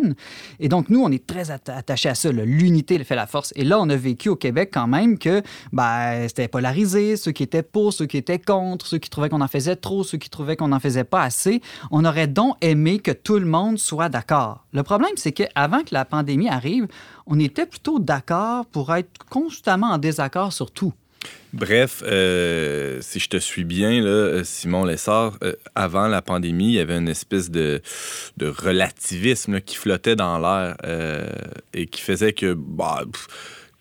Et 0.60 0.70
donc, 0.70 0.90
nous, 0.90 1.02
on 1.02 1.12
est 1.12 1.26
très 1.26 1.50
atta- 1.50 1.76
attachés 1.76 2.10
à 2.10 2.16
ça. 2.16 2.32
L'unité 2.32 3.04
fait 3.04 3.16
la 3.16 3.28
force. 3.28 3.54
Et 3.56 3.64
là, 3.64 3.80
on 3.80 3.90
a 3.90 3.96
vécu 3.96 4.30
au 4.30 4.36
Québec 4.36 4.70
quand 4.74 4.88
même 4.88 5.18
que 5.18 5.42
ben, 5.72 6.28
c'était 6.28 6.48
polarisé, 6.48 7.16
ceux 7.18 7.32
qui 7.32 7.44
étaient 7.44 7.64
pour, 7.64 7.94
ceux 7.94 8.06
qui 8.06 8.18
étaient 8.18 8.40
contre, 8.40 8.88
ceux 8.88 8.98
qui 8.98 9.10
trouvaient 9.10 9.30
qu'on 9.30 9.42
en 9.42 9.48
faisait 9.48 9.76
trop, 9.76 10.04
ceux 10.04 10.18
qui 10.18 10.30
trouvaient 10.30 10.56
qu'on 10.56 10.70
n'en 10.70 10.80
faisait 10.80 11.04
pas 11.04 11.24
assez. 11.24 11.62
On 11.92 12.06
aurait 12.06 12.28
donc 12.28 12.56
aimé 12.62 13.00
que 13.00 13.12
tout 13.12 13.40
le 13.40 13.46
monde 13.46 13.78
soit 13.78 14.10
d'accord. 14.10 14.66
Le 14.74 14.84
problème, 14.84 15.12
c'est 15.16 15.32
qu'avant 15.32 15.84
que 15.84 15.94
la 15.94 16.06
pandémie 16.06 16.50
arrive, 16.50 16.88
on 17.26 17.40
était 17.40 17.66
plutôt 17.66 18.00
d'accord 18.00 18.66
pour 18.66 18.94
être 18.94 19.26
constamment 19.30 19.88
en 19.88 19.98
désaccord 19.98 20.54
sur 20.54 20.72
tout. 20.72 20.94
Bref, 21.54 22.04
euh, 22.06 23.00
si 23.02 23.20
je 23.20 23.30
te 23.30 23.38
suis 23.38 23.64
bien, 23.64 24.04
euh, 24.04 24.44
Simon 24.44 24.84
Lessard, 24.84 25.38
euh, 25.44 25.54
avant 25.76 26.08
la 26.08 26.22
pandémie, 26.22 26.68
il 26.68 26.74
y 26.74 26.80
avait 26.80 26.98
une 26.98 27.08
espèce 27.08 27.50
de, 27.50 27.82
relativisme 28.40 29.62
qui 29.62 29.78
flottait 29.78 30.16
dans 30.16 30.40
l'air 30.40 30.76
et 31.74 31.86
qui 31.88 32.02
faisait 32.02 32.34
que, 32.34 32.54
bah, 32.54 33.04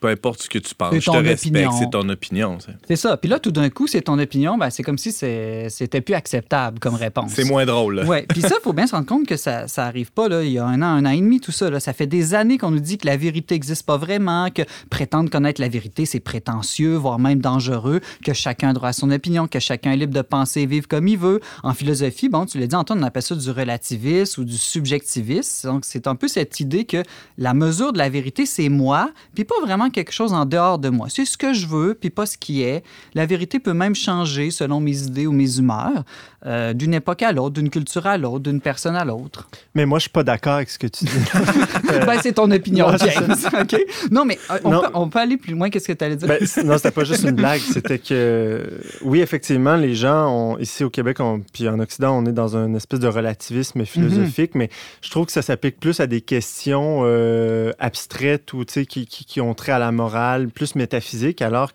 peu 0.00 0.08
importe 0.08 0.42
ce 0.42 0.48
que 0.48 0.58
tu 0.58 0.74
penses, 0.74 0.94
je 0.94 1.10
te 1.10 1.16
respecte, 1.16 1.56
opinion. 1.56 1.72
c'est 1.72 1.90
ton 1.90 2.08
opinion. 2.08 2.58
C'est 2.86 2.96
ça. 2.96 3.16
Puis 3.16 3.30
là, 3.30 3.38
tout 3.38 3.50
d'un 3.50 3.70
coup, 3.70 3.86
c'est 3.86 4.02
ton 4.02 4.18
opinion, 4.18 4.58
ben, 4.58 4.70
c'est 4.70 4.82
comme 4.82 4.98
si 4.98 5.12
c'était 5.12 6.00
plus 6.00 6.14
acceptable 6.14 6.78
comme 6.78 6.94
réponse. 6.94 7.32
C'est 7.32 7.44
moins 7.44 7.64
drôle. 7.64 8.04
Oui, 8.06 8.22
puis 8.28 8.42
ça, 8.42 8.56
il 8.58 8.62
faut 8.62 8.72
bien 8.72 8.86
se 8.86 8.94
rendre 8.94 9.06
compte 9.06 9.26
que 9.26 9.36
ça 9.36 9.66
ça 9.68 9.84
arrive 9.84 10.12
pas 10.12 10.28
là, 10.28 10.42
il 10.42 10.52
y 10.52 10.58
a 10.58 10.64
un 10.64 10.82
an, 10.82 10.86
un 10.86 11.04
an 11.06 11.10
et 11.10 11.20
demi, 11.20 11.40
tout 11.40 11.52
ça. 11.52 11.70
Là. 11.70 11.80
Ça 11.80 11.92
fait 11.92 12.06
des 12.06 12.34
années 12.34 12.58
qu'on 12.58 12.70
nous 12.70 12.80
dit 12.80 12.98
que 12.98 13.06
la 13.06 13.16
vérité 13.16 13.54
n'existe 13.54 13.84
pas 13.84 13.96
vraiment, 13.96 14.50
que 14.50 14.62
prétendre 14.90 15.30
connaître 15.30 15.60
la 15.60 15.68
vérité, 15.68 16.06
c'est 16.06 16.20
prétentieux, 16.20 16.96
voire 16.96 17.18
même 17.18 17.40
dangereux, 17.40 18.00
que 18.24 18.32
chacun 18.32 18.70
a 18.70 18.72
droit 18.72 18.88
à 18.90 18.92
son 18.92 19.10
opinion, 19.10 19.46
que 19.48 19.60
chacun 19.60 19.92
est 19.92 19.96
libre 19.96 20.14
de 20.14 20.22
penser 20.22 20.62
et 20.62 20.66
vivre 20.66 20.88
comme 20.88 21.08
il 21.08 21.18
veut. 21.18 21.40
En 21.62 21.74
philosophie, 21.74 22.28
bon, 22.28 22.46
tu 22.46 22.58
l'as 22.58 22.66
dit, 22.66 22.74
Antoine, 22.74 23.00
on 23.00 23.02
appelle 23.02 23.22
ça 23.22 23.34
du 23.34 23.50
relativisme 23.50 24.40
ou 24.40 24.44
du 24.44 24.56
subjectivisme. 24.56 25.68
Donc, 25.68 25.84
c'est 25.84 26.06
un 26.06 26.14
peu 26.14 26.28
cette 26.28 26.60
idée 26.60 26.84
que 26.84 27.02
la 27.38 27.54
mesure 27.54 27.92
de 27.92 27.98
la 27.98 28.08
vérité, 28.08 28.46
c'est 28.46 28.68
moi, 28.68 29.10
puis 29.34 29.44
pas 29.44 29.60
vraiment 29.62 29.85
quelque 29.90 30.12
chose 30.12 30.32
en 30.32 30.44
dehors 30.44 30.78
de 30.78 30.88
moi. 30.88 31.08
C'est 31.08 31.24
ce 31.24 31.36
que 31.36 31.52
je 31.52 31.66
veux, 31.66 31.94
puis 31.94 32.10
pas 32.10 32.26
ce 32.26 32.38
qui 32.38 32.62
est. 32.62 32.84
La 33.14 33.26
vérité 33.26 33.58
peut 33.58 33.72
même 33.72 33.94
changer 33.94 34.50
selon 34.50 34.80
mes 34.80 35.02
idées 35.02 35.26
ou 35.26 35.32
mes 35.32 35.58
humeurs, 35.58 36.04
euh, 36.46 36.72
d'une 36.72 36.94
époque 36.94 37.22
à 37.22 37.32
l'autre, 37.32 37.54
d'une 37.54 37.70
culture 37.70 38.06
à 38.06 38.16
l'autre, 38.18 38.40
d'une 38.40 38.60
personne 38.60 38.94
à 38.96 39.04
l'autre. 39.04 39.48
Mais 39.74 39.84
moi, 39.86 39.98
je 39.98 40.02
suis 40.02 40.10
pas 40.10 40.22
d'accord 40.22 40.54
avec 40.54 40.70
ce 40.70 40.78
que 40.78 40.86
tu 40.86 41.04
dis. 41.04 41.10
ben, 42.06 42.18
c'est 42.22 42.34
ton 42.34 42.50
opinion, 42.50 42.86
c'est 42.98 43.10
James. 43.10 43.34
Non, 44.10 44.24
mais 44.24 44.38
euh, 44.50 44.58
on 44.64 44.70
Non. 44.70 44.80
peut, 44.82 44.88
on 44.94 45.08
peut 45.08 45.18
aller 45.18 45.36
plus 45.36 45.52
loin. 45.54 45.70
Qu'est-ce 45.70 45.88
que 45.88 45.92
tu 45.92 46.04
allais 46.04 46.16
dire? 46.16 46.28
Ben, 46.28 46.38
non, 46.64 46.76
c'était 46.76 46.90
pas 46.92 47.04
juste 47.04 47.24
une 47.24 47.32
blague. 47.36 47.60
C'était 47.60 47.98
que, 47.98 48.80
oui, 49.02 49.20
effectivement, 49.20 49.76
les 49.76 49.94
gens, 49.94 50.28
ont, 50.28 50.58
ici 50.58 50.84
au 50.84 50.90
Québec, 50.90 51.18
on- 51.20 51.40
puis 51.52 51.68
en 51.68 51.78
Occident, 51.80 52.16
on 52.16 52.26
est 52.26 52.32
dans 52.32 52.56
un 52.56 52.74
espèce 52.74 53.00
de 53.00 53.08
relativisme 53.08 53.84
philosophique, 53.84 54.52
mais 54.54 54.70
je 55.02 55.10
trouve 55.10 55.26
que 55.26 55.32
ça 55.32 55.42
s'applique 55.42 55.80
plus 55.80 56.00
à 56.00 56.06
des 56.06 56.20
questions 56.20 57.00
euh, 57.04 57.72
abstraites 57.78 58.52
ou 58.52 58.64
qui, 58.64 58.86
qui, 58.86 59.24
qui 59.24 59.40
ont 59.40 59.54
trait 59.54 59.72
à 59.72 59.78
la 59.78 59.92
morale, 59.92 60.48
plus 60.48 60.74
métaphysique, 60.74 61.42
alors 61.42 61.74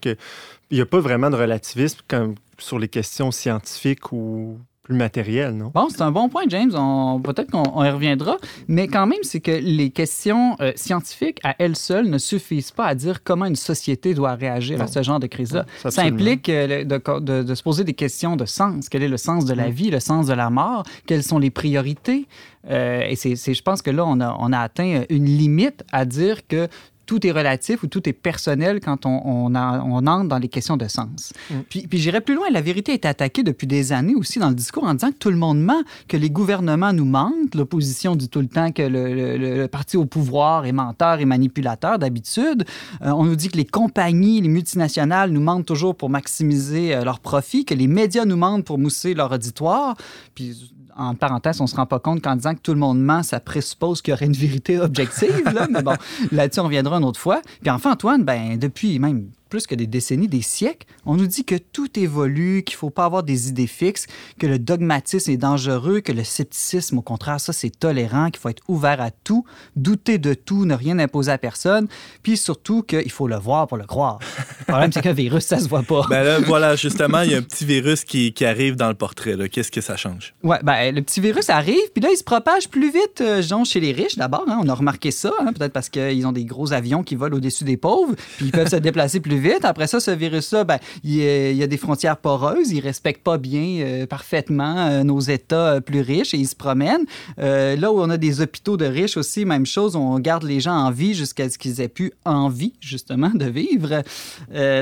qu'il 0.71 0.77
n'y 0.77 0.81
a 0.81 0.85
pas 0.85 0.99
vraiment 0.99 1.29
de 1.29 1.35
relativisme 1.35 1.99
comme 2.07 2.35
sur 2.57 2.79
les 2.79 2.87
questions 2.87 3.31
scientifiques 3.31 4.11
ou 4.13 4.57
plus 4.83 4.95
matérielles, 4.95 5.53
non? 5.55 5.71
Bon, 5.75 5.89
c'est 5.89 6.01
un 6.01 6.11
bon 6.11 6.27
point, 6.27 6.41
James. 6.47 6.71
On- 6.75 7.19
Peut-être 7.21 7.51
qu'on 7.51 7.63
on 7.75 7.83
y 7.83 7.89
reviendra. 7.91 8.37
Mais 8.67 8.87
quand 8.87 9.05
même, 9.05 9.19
c'est 9.21 9.39
que 9.39 9.51
les 9.51 9.91
questions 9.91 10.55
euh, 10.59 10.71
scientifiques, 10.75 11.37
à 11.43 11.55
elles 11.59 11.75
seules, 11.75 12.09
ne 12.09 12.17
suffisent 12.17 12.71
pas 12.71 12.85
à 12.87 12.95
dire 12.95 13.23
comment 13.23 13.45
une 13.45 13.55
société 13.55 14.15
doit 14.15 14.33
réagir 14.33 14.81
à 14.81 14.87
ce 14.87 15.03
genre 15.03 15.19
de 15.19 15.27
crise-là. 15.27 15.65
Non, 15.85 15.91
Ça 15.91 16.01
implique 16.01 16.49
euh, 16.49 16.83
de, 16.83 17.19
de- 17.19 17.43
de 17.43 17.55
se 17.55 17.61
poser 17.61 17.83
des 17.83 17.93
questions 17.93 18.35
de 18.35 18.45
sens. 18.45 18.89
Quel 18.89 19.03
est 19.03 19.07
le 19.07 19.17
sens 19.17 19.45
de 19.45 19.53
la 19.53 19.69
vie, 19.69 19.91
le 19.91 19.99
sens 19.99 20.25
de 20.25 20.33
la 20.33 20.49
mort? 20.49 20.83
Quelles 21.05 21.23
sont 21.23 21.37
les 21.37 21.51
priorités? 21.51 22.27
Euh, 22.69 23.01
et 23.07 23.15
c'est, 23.15 23.35
c'est- 23.35 23.53
je 23.53 23.61
pense 23.61 23.83
que 23.83 23.91
là, 23.91 24.03
on 24.05 24.19
a, 24.19 24.35
on 24.39 24.51
a 24.51 24.59
atteint 24.59 25.03
une 25.09 25.25
limite 25.25 25.83
à 25.91 26.05
dire 26.05 26.47
que 26.47 26.67
tout 27.05 27.25
est 27.27 27.31
relatif 27.31 27.83
ou 27.83 27.87
tout 27.87 28.07
est 28.07 28.13
personnel 28.13 28.79
quand 28.79 29.05
on, 29.05 29.21
on, 29.25 29.55
a- 29.55 29.81
on 29.81 30.05
entre 30.07 30.27
dans 30.29 30.37
les 30.37 30.47
questions 30.47 30.77
de 30.77 30.87
sens. 30.87 31.33
Mm. 31.49 31.53
Puis, 31.69 31.87
puis 31.87 31.97
j'irais 31.99 32.21
plus 32.21 32.35
loin, 32.35 32.45
la 32.51 32.61
vérité 32.61 32.93
est 32.93 33.05
attaquée 33.05 33.43
depuis 33.43 33.67
des 33.67 33.91
années 33.91 34.15
aussi 34.15 34.39
dans 34.39 34.49
le 34.49 34.55
discours 34.55 34.83
en 34.85 34.93
disant 34.93 35.11
que 35.11 35.17
tout 35.17 35.29
le 35.31 35.35
monde 35.37 35.59
ment, 35.61 35.81
que 36.07 36.15
les 36.17 36.29
gouvernements 36.29 36.93
nous 36.93 37.05
mentent. 37.05 37.55
L'opposition 37.55 38.15
dit 38.15 38.29
tout 38.29 38.39
le 38.41 38.47
temps 38.47 38.71
que 38.71 38.81
le, 38.83 39.13
le- 39.37 39.37
le 39.61 39.67
parti 39.67 39.97
au 39.97 40.05
pouvoir 40.05 40.65
est 40.65 40.71
menteur 40.71 41.19
et 41.19 41.25
manipulateur 41.25 41.99
d'habitude. 41.99 42.63
Euh, 43.01 43.11
on 43.11 43.25
nous 43.25 43.35
dit 43.35 43.49
que 43.49 43.57
les 43.57 43.65
compagnies, 43.65 44.39
les 44.41 44.47
multinationales 44.49 45.31
nous 45.31 45.41
mentent 45.41 45.65
toujours 45.65 45.95
pour 45.95 46.09
maximiser 46.09 46.95
euh, 46.95 47.03
leurs 47.03 47.19
profits, 47.19 47.65
que 47.65 47.73
les 47.73 47.87
médias 47.87 48.25
nous 48.25 48.37
mentent 48.37 48.65
pour 48.65 48.77
mousser 48.77 49.13
leur 49.13 49.31
auditoire. 49.31 49.95
Puis 50.35 50.71
en 50.97 51.15
parenthèse, 51.15 51.61
on 51.61 51.67
se 51.67 51.75
rend 51.75 51.85
pas 51.85 51.99
compte 51.99 52.21
qu'en 52.21 52.35
disant 52.35 52.55
que 52.55 52.61
tout 52.61 52.73
le 52.73 52.79
monde 52.79 53.01
ment, 53.01 53.23
ça 53.23 53.39
présuppose 53.39 54.01
qu'il 54.01 54.11
y 54.11 54.13
aurait 54.13 54.25
une 54.25 54.33
vérité 54.33 54.79
objective. 54.79 55.43
Là. 55.53 55.67
Mais 55.69 55.81
bon, 55.81 55.95
là-dessus, 56.31 56.59
on 56.59 56.65
reviendra 56.65 56.97
une 56.97 57.05
autre 57.05 57.19
fois. 57.19 57.41
Puis 57.61 57.69
enfin, 57.69 57.91
Antoine, 57.91 58.23
ben, 58.23 58.57
depuis 58.57 58.99
même 58.99 59.29
plus 59.51 59.67
que 59.67 59.75
des 59.75 59.85
décennies, 59.85 60.29
des 60.29 60.41
siècles, 60.41 60.87
on 61.05 61.15
nous 61.15 61.27
dit 61.27 61.43
que 61.43 61.55
tout 61.55 61.99
évolue, 61.99 62.63
qu'il 62.63 62.77
faut 62.77 62.89
pas 62.89 63.03
avoir 63.05 63.21
des 63.21 63.49
idées 63.49 63.67
fixes, 63.67 64.07
que 64.39 64.47
le 64.47 64.57
dogmatisme 64.57 65.29
est 65.29 65.37
dangereux, 65.37 65.99
que 65.99 66.13
le 66.13 66.23
scepticisme, 66.23 66.97
au 66.99 67.01
contraire, 67.01 67.39
ça, 67.39 67.51
c'est 67.51 67.69
tolérant, 67.69 68.29
qu'il 68.31 68.39
faut 68.39 68.47
être 68.47 68.63
ouvert 68.69 69.01
à 69.01 69.11
tout, 69.11 69.45
douter 69.75 70.17
de 70.17 70.33
tout, 70.33 70.65
ne 70.65 70.73
rien 70.73 70.97
imposer 70.99 71.33
à 71.33 71.37
personne, 71.37 71.87
puis 72.23 72.37
surtout 72.37 72.81
qu'il 72.81 73.11
faut 73.11 73.27
le 73.27 73.35
voir 73.35 73.67
pour 73.67 73.77
le 73.77 73.83
croire. 73.83 74.19
Le 74.59 74.65
problème, 74.65 74.91
c'est 74.93 75.01
qu'un 75.01 75.11
virus, 75.11 75.43
ça 75.45 75.59
se 75.59 75.67
voit 75.67 75.83
pas. 75.83 76.05
Ben 76.09 76.23
là, 76.23 76.39
voilà, 76.39 76.77
justement, 76.77 77.21
il 77.21 77.31
y 77.31 77.35
a 77.35 77.39
un 77.39 77.41
petit 77.41 77.65
virus 77.65 78.05
qui, 78.05 78.31
qui 78.31 78.45
arrive 78.45 78.77
dans 78.77 78.87
le 78.87 78.95
portrait. 78.95 79.35
Qu'est-ce 79.49 79.71
que 79.71 79.81
ça 79.81 79.97
change? 79.97 80.33
Ouais, 80.43 80.59
ben, 80.63 80.95
le 80.95 81.01
petit 81.01 81.19
virus 81.19 81.49
arrive, 81.49 81.91
puis 81.93 82.01
là, 82.01 82.09
il 82.09 82.17
se 82.17 82.23
propage 82.23 82.69
plus 82.69 82.89
vite, 82.89 83.19
euh, 83.19 83.41
disons, 83.41 83.65
chez 83.65 83.81
les 83.81 83.91
riches 83.91 84.15
d'abord. 84.15 84.45
hein. 84.47 84.59
on 84.63 84.69
a 84.69 84.73
remarqué 84.73 85.11
ça, 85.11 85.33
hein, 85.41 85.51
peut-être 85.51 85.73
parce 85.73 85.89
qu'ils 85.89 86.25
ont 86.25 86.31
des 86.31 86.45
gros 86.45 86.71
avions 86.71 87.03
qui 87.03 87.15
volent 87.15 87.35
au-dessus 87.35 87.65
des 87.65 87.75
pauvres, 87.75 88.15
puis 88.37 88.45
ils 88.45 88.51
peuvent 88.51 88.69
se 88.69 88.75
déplacer 88.77 89.19
plus 89.19 89.40
Après 89.63 89.87
ça, 89.87 89.99
ce 89.99 90.11
virus-là, 90.11 90.63
ben, 90.63 90.77
il 91.03 91.15
y, 91.15 91.63
a, 91.63 91.67
des 91.67 91.77
frontières 91.77 92.17
poreuses, 92.17 92.71
il 92.71 92.79
respecte 92.81 93.23
pas 93.23 93.37
bien 93.37 93.81
euh, 93.81 94.05
parfaitement 94.05 94.77
euh, 94.77 95.03
nos 95.03 95.19
États 95.19 95.73
euh, 95.73 95.79
plus 95.81 96.01
riches 96.01 96.33
et 96.33 96.37
il 96.37 96.47
se 96.47 96.55
promène. 96.55 97.05
Là 97.37 97.91
où 97.91 97.99
on 97.99 98.09
a 98.09 98.17
des 98.17 98.41
hôpitaux 98.41 98.77
de 98.77 98.85
riches 98.85 99.17
aussi, 99.17 99.45
même 99.45 99.65
chose, 99.65 99.95
on 99.95 100.19
garde 100.19 100.43
les 100.43 100.59
gens 100.59 100.75
en 100.75 100.91
vie 100.91 101.13
jusqu'à 101.13 101.49
ce 101.49 101.57
qu'ils 101.57 101.81
aient 101.81 101.87
plus 101.87 102.11
envie, 102.25 102.73
justement, 102.79 103.31
de 103.33 103.45
vivre. 103.45 104.03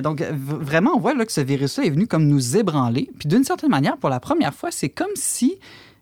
Donc, 0.02 0.22
vraiment, 0.22 0.92
on 0.96 1.00
voit 1.00 1.14
là, 1.14 1.26
que 1.26 1.32
ce 1.32 1.42
virus-là 1.42 1.86
est 1.86 1.90
venu 1.90 2.08
comme 2.08 2.28
nous 2.28 2.58
ébranler. 2.58 3.10
Puis 3.18 3.28
d'une 3.28 3.44
certaine 3.44 3.70
manière, 3.70 3.98
pour 3.98 4.10
la 4.10 4.20
première 4.20 4.54
fois, 4.54 4.70
c'est 4.72 4.90
comme 4.90 5.08
si 5.16 5.58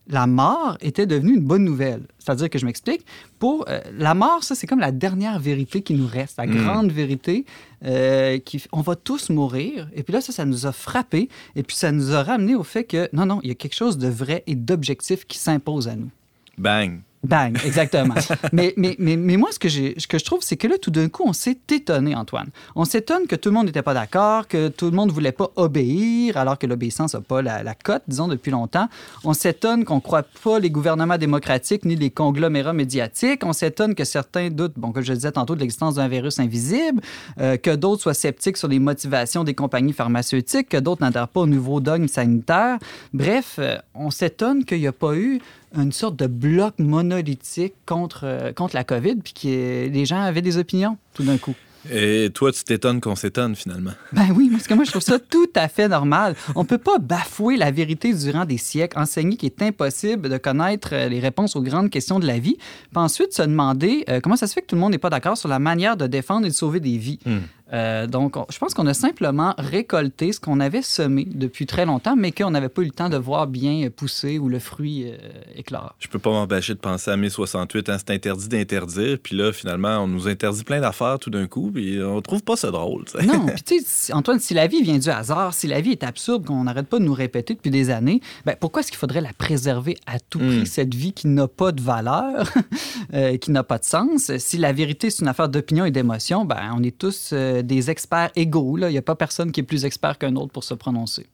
la 0.10 0.26
mort 0.28 0.78
était 0.82 1.05
devenue 1.05 1.34
une 1.36 1.41
bonne 1.43 1.64
nouvelle. 1.64 2.01
C'est-à-dire 2.20 2.49
que 2.49 2.58
je 2.60 2.66
m'explique. 2.66 3.05
Pour 3.39 3.66
euh, 3.68 3.80
la 3.97 4.14
mort, 4.14 4.43
ça, 4.43 4.55
c'est 4.55 4.68
comme 4.68 4.80
la 4.80 4.91
dernière 4.91 5.39
vérité 5.39 5.82
qui 5.82 5.93
nous 5.93 6.08
reste, 6.08 6.38
la 6.38 6.45
Mm. 6.47 6.64
grande 6.64 6.91
vérité. 6.91 7.45
euh, 7.86 8.39
qui, 8.39 8.64
on 8.72 8.82
va 8.82 8.95
tous 8.95 9.30
mourir. 9.30 9.88
Et 9.93 10.01
puis 10.01 10.12
là, 10.12 10.20
ça, 10.20 10.32
ça 10.34 10.45
nous 10.45 10.66
a 10.66 10.72
frappé. 10.72 11.30
Et 11.55 11.62
puis 11.62 11.76
ça 11.76 11.91
nous 11.91 12.12
a 12.14 12.24
ramené 12.24 12.55
au 12.55 12.64
fait 12.64 12.84
que 12.86 13.08
non, 13.14 13.28
non, 13.28 13.39
il 13.43 13.49
y 13.49 13.51
a 13.51 13.55
quelque 13.55 13.76
chose 13.76 13.99
de 13.99 14.08
vrai 14.08 14.43
et 14.47 14.55
d'objectif 14.55 15.26
qui 15.28 15.38
s'impose 15.38 15.88
à 15.88 15.95
nous. 15.95 16.10
Bang. 16.58 17.01
Bang, 17.24 17.57
exactement. 17.65 18.13
mais, 18.53 18.74
mais, 18.78 18.95
mais, 18.99 19.18
mais 19.18 19.38
moi, 19.38 19.49
ce 19.51 19.59
que, 19.59 19.70
ce 19.70 20.07
que 20.07 20.20
je 20.20 20.24
trouve, 20.24 20.41
c'est 20.41 20.55
que 20.55 20.68
là, 20.68 20.78
tout 20.80 20.91
d'un 20.91 21.09
coup, 21.09 21.24
on 21.26 21.34
s'est 21.34 21.57
étonné, 21.72 22.15
Antoine. 22.15 22.49
On 22.76 22.86
s'étonne 22.86 23.26
que 23.28 23.36
tout 23.36 23.49
le 23.49 23.55
monde 23.55 23.65
n'était 23.65 23.82
pas 23.82 23.95
d'accord, 23.95 24.47
que 24.47 24.68
tout 24.68 24.86
le 24.86 24.91
monde 24.91 25.09
ne 25.09 25.13
voulait 25.13 25.32
pas 25.32 25.49
obéir, 25.55 26.38
alors 26.38 26.59
que 26.59 26.68
l'obéissance 26.68 27.15
n'a 27.15 27.22
pas 27.22 27.41
la, 27.41 27.63
la 27.63 27.74
cote, 27.74 28.03
disons, 28.07 28.28
depuis 28.28 28.51
longtemps. 28.51 28.88
On 29.24 29.34
s'étonne 29.34 29.84
qu'on 29.84 29.95
ne 29.95 30.01
croit 30.01 30.26
pas 30.43 30.59
les 30.59 30.70
gouvernements 30.70 31.18
démocratiques 31.18 31.86
ni 31.86 31.95
les 31.95 32.11
conglomérats 32.11 32.74
médiatiques. 32.74 33.43
On 33.43 33.53
s'étonne 33.53 33.95
que 33.95 34.03
certains 34.03 34.49
doutent, 34.49 34.78
bon, 34.78 34.91
comme 34.91 35.03
je 35.03 35.11
le 35.11 35.18
disais 35.18 35.32
tantôt, 35.32 35.55
de 35.55 35.59
l'existence 35.59 35.95
d'un 35.95 36.07
virus 36.07 36.39
invisible, 36.39 37.01
euh, 37.39 37.57
que 37.57 37.76
d'autres 37.76 38.03
soient 38.03 38.13
sceptiques 38.13 38.57
sur 38.57 38.68
les 38.68 38.80
motivations 38.80 39.43
des 39.43 39.55
compagnies 39.55 39.93
pharmaceutiques, 39.93 40.70
que 40.70 40.78
d'autres 40.78 41.01
n'adhèrent 41.01 41.28
pas 41.28 41.41
au 41.41 41.47
nouveau 41.47 41.80
dogme 41.80 42.07
sanitaire. 42.07 42.78
Bref, 43.13 43.55
euh, 43.57 43.78
on 43.95 44.11
s'étonne 44.11 44.65
qu'il 44.65 44.80
n'y 44.80 44.88
a 44.88 44.91
pas 44.91 45.15
eu 45.15 45.41
une 45.78 45.91
sorte 45.91 46.15
de 46.15 46.28
bloc 46.28 46.73
monolithique 46.80 47.73
contre, 47.86 48.21
euh, 48.23 48.51
contre 48.53 48.75
la 48.75 48.84
COVID, 48.84 49.15
puis 49.15 49.34
que 49.34 49.88
les 49.88 50.05
gens 50.05 50.21
avaient 50.21 50.41
des 50.41 50.57
opinions 50.57 50.97
tout 51.13 51.23
d'un 51.23 51.38
coup. 51.38 51.55
Et 51.91 52.30
toi, 52.34 52.51
tu 52.51 52.63
t'étonnes 52.63 52.99
qu'on 52.99 53.15
s'étonne 53.15 53.55
finalement. 53.55 53.91
Ben 54.11 54.28
oui, 54.36 54.49
parce 54.51 54.67
que 54.67 54.73
moi, 54.73 54.84
je 54.84 54.91
trouve 54.91 55.01
ça 55.01 55.19
tout 55.19 55.49
à 55.55 55.67
fait 55.67 55.88
normal. 55.88 56.36
On 56.55 56.65
peut 56.65 56.78
pas 56.78 56.97
bafouer 56.97 57.55
la 57.55 57.71
vérité 57.71 58.13
durant 58.13 58.45
des 58.45 58.57
siècles, 58.57 58.99
enseigner 58.99 59.38
qu'il 59.38 59.47
est 59.47 59.61
impossible 59.61 60.30
de 60.30 60.38
connaître 60.38 60.89
euh, 60.93 61.07
les 61.07 61.19
réponses 61.19 61.55
aux 61.55 61.61
grandes 61.61 61.89
questions 61.89 62.19
de 62.19 62.28
la 62.28 62.39
vie, 62.39 62.57
puis 62.57 62.95
ensuite 62.95 63.34
se 63.34 63.41
demander 63.43 64.03
euh, 64.09 64.19
comment 64.21 64.36
ça 64.36 64.47
se 64.47 64.53
fait 64.53 64.61
que 64.61 64.67
tout 64.67 64.75
le 64.75 64.82
monde 64.82 64.91
n'est 64.91 64.97
pas 64.97 65.09
d'accord 65.09 65.38
sur 65.38 65.49
la 65.49 65.59
manière 65.59 65.97
de 65.97 66.07
défendre 66.07 66.45
et 66.45 66.49
de 66.49 66.55
sauver 66.55 66.80
des 66.80 66.97
vies. 66.97 67.19
Hmm. 67.25 67.39
Euh, 67.74 68.07
donc, 68.07 68.38
on- 68.38 68.45
je 68.49 68.57
pense 68.59 68.74
qu'on 68.74 68.88
a 68.88 68.93
simplement 68.93 69.53
récolté 69.57 70.32
ce 70.32 70.39
qu'on 70.39 70.59
avait 70.59 70.82
semé 70.82 71.26
depuis 71.30 71.65
très 71.65 71.86
longtemps, 71.86 72.15
mais 72.15 72.32
qu'on 72.32 72.51
n'avait 72.51 72.70
pas 72.70 72.82
eu 72.82 72.86
le 72.86 72.91
temps 72.91 73.09
de 73.09 73.18
voir 73.18 73.47
bien 73.47 73.89
pousser 73.95 74.39
ou 74.39 74.47
le 74.49 74.59
fruit 74.59 75.05
euh, 75.11 75.18
éclore. 75.55 75.93
Je 75.99 76.07
peux 76.07 76.20
pas 76.20 76.30
m'empêcher 76.32 76.74
de 76.74 76.80
penser 76.80 77.11
à 77.11 77.18
mai 77.18 77.30
68, 77.30 77.89
hein, 77.89 77.97
c'est 77.99 78.11
interdit 78.13 78.47
d'interdire, 78.47 79.18
puis 79.22 79.36
là, 79.36 79.51
finalement, 79.51 79.99
on 79.99 80.07
nous 80.07 80.28
interdit 80.28 80.63
plein 80.63 80.80
d'affaires 80.80 81.20
tout 81.20 81.30
d'un 81.30 81.47
coup, 81.47 81.72
puis 81.74 82.01
on 82.01 82.22
trouve 82.22 82.41
pas 82.43 82.55
ça 82.55 82.72
drôle. 82.72 83.03
Non, 83.26 83.45
puis 83.53 83.63
tu 83.63 83.80
sais, 83.86 84.13
Antoine, 84.13 84.39
si 84.39 84.53
la 84.53 84.68
vie 84.68 84.82
vient 84.82 84.97
du 84.97 85.09
hasard, 85.09 85.53
si 85.53 85.68
la 85.68 85.82
vie 85.82 85.91
est 85.91 86.03
absurde, 86.03 86.45
qu'on 86.45 86.63
n'arrête 86.63 86.88
pas 86.88 86.99
de 86.99 87.03
nous 87.03 87.13
répéter 87.13 87.53
depuis 87.53 87.72
des 87.72 87.89
années, 87.89 88.22
ben 88.45 88.55
pourquoi 88.59 88.80
est-ce 88.82 88.91
qu'il 88.91 88.97
faudrait 88.99 89.22
la 89.22 89.34
préserver 89.34 89.97
à 90.05 90.20
tout 90.20 90.39
prix, 90.39 90.61
Mm. 90.61 90.65
cette 90.65 90.95
vie 90.95 91.11
qui 91.13 91.28
n'a 91.28 91.47
pas 91.47 91.72
de 91.72 91.82
valeur, 91.82 92.49
euh, 93.13 93.38
qui 93.38 93.51
n'a 93.51 93.63
pas 93.63 93.78
de 93.78 93.84
sens? 93.86 94.32
Si 94.38 94.57
la 94.57 94.72
vérité, 94.74 95.09
c'est 95.09 95.22
une 95.22 95.28
affaire 95.28 95.49
d'opinion 95.49 95.86
et 95.86 95.91
d'émotion, 95.91 96.45
ben 96.45 96.74
on 96.76 96.82
est 96.84 96.97
tous 96.97 97.32
euh, 97.34 97.57
des 97.64 97.89
experts 97.89 98.32
égaux. 98.36 98.78
là. 98.78 98.89
Il 98.89 98.93
n'y 98.93 98.97
a 98.97 99.01
pas 99.03 99.16
personne 99.16 99.51
qui 99.51 99.60
est 99.62 99.64
plus 99.64 99.86
expert 99.86 100.18
qu'un 100.18 100.36
autre 100.36 100.51
pour 100.51 100.64
se 100.64 100.74
prononcer. 100.74 101.26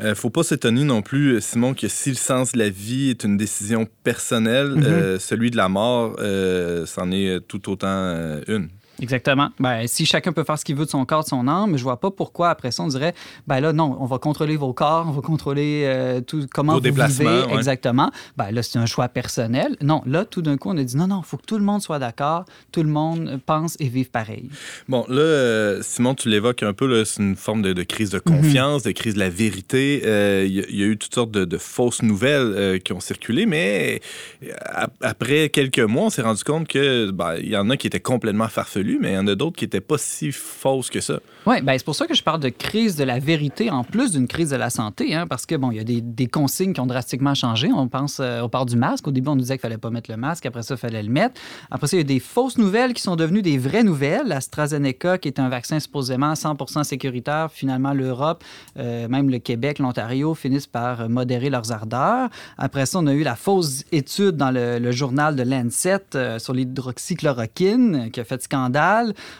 Euh, 0.00 0.14
faut 0.14 0.30
pas 0.30 0.44
s'étonner 0.44 0.84
non 0.84 1.02
plus, 1.02 1.40
Simon, 1.40 1.74
que 1.74 1.88
si 1.88 2.10
le 2.10 2.14
sens 2.16 2.52
de 2.52 2.58
la 2.58 2.68
vie 2.70 3.10
est 3.10 3.24
une 3.24 3.36
décision 3.36 3.88
personnelle, 4.04 4.68
Mhm. 4.76 4.84
euh, 4.84 5.18
celui 5.18 5.50
de 5.50 5.56
la 5.56 5.68
mort, 5.68 6.14
euh, 6.20 6.86
c'en 6.86 7.10
est 7.10 7.40
tout 7.48 7.68
autant 7.68 7.88
euh, 7.88 8.40
une. 8.46 8.68
Exactement. 9.00 9.50
Ben, 9.60 9.86
si 9.86 10.06
chacun 10.06 10.32
peut 10.32 10.44
faire 10.44 10.58
ce 10.58 10.64
qu'il 10.64 10.76
veut 10.76 10.84
de 10.84 10.90
son 10.90 11.04
corps, 11.04 11.24
de 11.24 11.28
son 11.28 11.46
âme, 11.48 11.76
je 11.76 11.82
vois 11.82 12.00
pas 12.00 12.10
pourquoi 12.10 12.50
après 12.50 12.70
ça 12.70 12.82
on 12.82 12.88
dirait, 12.88 13.14
ben 13.46 13.60
là 13.60 13.72
non, 13.72 13.96
on 14.00 14.06
va 14.06 14.18
contrôler 14.18 14.56
vos 14.56 14.72
corps, 14.72 15.06
on 15.08 15.12
va 15.12 15.20
contrôler 15.22 15.82
euh, 15.86 16.20
tout 16.20 16.46
comment 16.52 16.72
Vos 16.72 16.78
vous 16.78 16.82
déplacements, 16.84 17.30
vivez 17.30 17.46
ouais. 17.52 17.54
exactement. 17.58 18.10
Ben 18.36 18.50
là 18.50 18.62
c'est 18.62 18.78
un 18.78 18.86
choix 18.86 19.08
personnel. 19.08 19.76
Non, 19.82 20.02
là 20.06 20.24
tout 20.24 20.42
d'un 20.42 20.56
coup 20.56 20.70
on 20.70 20.76
a 20.76 20.82
dit 20.84 20.96
non 20.96 21.06
non, 21.06 21.22
faut 21.22 21.36
que 21.36 21.46
tout 21.46 21.58
le 21.58 21.64
monde 21.64 21.80
soit 21.82 21.98
d'accord, 21.98 22.44
tout 22.72 22.82
le 22.82 22.88
monde 22.88 23.40
pense 23.46 23.76
et 23.80 23.88
vive 23.88 24.10
pareil. 24.10 24.48
Bon, 24.88 25.04
là, 25.08 25.20
euh, 25.20 25.80
Simon, 25.82 26.14
tu 26.14 26.28
l'évoques 26.28 26.62
un 26.62 26.72
peu, 26.72 27.04
c'est 27.04 27.22
une 27.22 27.36
forme 27.36 27.62
de, 27.62 27.72
de 27.72 27.82
crise 27.82 28.10
de 28.10 28.18
confiance, 28.18 28.82
de 28.82 28.90
crise 28.92 29.14
de 29.14 29.18
la 29.20 29.28
vérité. 29.30 30.02
Euh, 30.04 30.44
Il 30.46 30.52
y, 30.54 30.60
a- 30.60 30.64
il 30.68 30.76
y 30.76 30.82
a 30.82 30.86
eu 30.86 30.96
toutes 30.96 31.14
sortes 31.14 31.30
de, 31.30 31.44
de 31.44 31.58
fausses 31.58 32.02
nouvelles 32.02 32.52
euh, 32.56 32.78
qui 32.78 32.92
ont 32.92 33.00
circulé, 33.00 33.44
mais 33.46 34.00
euh, 34.44 34.52
ap- 34.64 34.94
après 35.02 35.48
quelques 35.50 35.78
mois, 35.80 36.04
on 36.04 36.10
s'est 36.10 36.22
rendu 36.22 36.42
compte 36.44 36.66
que 36.68 37.10
ben, 37.10 37.34
il 37.38 37.48
y 37.48 37.56
en 37.56 37.68
a 37.70 37.76
qui 37.76 37.86
étaient 37.86 38.00
complètement 38.00 38.48
farfelus, 38.48 38.87
mais 39.00 39.12
il 39.12 39.14
y 39.14 39.18
en 39.18 39.26
a 39.26 39.34
d'autres 39.34 39.56
qui 39.56 39.64
n'étaient 39.64 39.80
pas 39.80 39.98
si 39.98 40.32
fausses 40.32 40.90
que 40.90 41.00
ça. 41.00 41.20
Oui, 41.46 41.60
ben 41.62 41.76
c'est 41.76 41.84
pour 41.84 41.94
ça 41.94 42.06
que 42.06 42.14
je 42.14 42.22
parle 42.22 42.40
de 42.40 42.48
crise 42.48 42.96
de 42.96 43.04
la 43.04 43.18
vérité 43.18 43.70
en 43.70 43.84
plus 43.84 44.12
d'une 44.12 44.28
crise 44.28 44.50
de 44.50 44.56
la 44.56 44.70
santé, 44.70 45.14
hein, 45.14 45.26
parce 45.26 45.46
que 45.46 45.54
bon, 45.54 45.70
il 45.70 45.76
y 45.76 45.80
a 45.80 46.00
des, 46.00 46.26
consignes 46.28 46.74
qui 46.74 46.80
ont 46.80 46.86
drastiquement 46.86 47.34
changé. 47.34 47.70
On 47.74 47.88
pense 47.88 48.18
euh, 48.20 48.42
au 48.42 48.48
port 48.48 48.66
du 48.66 48.76
masque. 48.76 49.08
Au 49.08 49.10
début, 49.10 49.30
on 49.30 49.34
nous 49.34 49.40
disait 49.40 49.54
qu'il 49.54 49.62
fallait 49.62 49.78
pas 49.78 49.90
mettre 49.90 50.10
le 50.10 50.16
masque. 50.16 50.44
Après 50.46 50.62
ça, 50.62 50.74
il 50.74 50.78
fallait 50.78 51.02
le 51.02 51.10
mettre. 51.10 51.40
Après 51.70 51.86
ça, 51.86 51.96
il 51.96 52.00
y 52.00 52.02
a 52.02 52.04
des 52.04 52.20
fausses 52.20 52.58
nouvelles 52.58 52.92
qui 52.92 53.02
sont 53.02 53.16
devenues 53.16 53.42
des 53.42 53.58
vraies 53.58 53.82
nouvelles. 53.82 54.30
AstraZeneca, 54.30 55.18
qui 55.18 55.28
est 55.28 55.40
un 55.40 55.48
vaccin 55.48 55.80
supposément 55.80 56.34
100% 56.34 56.84
sécuritaire, 56.84 57.50
finalement 57.50 57.94
l'Europe, 57.94 58.44
euh, 58.78 59.08
même 59.08 59.30
le 59.30 59.38
Québec, 59.38 59.78
l'Ontario 59.78 60.34
finissent 60.34 60.66
par 60.66 61.00
euh, 61.00 61.08
modérer 61.08 61.50
leurs 61.50 61.72
ardeurs. 61.72 62.28
Après 62.56 62.86
ça, 62.86 62.98
on 62.98 63.06
a 63.06 63.12
eu 63.12 63.22
la 63.22 63.36
fausse 63.36 63.84
étude 63.92 64.36
dans 64.36 64.50
le, 64.50 64.90
journal 64.92 65.36
de 65.36 65.42
Lancet 65.42 66.00
euh, 66.14 66.38
sur 66.38 66.52
l'hydroxychloroquine 66.52 67.94
euh, 67.94 68.08
qui 68.10 68.20
a 68.20 68.24
fait 68.24 68.42
scandale. 68.42 68.77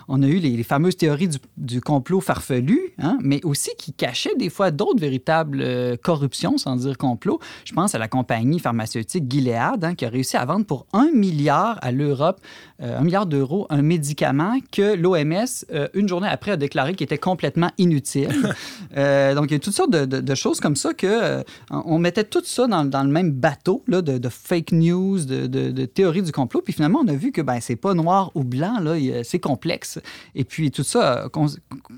On 0.08 0.22
a 0.22 0.26
eu 0.26 0.38
les, 0.38 0.62
fameuses 0.62 0.96
théories 0.96 1.28
du, 1.56 1.80
complot 1.80 2.20
farfelu, 2.20 2.94
hein, 2.98 3.18
mais 3.20 3.40
aussi 3.44 3.70
qui 3.78 3.92
cachaient 3.92 4.34
des 4.36 4.50
fois 4.50 4.70
d'autres 4.70 5.00
véritables 5.00 5.60
euh, 5.60 5.96
corruptions, 5.96 6.58
sans 6.58 6.76
dire 6.76 6.96
complot. 6.98 7.38
Je 7.64 7.72
pense 7.72 7.94
à 7.94 7.98
la 7.98 8.08
compagnie 8.08 8.58
pharmaceutique 8.58 9.30
Gilead, 9.30 9.84
hein, 9.84 9.94
qui 9.94 10.04
a 10.04 10.08
réussi 10.08 10.36
à 10.36 10.44
vendre 10.44 10.66
pour 10.66 10.86
un 10.92 11.10
milliard 11.12 11.78
à 11.82 11.92
l'Europe, 11.92 12.40
un 12.80 13.02
milliard 13.02 13.26
d'euros, 13.26 13.66
un 13.70 13.82
médicament 13.82 14.54
que 14.70 14.94
l'OMS, 14.94 15.46
euh, 15.72 15.88
une 15.94 16.08
journée 16.08 16.28
après, 16.28 16.52
a 16.52 16.56
déclaré 16.56 16.94
qu'il 16.94 17.04
était 17.04 17.18
complètement 17.18 17.70
inutile. 17.78 18.28
Euh, 18.96 19.34
donc, 19.34 19.46
il 19.50 19.52
y 19.52 19.56
a 19.56 19.58
toutes 19.58 19.74
sortes 19.74 19.90
de, 19.92 20.06
de- 20.06 20.20
de 20.20 20.34
choses 20.34 20.60
comme 20.60 20.74
ça 20.74 20.94
que 20.94 21.06
euh, 21.06 21.42
on 21.70 21.98
mettait 21.98 22.24
tout 22.24 22.42
ça 22.44 22.66
dans, 22.66 22.84
dans 22.86 23.02
le 23.02 23.10
même 23.10 23.30
bateau 23.32 23.84
là, 23.86 24.00
de, 24.00 24.16
de 24.16 24.28
fake 24.30 24.72
news, 24.72 25.24
de, 25.24 25.84
théories 25.84 26.22
du 26.22 26.32
complot. 26.32 26.62
Puis 26.62 26.72
finalement, 26.72 27.00
on 27.04 27.08
a 27.08 27.12
vu 27.14 27.30
que 27.30 27.42
ben, 27.42 27.58
c'est 27.60 27.76
pas 27.76 27.92
noir 27.94 28.30
ou 28.34 28.44
blanc, 28.44 28.76
c'est 29.24 29.38
complexe. 29.40 30.00
Et 30.34 30.44
puis 30.44 30.70
tout 30.70 30.84
ça 30.84 31.24
a 31.24 31.28
con- 31.28 31.46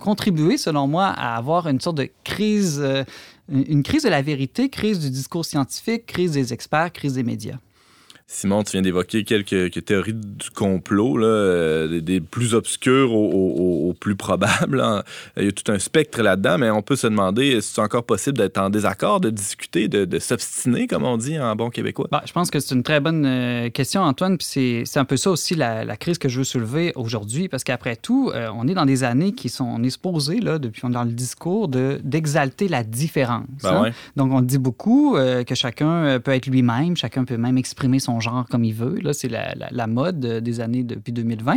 contribué, 0.01 0.57
selon 0.59 0.89
moi, 0.89 1.07
à 1.07 1.37
avoir 1.37 1.69
une 1.69 1.81
sorte 1.81 1.99
de 1.99 2.09
crise, 2.25 2.81
euh, 2.83 3.05
une 3.49 3.83
crise 3.85 4.03
de 4.03 4.09
la 4.09 4.21
vérité, 4.23 4.69
crise 4.69 4.99
du 4.99 5.11
discours 5.11 5.45
scientifique, 5.45 6.07
crise 6.07 6.33
des 6.33 6.53
experts, 6.53 6.93
crise 6.93 7.15
des 7.15 7.23
médias. 7.23 7.57
Simon, 8.33 8.63
tu 8.63 8.73
viens 8.73 8.83
d'évoquer 8.83 9.25
quelques, 9.25 9.49
quelques 9.49 9.85
théories 9.85 10.15
du 10.15 10.51
complot, 10.51 11.17
là, 11.17 11.27
euh, 11.27 11.89
des, 11.89 12.01
des 12.01 12.21
plus 12.21 12.55
obscures 12.55 13.13
aux, 13.13 13.29
aux- 13.29 13.89
aux 13.89 13.93
plus 13.93 14.15
probables. 14.15 14.81
hein. 14.81 15.03
Il 15.37 15.47
y 15.47 15.49
a 15.49 15.53
tout 15.53 15.71
un 15.73 15.81
spectre 15.81 16.23
là-dedans, 16.23 16.57
mais 16.57 16.71
on 16.71 16.81
peut 16.81 16.95
se 16.95 17.09
demander 17.09 17.61
si 17.61 17.73
c'est 17.75 17.81
encore 17.81 18.05
possible 18.05 18.39
d'être 18.39 18.57
en 18.59 18.71
désaccord, 18.71 19.19
de 19.21 19.31
discuter, 19.31 19.89
de, 19.89 20.05
de 20.05 20.19
s'obstiner, 20.21 20.87
comme 20.87 21.03
on 21.03 21.17
dit 21.17 21.41
en 21.41 21.57
bon 21.57 21.71
québécois? 21.71 22.07
Bah, 22.13 22.23
je 22.25 22.31
pense 22.33 22.53
que 22.53 22.61
c'est 22.61 22.73
une 22.73 22.85
très 22.85 23.01
bonne 23.01 23.27
euh, 23.27 23.69
question, 23.69 24.03
Antoine. 24.03 24.39
Puis 24.39 24.85
c'est, 24.87 25.01
un 25.01 25.05
peu 25.05 25.17
ça 25.17 25.33
aussi 25.33 25.57
la, 25.57 25.85
la 25.85 25.97
crise 25.97 26.19
que 26.19 26.29
je 26.29 26.39
veux 26.39 26.45
soulever 26.45 26.93
aujourd'hui, 26.95 27.49
parce 27.49 27.65
qu'après 27.65 27.97
tout, 27.97 28.31
euh, 28.33 28.49
on 28.55 28.69
est 28.69 28.75
dans 28.75 28.87
des 28.87 29.03
années 29.03 29.33
qui 29.33 29.49
sont, 29.49 29.65
on 29.65 29.83
est 29.83 29.91
supposé, 29.91 30.39
là, 30.39 30.61
depuis 30.61 30.85
on 30.85 30.91
est 30.91 30.95
dans 30.95 31.03
le 31.03 31.11
discours, 31.11 31.67
de, 31.67 32.01
d'exalter 32.05 32.69
la 32.69 32.85
différence. 32.85 33.47
Ben 33.65 33.71
hein. 33.73 33.83
ouais. 33.83 33.93
Donc, 34.15 34.31
on 34.33 34.41
dit 34.41 34.59
beaucoup 34.59 35.17
euh, 35.17 35.43
que 35.43 35.57
chacun 35.57 36.21
peut 36.21 36.31
être 36.31 36.47
lui-même, 36.47 36.97
chacun 36.97 37.25
peut 37.25 37.37
même 37.37 37.59
exprimer 37.59 37.99
son 37.99 38.20
genre 38.21 38.47
comme 38.49 38.65
il 38.65 38.75
veut. 38.75 38.97
Là, 39.01 39.13
c'est 39.13 39.29
la, 39.29 39.55
la- 39.71 39.87
mode 39.87 40.21
des 40.21 40.61
années 40.61 40.85
depuis 40.85 41.13
2020. 41.13 41.57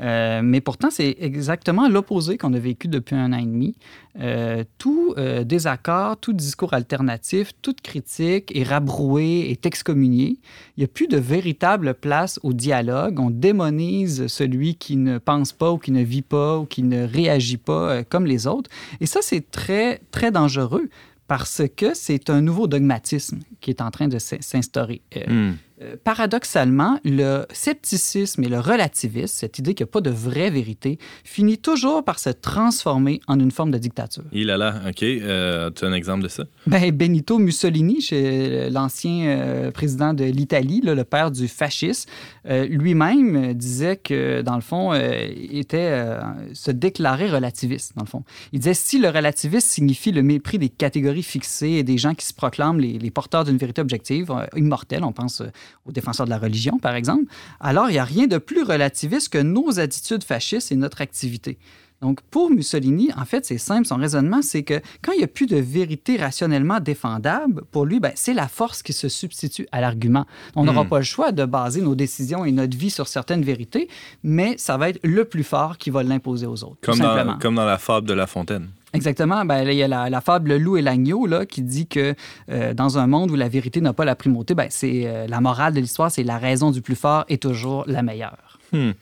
Euh, 0.00 0.40
mais 0.42 0.60
pourtant, 0.60 0.88
c'est 0.90 1.16
exactement 1.20 1.88
l'opposé 1.88 2.38
qu'on 2.38 2.52
a 2.54 2.58
vécu 2.58 2.88
depuis 2.88 3.14
un 3.16 3.32
an 3.32 3.38
et 3.38 3.42
demi. 3.44 3.74
Euh, 4.18 4.64
tout 4.78 5.12
euh, 5.18 5.44
désaccord, 5.44 6.16
tout 6.16 6.32
discours 6.32 6.72
alternatif, 6.72 7.52
toute 7.60 7.80
critique 7.82 8.50
est 8.56 8.62
rabroué, 8.62 9.50
est 9.50 9.66
excommunié. 9.66 10.38
Il 10.76 10.80
n'y 10.80 10.84
a 10.84 10.88
plus 10.88 11.06
de 11.08 11.18
véritable 11.18 11.94
place 11.94 12.40
au 12.42 12.52
dialogue. 12.54 13.20
On 13.20 13.30
démonise 13.30 14.26
celui 14.28 14.76
qui 14.76 14.96
ne 14.96 15.18
pense 15.18 15.52
pas 15.52 15.70
ou 15.72 15.78
qui 15.78 15.90
ne 15.92 16.02
vit 16.02 16.22
pas 16.22 16.58
ou 16.58 16.64
qui 16.64 16.82
ne 16.82 17.02
réagit 17.04 17.58
pas 17.58 18.04
comme 18.04 18.26
les 18.26 18.46
autres. 18.46 18.70
Et 19.00 19.06
ça, 19.06 19.20
c'est 19.22 19.50
très, 19.50 20.00
très 20.10 20.30
dangereux 20.30 20.88
parce 21.28 21.62
que 21.76 21.92
c'est 21.92 22.30
un 22.30 22.40
nouveau 22.40 22.68
dogmatisme 22.68 23.40
qui 23.60 23.70
est 23.70 23.80
en 23.82 23.90
train 23.90 24.06
de 24.08 24.18
s'in- 24.18 24.40
s'instaurer. 24.40 25.02
Hmm. 25.28 25.52
Euh, 25.82 25.96
paradoxalement, 26.02 26.98
le 27.04 27.44
scepticisme 27.52 28.44
et 28.44 28.48
le 28.48 28.58
relativisme, 28.58 29.26
cette 29.26 29.58
idée 29.58 29.74
qu'il 29.74 29.84
n'y 29.84 29.90
a 29.90 29.92
pas 29.92 30.00
de 30.00 30.10
vraie 30.10 30.50
vérité, 30.50 30.98
finit 31.24 31.58
toujours 31.58 32.04
par 32.04 32.18
se 32.18 32.30
transformer 32.30 33.20
en 33.26 33.38
une 33.38 33.50
forme 33.50 33.70
de 33.70 33.78
dictature. 33.78 34.24
Il 34.32 34.50
a 34.50 34.56
là, 34.56 34.80
OK. 34.88 35.02
Euh, 35.02 35.70
tu 35.70 35.84
as 35.84 35.88
un 35.88 35.92
exemple 35.92 36.22
de 36.22 36.28
ça? 36.28 36.44
Ben, 36.66 36.90
Benito 36.90 37.38
Mussolini, 37.38 38.00
chez 38.00 38.70
l'ancien 38.70 39.26
euh, 39.26 39.70
président 39.70 40.14
de 40.14 40.24
l'Italie, 40.24 40.80
le 40.82 41.04
père 41.04 41.30
du 41.30 41.48
fascisme, 41.48 42.08
euh, 42.48 42.66
lui-même 42.66 43.36
euh, 43.36 43.54
disait 43.54 43.96
que, 43.96 44.42
dans 44.42 44.54
le 44.54 44.60
fond, 44.62 44.92
euh, 44.92 45.28
était, 45.50 45.90
euh, 45.90 46.20
se 46.54 46.70
déclarait 46.70 47.30
relativiste, 47.30 47.92
dans 47.96 48.04
le 48.04 48.08
fond. 48.08 48.24
Il 48.52 48.60
disait, 48.60 48.74
si 48.74 48.98
le 48.98 49.08
relativisme 49.08 49.68
signifie 49.68 50.12
le 50.12 50.22
mépris 50.22 50.58
des 50.58 50.68
catégories 50.68 51.22
fixées 51.22 51.72
et 51.72 51.82
des 51.82 51.98
gens 51.98 52.14
qui 52.14 52.26
se 52.26 52.34
proclament 52.34 52.80
les, 52.80 52.98
les 52.98 53.10
porteurs 53.10 53.44
d'une 53.44 53.56
vérité 53.56 53.80
objective, 53.80 54.30
euh, 54.30 54.46
immortelle, 54.56 55.04
on 55.04 55.12
pense 55.12 55.40
euh, 55.40 55.46
aux 55.84 55.92
défenseurs 55.92 56.26
de 56.26 56.30
la 56.30 56.38
religion, 56.38 56.78
par 56.78 56.94
exemple, 56.94 57.24
alors 57.60 57.88
il 57.90 57.92
n'y 57.94 57.98
a 57.98 58.04
rien 58.04 58.26
de 58.26 58.38
plus 58.38 58.62
relativiste 58.62 59.28
que 59.30 59.38
nos 59.38 59.78
attitudes 59.80 60.24
fascistes 60.24 60.72
et 60.72 60.76
notre 60.76 61.00
activité. 61.00 61.58
Donc, 62.02 62.20
pour 62.30 62.50
Mussolini, 62.50 63.08
en 63.16 63.24
fait, 63.24 63.46
c'est 63.46 63.56
simple, 63.56 63.86
son 63.86 63.96
raisonnement, 63.96 64.42
c'est 64.42 64.64
que 64.64 64.82
quand 65.02 65.12
il 65.12 65.18
n'y 65.18 65.24
a 65.24 65.28
plus 65.28 65.46
de 65.46 65.56
vérité 65.56 66.18
rationnellement 66.18 66.78
défendable, 66.78 67.62
pour 67.70 67.86
lui, 67.86 68.00
ben, 68.00 68.12
c'est 68.14 68.34
la 68.34 68.48
force 68.48 68.82
qui 68.82 68.92
se 68.92 69.08
substitue 69.08 69.66
à 69.72 69.80
l'argument. 69.80 70.26
On 70.56 70.64
n'aura 70.64 70.84
Hmm. 70.84 70.88
pas 70.90 70.98
le 70.98 71.04
choix 71.04 71.32
de 71.32 71.46
baser 71.46 71.80
nos 71.80 71.94
décisions 71.94 72.44
et 72.44 72.52
notre 72.52 72.76
vie 72.76 72.90
sur 72.90 73.08
certaines 73.08 73.42
vérités, 73.42 73.88
mais 74.22 74.56
ça 74.58 74.76
va 74.76 74.90
être 74.90 75.00
le 75.04 75.24
plus 75.24 75.42
fort 75.42 75.78
qui 75.78 75.88
va 75.88 76.02
l'imposer 76.02 76.46
aux 76.46 76.64
autres. 76.64 76.76
tout 76.82 76.92
simplement. 76.92 77.32
dans, 77.32 77.38
comme 77.38 77.54
dans 77.54 77.64
la 77.64 77.78
fable 77.78 78.06
de 78.06 78.12
La 78.12 78.26
Fontaine. 78.26 78.68
Exactement. 78.96 79.44
Ben, 79.44 79.68
il 79.68 79.74
y 79.74 79.82
a 79.82 79.88
la, 79.88 80.20
fable 80.20 80.50
Le 80.50 80.58
loup 80.58 80.76
et 80.76 80.82
l'agneau 80.82 81.26
là, 81.26 81.46
qui 81.46 81.62
dit 81.62 81.86
que 81.86 82.14
euh, 82.50 82.74
dans 82.74 82.98
un 82.98 83.06
monde 83.06 83.30
où 83.30 83.36
la 83.36 83.48
vérité 83.48 83.80
n'a 83.80 83.92
pas 83.92 84.04
la 84.04 84.16
primauté, 84.16 84.54
ben, 84.54 84.68
c'est 84.70 85.02
euh, 85.06 85.26
la 85.28 85.40
morale 85.40 85.74
de 85.74 85.80
l'histoire, 85.80 86.10
c'est 86.10 86.24
la 86.24 86.38
raison 86.38 86.70
du 86.70 86.82
plus 86.82 86.96
fort 86.96 87.24
est 87.28 87.42
toujours 87.42 87.84
la 87.86 88.02
meilleure. 88.02 88.58
Hmm. 88.72 88.92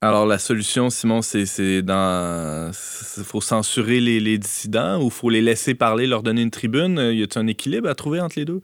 Alors, 0.00 0.26
la 0.26 0.38
solution, 0.38 0.90
Simon, 0.90 1.22
c'est 1.22 1.82
dans. 1.82 2.72
Faut 2.72 3.40
censurer 3.40 4.00
les, 4.00 4.18
les 4.18 4.36
dissidents 4.36 5.00
ou 5.00 5.10
faut 5.10 5.30
les 5.30 5.42
laisser 5.42 5.74
parler, 5.74 6.08
leur 6.08 6.24
donner 6.24 6.42
une 6.42 6.50
tribune? 6.50 6.98
Y 6.98 7.22
a-t-il 7.22 7.38
un 7.38 7.46
équilibre 7.46 7.88
à 7.88 7.94
trouver 7.94 8.20
entre 8.20 8.36
les 8.36 8.44
deux? 8.44 8.62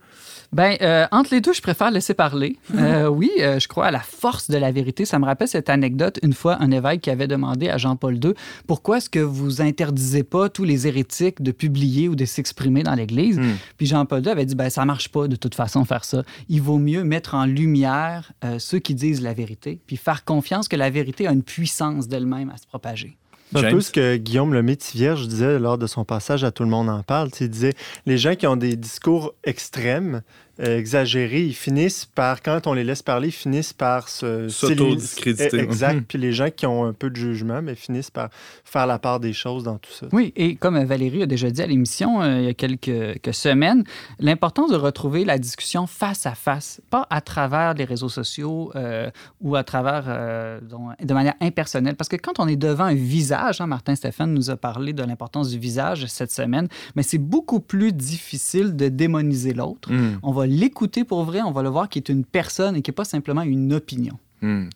Ben, 0.53 0.77
euh, 0.81 1.07
entre 1.13 1.35
les 1.35 1.41
deux, 1.41 1.53
je 1.53 1.61
préfère 1.61 1.91
laisser 1.91 2.15
parler. 2.15 2.57
Euh, 2.75 3.07
oui, 3.09 3.31
euh, 3.41 3.59
je 3.59 3.69
crois 3.69 3.87
à 3.87 3.91
la 3.91 4.01
force 4.01 4.51
de 4.51 4.57
la 4.57 4.73
vérité. 4.73 5.05
Ça 5.05 5.19
me 5.19 5.25
rappelle 5.25 5.49
cette 5.49 5.69
anecdote. 5.69 6.19
Une 6.23 6.33
fois, 6.33 6.57
un 6.61 6.71
évêque 6.71 7.03
qui 7.03 7.11
avait 7.11 7.27
demandé 7.27 7.69
à 7.69 7.77
Jean-Paul 7.77 8.15
II 8.23 8.33
pourquoi 8.67 8.99
est-ce 8.99 9.11
que 9.11 9.19
vous 9.19 9.61
interdisez 9.61 10.23
pas 10.23 10.49
tous 10.49 10.65
les 10.65 10.87
hérétiques 10.87 11.43
de 11.43 11.53
publier 11.53 12.09
ou 12.09 12.17
de 12.17 12.25
s'exprimer 12.25 12.83
dans 12.83 12.95
l'Église? 12.95 13.39
Hmm. 13.39 13.57
Puis 13.77 13.87
Jean-Paul 13.87 14.25
II 14.25 14.31
avait 14.31 14.47
dit 14.47 14.55
ben 14.55 14.71
ça 14.71 14.85
marche 14.85 15.11
pas 15.11 15.29
de 15.29 15.37
toute 15.37 15.55
façon 15.55 15.85
faire 15.85 16.05
ça. 16.05 16.23
Il 16.49 16.63
vaut 16.63 16.79
mieux 16.79 17.05
mettre 17.05 17.35
en 17.35 17.45
lumière 17.45 18.33
ceux 18.59 18.79
qui 18.79 18.95
disent 18.95 19.21
la 19.21 19.35
vérité, 19.35 19.81
puis 19.87 19.97
faire 19.97 20.25
confiance 20.25 20.69
que 20.69 20.77
la 20.77 20.91
vérité 20.91 21.27
a 21.27 21.33
une 21.33 21.43
puissance 21.43 22.09
d'elle-même 22.09 22.51
à 22.51 22.57
se 22.57 22.67
propager. 22.67 23.17
C'est 23.53 23.67
un 23.67 23.71
peu 23.71 23.81
ce 23.81 23.91
que 23.91 24.17
Guillaume 24.17 24.53
le 24.53 24.63
Métivierge 24.63 25.27
disait 25.27 25.59
lors 25.59 25.79
de 25.79 25.87
son 25.87 26.05
passage 26.05 26.45
à 26.45 26.51
Tout 26.51 26.65
le 26.65 26.71
monde 26.71 26.89
en 26.89 27.03
parle. 27.03 27.31
Il 27.41 27.49
disait 27.49 27.75
les 28.07 28.19
gens 28.19 28.35
qui 28.35 28.47
ont 28.47 28.57
des 28.57 28.77
discours 28.77 29.35
extrêmes, 29.45 30.23
euh, 30.61 30.77
exagérés, 30.77 31.45
ils 31.45 31.55
finissent 31.55 32.05
par, 32.05 32.43
quand 32.43 32.67
on 32.67 32.73
les 32.73 32.83
laisse 32.83 33.03
parler, 33.03 33.29
ils 33.29 33.33
finissent 33.33 33.73
par 33.73 34.09
se 34.09 34.49
S'auto-discréditer. 34.49 35.57
Exact. 35.57 35.95
Mhm. 35.95 36.03
Puis 36.03 36.19
les 36.19 36.33
gens 36.33 36.49
qui 36.51 36.67
ont 36.67 36.85
un 36.85 36.93
peu 36.93 37.11
de 37.11 37.17
jugement, 37.17 37.63
mais 37.63 37.77
finissent 37.77 38.11
par 38.11 38.31
faire 38.65 38.87
la 38.89 38.99
part 38.99 39.21
des 39.21 39.33
choses 39.33 39.63
dans 39.63 39.79
tout 39.79 39.93
ça. 39.93 40.07
Oui, 40.11 40.33
et 40.35 40.57
comme 40.57 40.83
Valérie 40.83 41.23
a 41.23 41.27
déjà 41.27 41.49
dit 41.51 41.63
à 41.63 41.67
l'émission 41.67 42.23
euh, 42.23 42.41
il 42.41 42.45
y 42.47 42.49
a 42.49 42.55
quelques, 42.55 42.81
quelques 42.81 43.35
semaines, 43.35 43.85
l'importance 44.19 44.73
de 44.73 44.77
retrouver 44.77 45.25
la 45.25 45.39
discussion 45.39 45.87
face 45.87 46.27
à 46.27 46.35
face, 46.35 46.81
pas 46.91 47.07
à 47.09 47.21
travers 47.21 47.75
les 47.75 47.85
réseaux 47.85 48.09
sociaux 48.09 48.73
euh, 48.75 49.11
ou 49.41 49.55
à 49.55 49.63
travers, 49.63 50.07
euh, 50.09 50.59
de 51.01 51.15
manière 51.15 51.35
impersonnelle. 51.41 51.95
Parce 51.95 52.09
que 52.09 52.17
quand 52.17 52.41
on 52.41 52.49
est 52.49 52.57
devant 52.57 52.85
un 52.85 52.95
visage, 52.95 53.38
hein, 53.39 53.67
Martin 53.67 53.95
Stéphane 53.95 54.33
nous 54.33 54.51
a 54.51 54.57
parlé 54.57 54.93
de 54.93 55.03
l'importance 55.03 55.51
du 55.51 55.59
visage 55.59 56.07
cette 56.07 56.33
semaine, 56.33 56.69
mais 56.97 57.03
c'est 57.03 57.19
beaucoup 57.19 57.61
plus 57.61 57.93
difficile 57.93 58.77
de 58.77 58.89
démoniser 58.89 59.55
l'autre. 59.55 59.93
Hmm. 59.93 60.19
On 60.23 60.33
va 60.33 60.47
l'écouter 60.47 61.05
pour 61.05 61.25
vrai, 61.25 61.43
on 61.43 61.53
va 61.53 61.63
le 61.63 61.69
voir 61.69 61.89
qui 61.89 61.99
est 61.99 62.09
une 62.09 62.25
personne 62.25 62.77
et 62.77 62.83
qui 62.83 62.91
n'est 62.91 62.95
pas 62.95 63.05
simplement 63.05 63.43
une 63.43 63.73
opinion. 63.73 64.19
Hmm. 64.43 64.69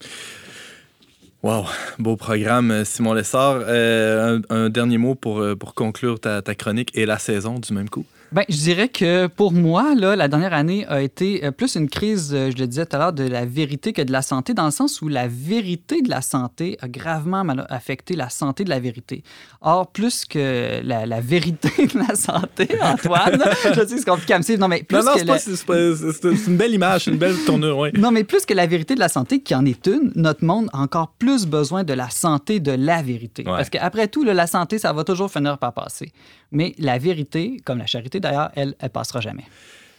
Wow, 1.42 1.64
beau 1.98 2.16
programme, 2.16 2.84
Simon 2.84 3.14
Lessard. 3.14 3.62
Euh, 3.62 4.40
un, 4.48 4.56
un 4.56 4.70
dernier 4.70 4.98
mot 4.98 5.16
pour, 5.16 5.40
euh, 5.40 5.56
pour 5.56 5.74
conclure 5.74 6.20
ta, 6.20 6.40
ta 6.40 6.54
chronique 6.54 6.90
et 6.94 7.04
la 7.04 7.18
saison 7.18 7.58
du 7.58 7.72
même 7.72 7.88
coup. 7.90 8.06
Ben, 8.32 8.44
je 8.48 8.56
dirais 8.56 8.88
que 8.88 9.26
pour 9.26 9.52
moi, 9.52 9.94
là, 9.94 10.16
la 10.16 10.26
dernière 10.26 10.54
année 10.54 10.86
a 10.86 11.02
été 11.02 11.44
euh, 11.44 11.50
plus 11.50 11.74
une 11.74 11.90
crise, 11.90 12.30
euh, 12.32 12.50
je 12.50 12.58
le 12.58 12.66
disais 12.66 12.86
tout 12.86 12.96
à 12.96 12.98
l'heure, 12.98 13.12
de 13.12 13.24
la 13.24 13.44
vérité 13.44 13.92
que 13.92 14.00
de 14.00 14.10
la 14.10 14.22
santé, 14.22 14.54
dans 14.54 14.64
le 14.64 14.70
sens 14.70 15.02
où 15.02 15.08
la 15.08 15.28
vérité 15.28 16.00
de 16.00 16.08
la 16.08 16.22
santé 16.22 16.78
a 16.80 16.88
gravement 16.88 17.44
mal 17.44 17.66
affecté 17.68 18.16
la 18.16 18.30
santé 18.30 18.64
de 18.64 18.70
la 18.70 18.80
vérité. 18.80 19.22
Or, 19.60 19.92
plus 19.92 20.24
que 20.24 20.80
la, 20.82 21.04
la 21.04 21.20
vérité 21.20 21.68
de 21.86 21.98
la 21.98 22.14
santé, 22.14 22.68
Antoine, 22.80 23.42
je 23.64 23.86
sais 23.86 24.32
à 24.32 24.38
me 24.38 24.42
suivre, 24.42 24.60
non, 24.60 24.68
mais 24.68 24.82
plus 24.82 24.96
non, 24.96 25.04
non, 25.04 25.12
que 25.12 25.18
c'est 25.18 25.68
la- 25.68 26.30
une 26.46 26.56
belle 26.56 26.72
image, 26.72 27.08
une 27.08 27.18
belle 27.18 27.36
tournure, 27.44 27.76
oui. 27.76 27.90
non, 27.98 28.12
mais 28.12 28.24
plus 28.24 28.46
que 28.46 28.54
la 28.54 28.66
vérité 28.66 28.94
de 28.94 29.00
la 29.00 29.10
santé, 29.10 29.42
qui 29.42 29.54
en 29.54 29.66
est 29.66 29.86
une, 29.86 30.10
notre 30.14 30.42
monde 30.42 30.68
a 30.72 30.78
encore 30.78 31.12
plus 31.18 31.44
besoin 31.46 31.84
de 31.84 31.92
la 31.92 32.08
santé 32.08 32.60
de 32.60 32.72
la 32.72 33.02
vérité. 33.02 33.42
Ouais. 33.42 33.56
Parce 33.58 33.68
qu'après 33.68 34.08
tout, 34.08 34.24
là, 34.24 34.32
la 34.32 34.46
santé, 34.46 34.78
ça 34.78 34.90
va 34.94 35.04
toujours 35.04 35.30
finir 35.30 35.58
par 35.58 35.74
passer. 35.74 36.12
Mais 36.50 36.74
la 36.78 36.96
vérité, 36.98 37.58
comme 37.64 37.78
la 37.78 37.86
charité 37.86 38.20
d'ailleurs, 38.22 38.50
elle, 38.54 38.74
elle 38.78 38.90
passera 38.90 39.20
jamais. 39.20 39.44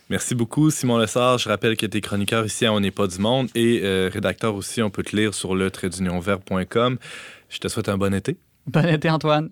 Merci 0.10 0.36
beaucoup, 0.36 0.70
Simon 0.70 0.98
Lessard. 0.98 1.38
Je 1.38 1.48
rappelle 1.50 1.78
que 1.78 1.86
tu 1.86 1.98
es 1.98 2.02
chroniqueur 2.02 2.46
ici 2.46 2.66
à 2.66 2.74
On 2.74 2.80
n'est 2.80 2.92
pas 2.92 3.08
du 3.08 3.20
monde 3.20 3.48
et 3.56 3.82
euh, 3.84 4.10
rédacteur 4.12 4.54
aussi. 4.56 4.82
On 4.82 4.90
peut 4.90 5.04
te 5.04 5.16
lire 5.16 5.34
sur 5.34 5.56
le 5.56 5.72
traitdunionvert.com. 5.72 6.98
Je 7.50 7.58
te 7.60 7.68
souhaite 7.68 7.90
un 7.90 7.98
bon 7.98 8.14
été. 8.14 8.38
Bon 8.68 8.86
été, 8.86 9.10
Antoine. 9.10 9.50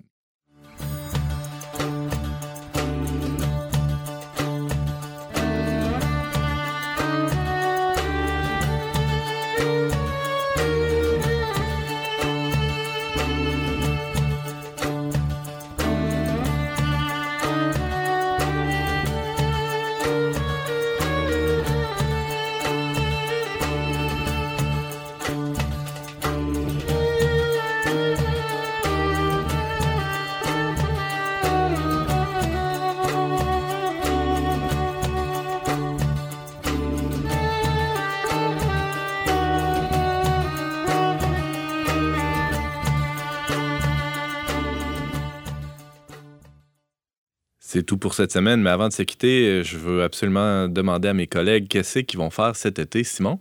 C'est 47.72 47.84
tout 47.84 47.96
pour 47.96 48.12
cette 48.12 48.32
semaine, 48.32 48.60
mais 48.60 48.68
avant 48.68 48.88
de 48.88 48.92
se 48.92 49.02
quitter, 49.02 49.48
euh, 49.48 49.62
je 49.62 49.78
veux 49.78 50.02
absolument 50.02 50.68
demander 50.68 51.08
à 51.08 51.14
mes 51.14 51.26
collègues 51.26 51.68
qu'est-ce 51.68 52.00
qu'ils 52.00 52.18
vont 52.18 52.28
faire 52.28 52.54
cet 52.54 52.78
été, 52.78 53.02
Simon? 53.02 53.38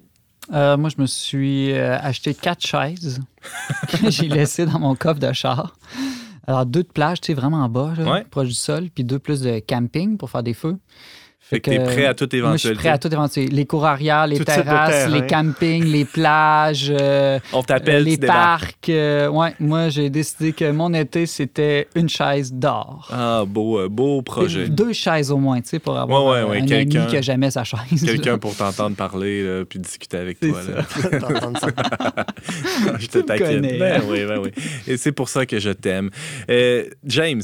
Euh, 0.54 0.78
moi, 0.78 0.90
je 0.90 1.02
me 1.02 1.06
suis 1.06 1.74
euh, 1.74 1.98
acheté 2.00 2.34
quatre 2.34 2.66
chaises 2.66 3.20
que 3.90 3.98
j'ai 4.10 4.30
laissées 4.30 4.66
dans 4.66 4.80
mon 4.80 4.96
coffre 4.96 5.20
de 5.20 5.34
char. 5.34 5.76
Alors, 6.48 6.66
deux 6.66 6.84
de 6.84 6.88
plage, 6.88 7.20
tu 7.20 7.28
sais, 7.28 7.34
vraiment 7.34 7.58
en 7.58 7.68
bas, 7.68 7.94
là, 7.98 8.10
Ouais. 8.10 8.24
proche 8.24 8.48
du 8.48 8.54
sol, 8.54 8.88
puis 8.96 9.04
deux 9.04 9.20
plus 9.20 9.42
de 9.42 9.60
camping 9.60 10.18
pour 10.18 10.30
faire 10.30 10.44
des 10.44 10.54
feux. 10.54 10.78
Fait 11.52 11.60
que 11.60 11.70
t'es 11.70 11.80
prêt 11.84 12.06
à 12.06 12.14
toute 12.14 12.34
Moi, 12.34 12.54
je 12.54 12.58
suis 12.58 12.70
éventualité. 12.70 12.80
prêt 12.80 12.90
à 12.90 12.98
toute 12.98 13.12
éventualité. 13.12 13.54
Les 13.56 13.66
cours 13.66 13.86
arrière, 13.86 14.26
les 14.26 14.38
Tout 14.38 14.46
terrasses, 14.46 14.90
terrain. 14.90 15.10
les 15.20 15.28
campings, 15.28 15.84
les 15.84 16.06
plages, 16.06 16.88
euh, 16.90 17.40
On 17.52 17.62
t'appelle, 17.62 18.04
les 18.04 18.14
tu 18.14 18.20
débarques. 18.20 18.62
parcs. 18.62 18.90
euh, 18.90 19.28
ouais, 19.28 19.54
moi, 19.60 19.90
j'ai 19.90 20.10
décidé 20.10 20.54
que 20.54 20.72
mon 20.72 20.94
été, 20.94 21.26
c'était 21.26 21.88
une 21.94 22.08
chaise 22.08 22.54
d'or. 22.54 23.10
Ah, 23.12 23.44
beau, 23.46 23.80
euh, 23.80 23.90
beau 23.90 24.22
projet. 24.22 24.70
Deux 24.70 24.94
chaises 24.94 25.30
au 25.30 25.38
moins, 25.38 25.60
tu 25.62 25.68
sais, 25.70 25.80
pour 25.80 25.98
avoir 26.00 26.24
Ouais, 26.26 26.32
ouais, 26.32 26.38
euh, 26.38 26.46
ouais, 26.46 26.58
un 26.58 26.60
ami 26.62 26.68
quelqu'un- 26.70 27.06
qui 27.08 27.18
a 27.18 27.22
jamais 27.22 27.52
sa 27.52 27.66
chaise. 27.66 28.02
Quelqu'un 28.06 28.38
pour 28.38 28.56
t'entendre 28.56 28.96
parler 28.96 29.44
là, 29.44 29.66
puis 29.66 29.78
discuter 29.80 30.18
avec 30.18 30.40
toi. 30.40 30.58
là. 30.64 31.20
D'entendre 31.20 31.60
ça. 31.60 31.68
je 32.98 33.08
te 33.08 33.20
taquine. 33.20 33.46
connais. 33.62 33.78
Ben 33.78 34.02
oui, 34.10 34.26
ben 34.26 34.40
oui. 34.40 34.52
Et 34.88 34.96
c'est 34.98 35.12
pour 35.12 35.28
ça 35.28 35.46
que 35.46 35.60
je 35.60 35.72
t'aime. 35.72 36.10
Euh, 36.50 36.86
James, 37.04 37.42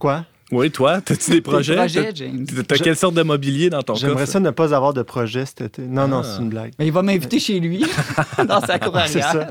Quoi? 0.00 0.24
Oui, 0.52 0.70
toi, 0.70 0.94
as-tu 1.08 1.30
des 1.30 1.40
projets? 1.40 1.76
projets, 1.76 2.04
T'as- 2.04 2.14
James. 2.14 2.46
T'as 2.66 2.76
Je- 2.76 2.82
quelle 2.82 2.96
sorte 2.96 3.14
de 3.14 3.22
mobilier 3.22 3.70
dans 3.70 3.82
ton 3.82 3.92
coffre? 3.94 4.06
J'aimerais 4.06 4.26
ça 4.26 4.40
ne 4.40 4.50
pas 4.50 4.74
avoir 4.74 4.92
de 4.94 5.02
projet 5.02 5.46
cet 5.46 5.60
été. 5.62 5.82
Non, 5.82 6.08
non, 6.08 6.22
Ah. 6.24 6.28
c'est 6.36 6.42
une 6.42 6.48
blague. 6.50 6.72
Mais 6.78 6.86
il 6.86 6.92
va 6.92 7.02
m'inviter 7.02 7.38
chez 7.38 7.60
lui, 7.60 7.84
dans 8.48 8.60
sa 8.60 8.78
cour 8.78 8.98
C'est 9.06 9.22
ça. 9.22 9.48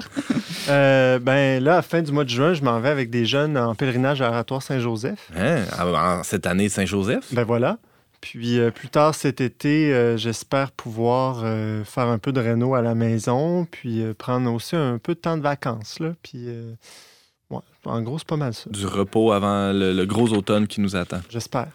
Euh, 0.69 1.19
ben 1.19 1.63
là, 1.63 1.73
à 1.73 1.75
la 1.77 1.81
fin 1.81 2.01
du 2.01 2.11
mois 2.11 2.23
de 2.23 2.29
juin, 2.29 2.53
je 2.53 2.61
m'en 2.63 2.79
vais 2.79 2.89
avec 2.89 3.09
des 3.09 3.25
jeunes 3.25 3.57
en 3.57 3.73
pèlerinage 3.75 4.21
à 4.21 4.27
l'Oratoire 4.27 4.61
Saint-Joseph. 4.61 5.29
Hein? 5.37 5.63
Ah, 5.77 6.17
en 6.19 6.23
cette 6.23 6.45
année 6.45 6.69
Saint-Joseph? 6.69 7.25
Ben 7.33 7.43
voilà. 7.43 7.77
Puis 8.21 8.59
euh, 8.59 8.69
plus 8.69 8.89
tard 8.89 9.15
cet 9.15 9.39
été, 9.39 9.93
euh, 9.93 10.17
j'espère 10.17 10.71
pouvoir 10.71 11.41
euh, 11.45 11.85
faire 11.85 12.07
un 12.07 12.17
peu 12.17 12.33
de 12.33 12.41
réno 12.41 12.75
à 12.75 12.81
la 12.81 12.93
maison, 12.93 13.65
puis 13.71 14.01
euh, 14.01 14.13
prendre 14.13 14.51
aussi 14.53 14.75
un 14.75 14.97
peu 14.97 15.13
de 15.15 15.19
temps 15.19 15.37
de 15.37 15.41
vacances. 15.41 15.99
Là. 16.01 16.09
Puis, 16.21 16.43
euh, 16.49 16.73
ouais, 17.49 17.59
en 17.85 18.01
gros, 18.01 18.17
c'est 18.19 18.27
pas 18.27 18.37
mal 18.37 18.53
ça. 18.53 18.69
Du 18.69 18.85
repos 18.85 19.31
avant 19.31 19.71
le, 19.73 19.93
le 19.93 20.05
gros 20.05 20.29
automne 20.33 20.67
qui 20.67 20.81
nous 20.81 20.95
attend. 20.95 21.21
J'espère. 21.29 21.67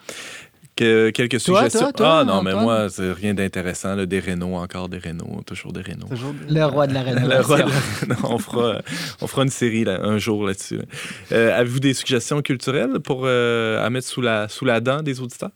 Que- 0.75 1.09
quelques 1.11 1.41
Toi, 1.41 1.61
suggestions? 1.61 1.79
toi, 1.79 1.93
toi, 1.93 2.19
ah 2.19 2.23
non, 2.25 2.41
mais 2.43 2.53
moi, 2.53 2.89
c'est 2.89 3.13
rien 3.13 3.33
d'intéressant. 3.33 3.95
Des 4.05 4.19
rénaux, 4.19 4.55
encore 4.55 4.89
des 4.89 4.97
rénaux, 4.97 5.41
toujours 5.45 5.71
des 5.71 5.79
rénaux. 5.79 6.07
Le 6.49 6.65
roi 6.65 6.85
de 6.85 6.93
la 6.93 7.03
Le 7.03 7.09
rénovation. 7.13 7.47
roi 7.47 7.57
de 7.63 7.69
la- 8.09 8.15
Non, 8.21 8.33
on, 8.35 8.37
fera, 8.39 8.81
on 9.21 9.27
fera 9.27 9.43
une 9.43 9.49
série 9.49 9.85
là, 9.85 10.01
un 10.01 10.17
jour 10.17 10.45
là-dessus. 10.45 10.77
là. 10.79 10.83
Euh, 11.31 11.57
Avez-vous 11.57 11.79
des 11.79 11.93
suggestions 11.93 12.41
culturelles 12.41 12.99
pour, 12.99 13.21
euh, 13.23 13.85
à 13.85 13.89
mettre 13.89 14.07
sous 14.07 14.19
la, 14.21 14.49
sous 14.49 14.65
la 14.65 14.81
dent 14.81 15.01
des 15.01 15.21
auditeurs? 15.21 15.51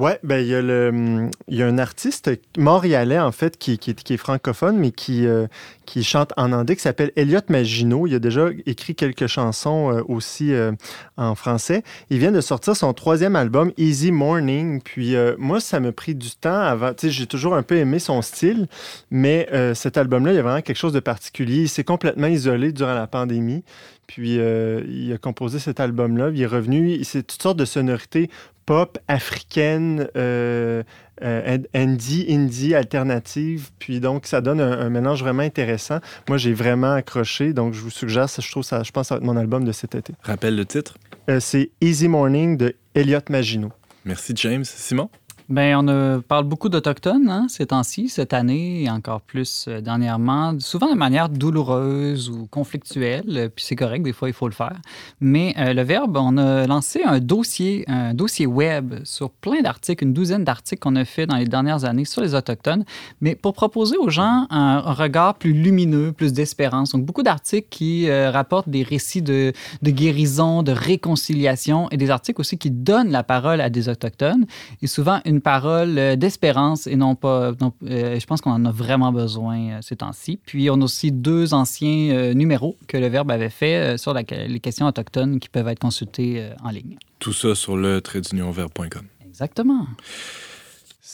Ouais, 0.00 0.18
ben 0.22 0.38
il 0.38 0.46
y, 0.46 0.54
a 0.54 0.60
il 0.60 1.58
y 1.58 1.62
a 1.62 1.66
un 1.66 1.76
artiste 1.76 2.30
montréalais, 2.56 3.18
en 3.18 3.32
fait, 3.32 3.58
qui, 3.58 3.76
qui, 3.76 3.94
qui 3.94 4.14
est 4.14 4.16
francophone, 4.16 4.78
mais 4.78 4.92
qui, 4.92 5.26
euh, 5.26 5.46
qui 5.84 6.02
chante 6.04 6.32
en 6.38 6.52
anglais, 6.52 6.74
qui 6.74 6.80
s'appelle 6.80 7.12
Elliot 7.16 7.42
Maginot. 7.50 8.06
Il 8.06 8.14
a 8.14 8.18
déjà 8.18 8.48
écrit 8.64 8.94
quelques 8.94 9.26
chansons 9.26 9.92
euh, 9.92 10.02
aussi 10.08 10.54
euh, 10.54 10.72
en 11.18 11.34
français. 11.34 11.82
Il 12.08 12.18
vient 12.18 12.32
de 12.32 12.40
sortir 12.40 12.76
son 12.76 12.94
troisième 12.94 13.36
album, 13.36 13.72
Easy 13.76 14.10
Morning. 14.10 14.80
Puis 14.80 15.16
moi, 15.36 15.60
ça 15.60 15.80
m'a 15.80 15.92
pris 15.92 16.14
du 16.14 16.30
temps 16.30 16.62
avant. 16.62 16.94
Tu 16.94 17.08
sais, 17.08 17.10
j'ai 17.10 17.26
toujours 17.26 17.54
un 17.54 17.62
peu 17.62 17.76
aimé 17.76 17.98
son 17.98 18.22
style, 18.22 18.68
mais 19.10 19.50
cet 19.74 19.98
album-là, 19.98 20.32
il 20.32 20.36
y 20.36 20.38
a 20.38 20.42
vraiment 20.42 20.62
quelque 20.62 20.78
chose 20.78 20.94
de 20.94 21.00
particulier. 21.00 21.64
Il 21.64 21.68
s'est 21.68 21.84
complètement 21.84 22.28
isolé 22.28 22.72
durant 22.72 22.94
la 22.94 23.06
pandémie. 23.06 23.64
Puis 24.06 24.36
il 24.36 25.12
a 25.12 25.18
composé 25.18 25.58
cet 25.58 25.78
album-là. 25.78 26.30
Il 26.32 26.40
est 26.40 26.46
revenu. 26.46 27.04
C'est 27.04 27.26
toutes 27.26 27.42
sortes 27.42 27.58
de 27.58 27.66
sonorités 27.66 28.30
pop 28.70 29.00
africaine, 29.08 30.06
euh, 30.16 30.84
euh, 31.24 31.58
indie, 31.74 32.24
indie, 32.28 32.72
alternative. 32.72 33.70
Puis 33.80 33.98
donc, 33.98 34.26
ça 34.26 34.40
donne 34.40 34.60
un, 34.60 34.78
un 34.78 34.88
mélange 34.90 35.24
vraiment 35.24 35.42
intéressant. 35.42 35.98
Moi, 36.28 36.38
j'ai 36.38 36.52
vraiment 36.52 36.92
accroché. 36.92 37.52
Donc, 37.52 37.74
je 37.74 37.80
vous 37.80 37.90
suggère, 37.90 38.28
ça, 38.28 38.40
je 38.40 38.48
trouve 38.48 38.62
ça, 38.62 38.84
je 38.84 38.92
pense, 38.92 39.08
ça 39.08 39.16
va 39.16 39.18
être 39.18 39.24
mon 39.24 39.36
album 39.36 39.64
de 39.64 39.72
cet 39.72 39.96
été. 39.96 40.12
Rappelle 40.22 40.54
le 40.54 40.64
titre? 40.64 40.94
Euh, 41.28 41.40
c'est 41.40 41.70
Easy 41.80 42.06
Morning 42.06 42.56
de 42.56 42.76
Elliot 42.94 43.18
Maginot. 43.28 43.72
Merci, 44.04 44.34
James. 44.36 44.64
Simon? 44.64 45.10
Ben, 45.50 45.88
on 45.88 46.20
parle 46.22 46.44
beaucoup 46.44 46.68
d'Autochtones 46.68 47.28
hein, 47.28 47.46
ces 47.48 47.66
temps-ci, 47.66 48.08
cette 48.08 48.32
année 48.32 48.84
et 48.84 48.90
encore 48.90 49.20
plus 49.20 49.64
euh, 49.66 49.80
dernièrement, 49.80 50.54
souvent 50.60 50.88
de 50.92 50.96
manière 50.96 51.28
douloureuse 51.28 52.30
ou 52.30 52.46
conflictuelle, 52.46 53.24
euh, 53.30 53.48
puis 53.48 53.64
c'est 53.64 53.74
correct, 53.74 54.04
des 54.04 54.12
fois 54.12 54.28
il 54.28 54.32
faut 54.32 54.46
le 54.46 54.54
faire. 54.54 54.76
Mais 55.20 55.52
euh, 55.58 55.74
le 55.74 55.82
Verbe, 55.82 56.16
on 56.16 56.36
a 56.36 56.68
lancé 56.68 57.02
un 57.04 57.18
dossier, 57.18 57.84
un 57.88 58.14
dossier 58.14 58.46
web 58.46 58.94
sur 59.02 59.28
plein 59.28 59.60
d'articles, 59.60 60.04
une 60.04 60.12
douzaine 60.12 60.44
d'articles 60.44 60.80
qu'on 60.80 60.94
a 60.94 61.04
fait 61.04 61.26
dans 61.26 61.34
les 61.34 61.46
dernières 61.46 61.84
années 61.84 62.04
sur 62.04 62.22
les 62.22 62.36
Autochtones, 62.36 62.84
mais 63.20 63.34
pour 63.34 63.52
proposer 63.52 63.96
aux 63.96 64.08
gens 64.08 64.46
un, 64.50 64.82
un 64.86 64.92
regard 64.92 65.34
plus 65.34 65.52
lumineux, 65.52 66.12
plus 66.12 66.32
d'espérance. 66.32 66.92
Donc 66.92 67.04
beaucoup 67.04 67.24
d'articles 67.24 67.66
qui 67.70 68.08
euh, 68.08 68.30
rapportent 68.30 68.68
des 68.68 68.84
récits 68.84 69.20
de, 69.20 69.52
de 69.82 69.90
guérison, 69.90 70.62
de 70.62 70.70
réconciliation 70.70 71.88
et 71.90 71.96
des 71.96 72.10
articles 72.10 72.40
aussi 72.40 72.56
qui 72.56 72.70
donnent 72.70 73.10
la 73.10 73.24
parole 73.24 73.60
à 73.60 73.68
des 73.68 73.88
Autochtones 73.88 74.46
et 74.80 74.86
souvent 74.86 75.20
une 75.24 75.39
parole 75.40 75.98
euh, 75.98 76.16
d'espérance 76.16 76.86
et 76.86 76.96
non 76.96 77.14
pas. 77.14 77.52
non- 77.60 77.72
euh, 77.84 78.18
je 78.20 78.26
pense 78.26 78.40
qu'on 78.40 78.52
en 78.52 78.64
a 78.64 78.70
vraiment 78.70 79.12
besoin 79.12 79.58
euh, 79.58 79.78
ces 79.82 79.96
temps-ci. 79.96 80.38
Puis 80.46 80.70
on 80.70 80.74
a 80.80 80.84
aussi 80.84 81.10
deux 81.12 81.54
anciens 81.54 82.32
numéros 82.34 82.76
que 82.86 82.96
le 82.96 83.08
Verbe 83.08 83.30
avait 83.30 83.50
fait 83.50 83.98
sur 83.98 84.12
la- 84.14 84.22
les 84.22 84.60
questions 84.60 84.86
autochtones 84.86 85.40
qui 85.40 85.48
peuvent 85.48 85.68
être 85.68 85.78
consultés 85.80 86.40
euh, 86.42 86.50
en 86.64 86.70
ligne. 86.70 86.96
Tout 87.18 87.32
ça 87.32 87.54
sur 87.54 87.76
le 87.76 88.00
traitdunionvert.com. 88.00 89.02
Exactement. 89.26 89.86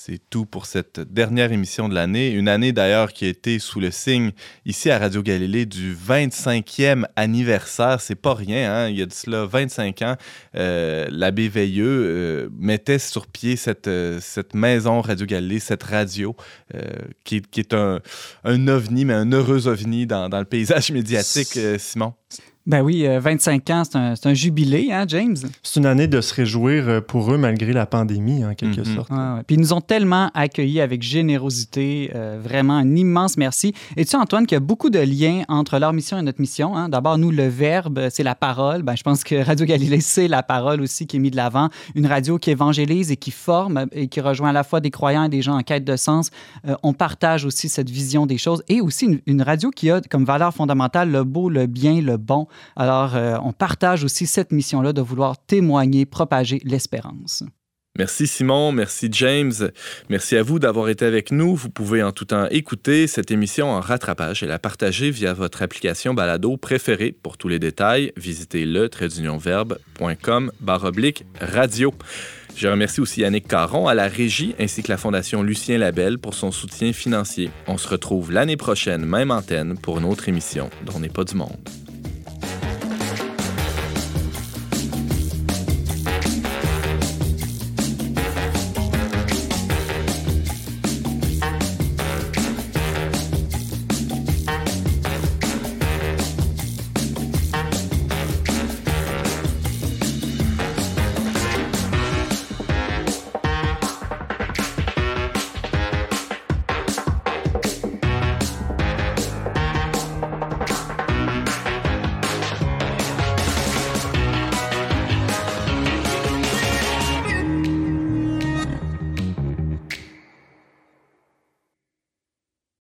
C'est 0.09 0.21
tout 0.31 0.47
pour 0.47 0.67
cette 0.67 1.01
dernière 1.01 1.51
émission 1.51 1.89
de 1.89 1.95
l'année. 1.97 2.31
Une 2.31 2.47
année 2.47 2.71
d'ailleurs 2.71 3.13
qui 3.13 3.25
a 3.25 3.29
été 3.29 3.59
sous 3.59 3.81
le 3.81 3.91
signe 3.91 4.31
ici 4.65 4.89
à 4.89 5.01
Radio 5.01 5.21
Galilée 5.21 5.67
du 5.67 5.97
25e 5.97 7.07
anniversaire. 7.17 8.01
C'est 8.01 8.15
pas 8.15 8.35
rien, 8.35 8.73
hein? 8.73 8.89
Il 8.89 8.97
y 8.97 9.03
a 9.03 9.07
de 9.07 9.13
cela 9.13 9.47
25 9.47 10.03
ans, 10.03 10.15
euh, 10.55 11.09
l'abbé 11.11 11.49
Veilleux 11.49 12.05
euh, 12.07 12.49
mettait 12.57 13.01
sur 13.01 13.27
pied 13.27 13.57
cette, 13.57 13.89
euh, 13.89 14.21
cette 14.21 14.55
maison 14.55 15.01
Radio 15.01 15.27
Galilée, 15.27 15.59
cette 15.59 15.83
radio, 15.83 16.37
qui, 17.25 17.43
qui 17.43 17.59
est 17.59 17.75
un, 17.75 18.01
un 18.45 18.69
ovni, 18.69 19.07
mais 19.07 19.15
un 19.15 19.33
heureux 19.33 19.67
ovni 19.67 20.07
dans, 20.07 20.29
dans 20.29 20.39
le 20.39 20.45
paysage 20.45 20.93
médiatique, 20.93 21.59
Simon. 21.79 22.15
Ben 22.67 22.83
oui, 22.83 23.07
euh, 23.07 23.21
25 23.21 23.71
ans, 23.71 23.83
c'est 23.85 23.97
un, 23.97 24.17
c'est 24.17 24.29
un 24.29 24.35
jubilé, 24.35 24.89
hein, 24.93 25.05
James? 25.07 25.37
C'est 25.63 25.79
une 25.79 25.87
année 25.87 26.09
de 26.09 26.21
se 26.21 26.35
réjouir 26.35 26.89
euh, 26.89 27.01
pour 27.01 27.33
eux 27.33 27.39
malgré 27.39 27.73
la 27.73 27.87
pandémie, 27.87 28.45
en 28.45 28.55
quelque 28.55 28.81
Mhm. 28.81 28.95
sorte. 28.97 29.11
Ouais. 29.11 29.43
Puis 29.47 29.55
ils 29.55 29.61
nous 29.61 29.73
ont 29.73 29.81
tellement 29.81 30.31
accueillis 30.35 30.81
avec 30.81 31.03
générosité. 31.03 32.11
euh, 32.15 32.41
vraiment, 32.43 32.75
un 32.75 32.97
immense 32.97 33.37
merci. 33.37 33.73
Et 33.97 34.05
tu 34.05 34.11
sais, 34.11 34.17
Antoine, 34.17 34.47
qu'il 34.47 34.57
y 34.57 34.59
a 34.59 34.61
beaucoup 34.61 34.91
de 34.91 34.99
liens 34.99 35.43
entre 35.49 35.79
leur 35.79 35.93
mission 35.93 36.19
et 36.19 36.23
notre 36.23 36.41
mission. 36.41 36.77
hein? 36.77 36.89
D'abord, 36.89 37.19
nous, 37.19 37.31
le 37.31 37.47
verbe, 37.47 38.09
c'est 38.11 38.23
la 38.23 38.35
parole. 38.35 38.83
Ben, 38.83 38.97
je 38.97 39.03
pense 39.03 39.23
que 39.23 39.45
Radio 39.45 39.67
Galilée, 39.67 40.01
c'est 40.01 40.29
la 40.29 40.43
parole 40.43 40.81
aussi 40.81 41.07
qui 41.07 41.17
est 41.17 41.21
mise 41.21 41.31
de 41.33 41.37
l'avant. 41.37 41.69
Une 41.95 42.07
radio 42.07 42.39
qui 42.39 42.51
évangélise 42.51 43.11
et 43.13 43.17
qui 43.17 43.31
forme 43.31 43.87
et 43.93 44.09
qui 44.09 44.21
rejoint 44.21 44.49
à 44.51 44.53
la 44.53 44.65
fois 44.65 44.81
des 44.81 44.91
croyants 44.91 45.25
et 45.25 45.29
des 45.29 45.43
gens 45.43 45.57
en 45.57 45.63
quête 45.63 45.85
de 45.85 45.97
sens. 45.97 46.31
Euh, 46.67 46.75
on 46.83 46.93
partage 46.93 47.45
aussi 47.45 47.69
cette 47.69 47.91
vision 47.91 48.27
des 48.27 48.39
choses 48.39 48.63
et 48.69 48.81
aussi 48.81 49.05
une, 49.07 49.21
une 49.27 49.43
radio 49.43 49.71
qui 49.71 49.91
a 49.91 50.01
comme 50.01 50.25
valeur 50.25 50.53
fondamentale 50.55 51.11
le 51.11 51.23
beau, 51.25 51.49
le 51.49 51.67
bien, 51.67 52.01
le 52.01 52.17
bon. 52.17 52.47
Alors, 52.77 53.17
euh, 53.17 53.37
on 53.43 53.53
partage 53.53 54.05
aussi 54.05 54.27
cette 54.27 54.53
mission-là 54.53 54.93
de 54.93 55.01
vouloir 55.01 55.37
témoigner, 55.39 56.07
propager 56.07 56.61
l'espérance. 56.65 57.45
Merci 57.99 58.27
Simon, 58.27 58.73
merci 58.73 59.09
James, 59.11 59.55
merci 60.11 60.37
à 60.37 60.43
vous 60.43 60.59
d'avoir 60.59 60.91
été 60.91 61.07
avec 61.07 61.31
nous. 61.31 61.57
Vous 61.57 61.71
pouvez 61.71 62.03
en 62.03 62.13
tout 62.13 62.27
temps 62.27 62.47
écouter 62.51 63.07
cette 63.07 63.31
émission 63.31 63.71
en 63.71 63.81
rattrapage 63.81 64.43
et 64.43 64.47
la 64.47 64.59
partager 64.59 65.11
via 65.11 65.33
votre 65.33 65.63
application 65.63 66.13
balado 66.13 66.59
préférée. 66.59 67.17
Pour 67.23 67.39
tous 67.39 67.49
les 67.49 67.59
détails, 67.59 68.13
visitez 68.19 68.67
le 68.67 68.91
traitdunionverbe.com 68.91 70.53
baroblique 70.61 71.25
radio. 71.41 71.95
Je 72.55 72.69
remercie 72.69 73.01
aussi 73.01 73.21
Yannick 73.21 73.49
Caron 73.49 73.87
à 73.87 73.95
la 73.95 74.09
régie 74.09 74.55
ainsi 74.59 74.83
que 74.83 74.89
la 74.89 74.99
Fondation 74.99 75.43
Lucien 75.43 75.79
Labelle 75.79 76.19
pour 76.19 76.35
son 76.35 76.51
soutien 76.51 76.93
financier. 76.93 77.51
On 77.67 77.79
se 77.79 77.89
retrouve 77.89 78.31
l'année 78.31 78.57
prochaine, 78.57 79.07
même 79.07 79.31
antenne, 79.31 79.79
pour 79.79 79.99
une 79.99 80.05
autre 80.05 80.29
émission 80.29 80.69
dont 80.85 80.99
n'est 81.01 81.09
pas 81.09 81.25
du 81.25 81.35
monde. 81.35 81.57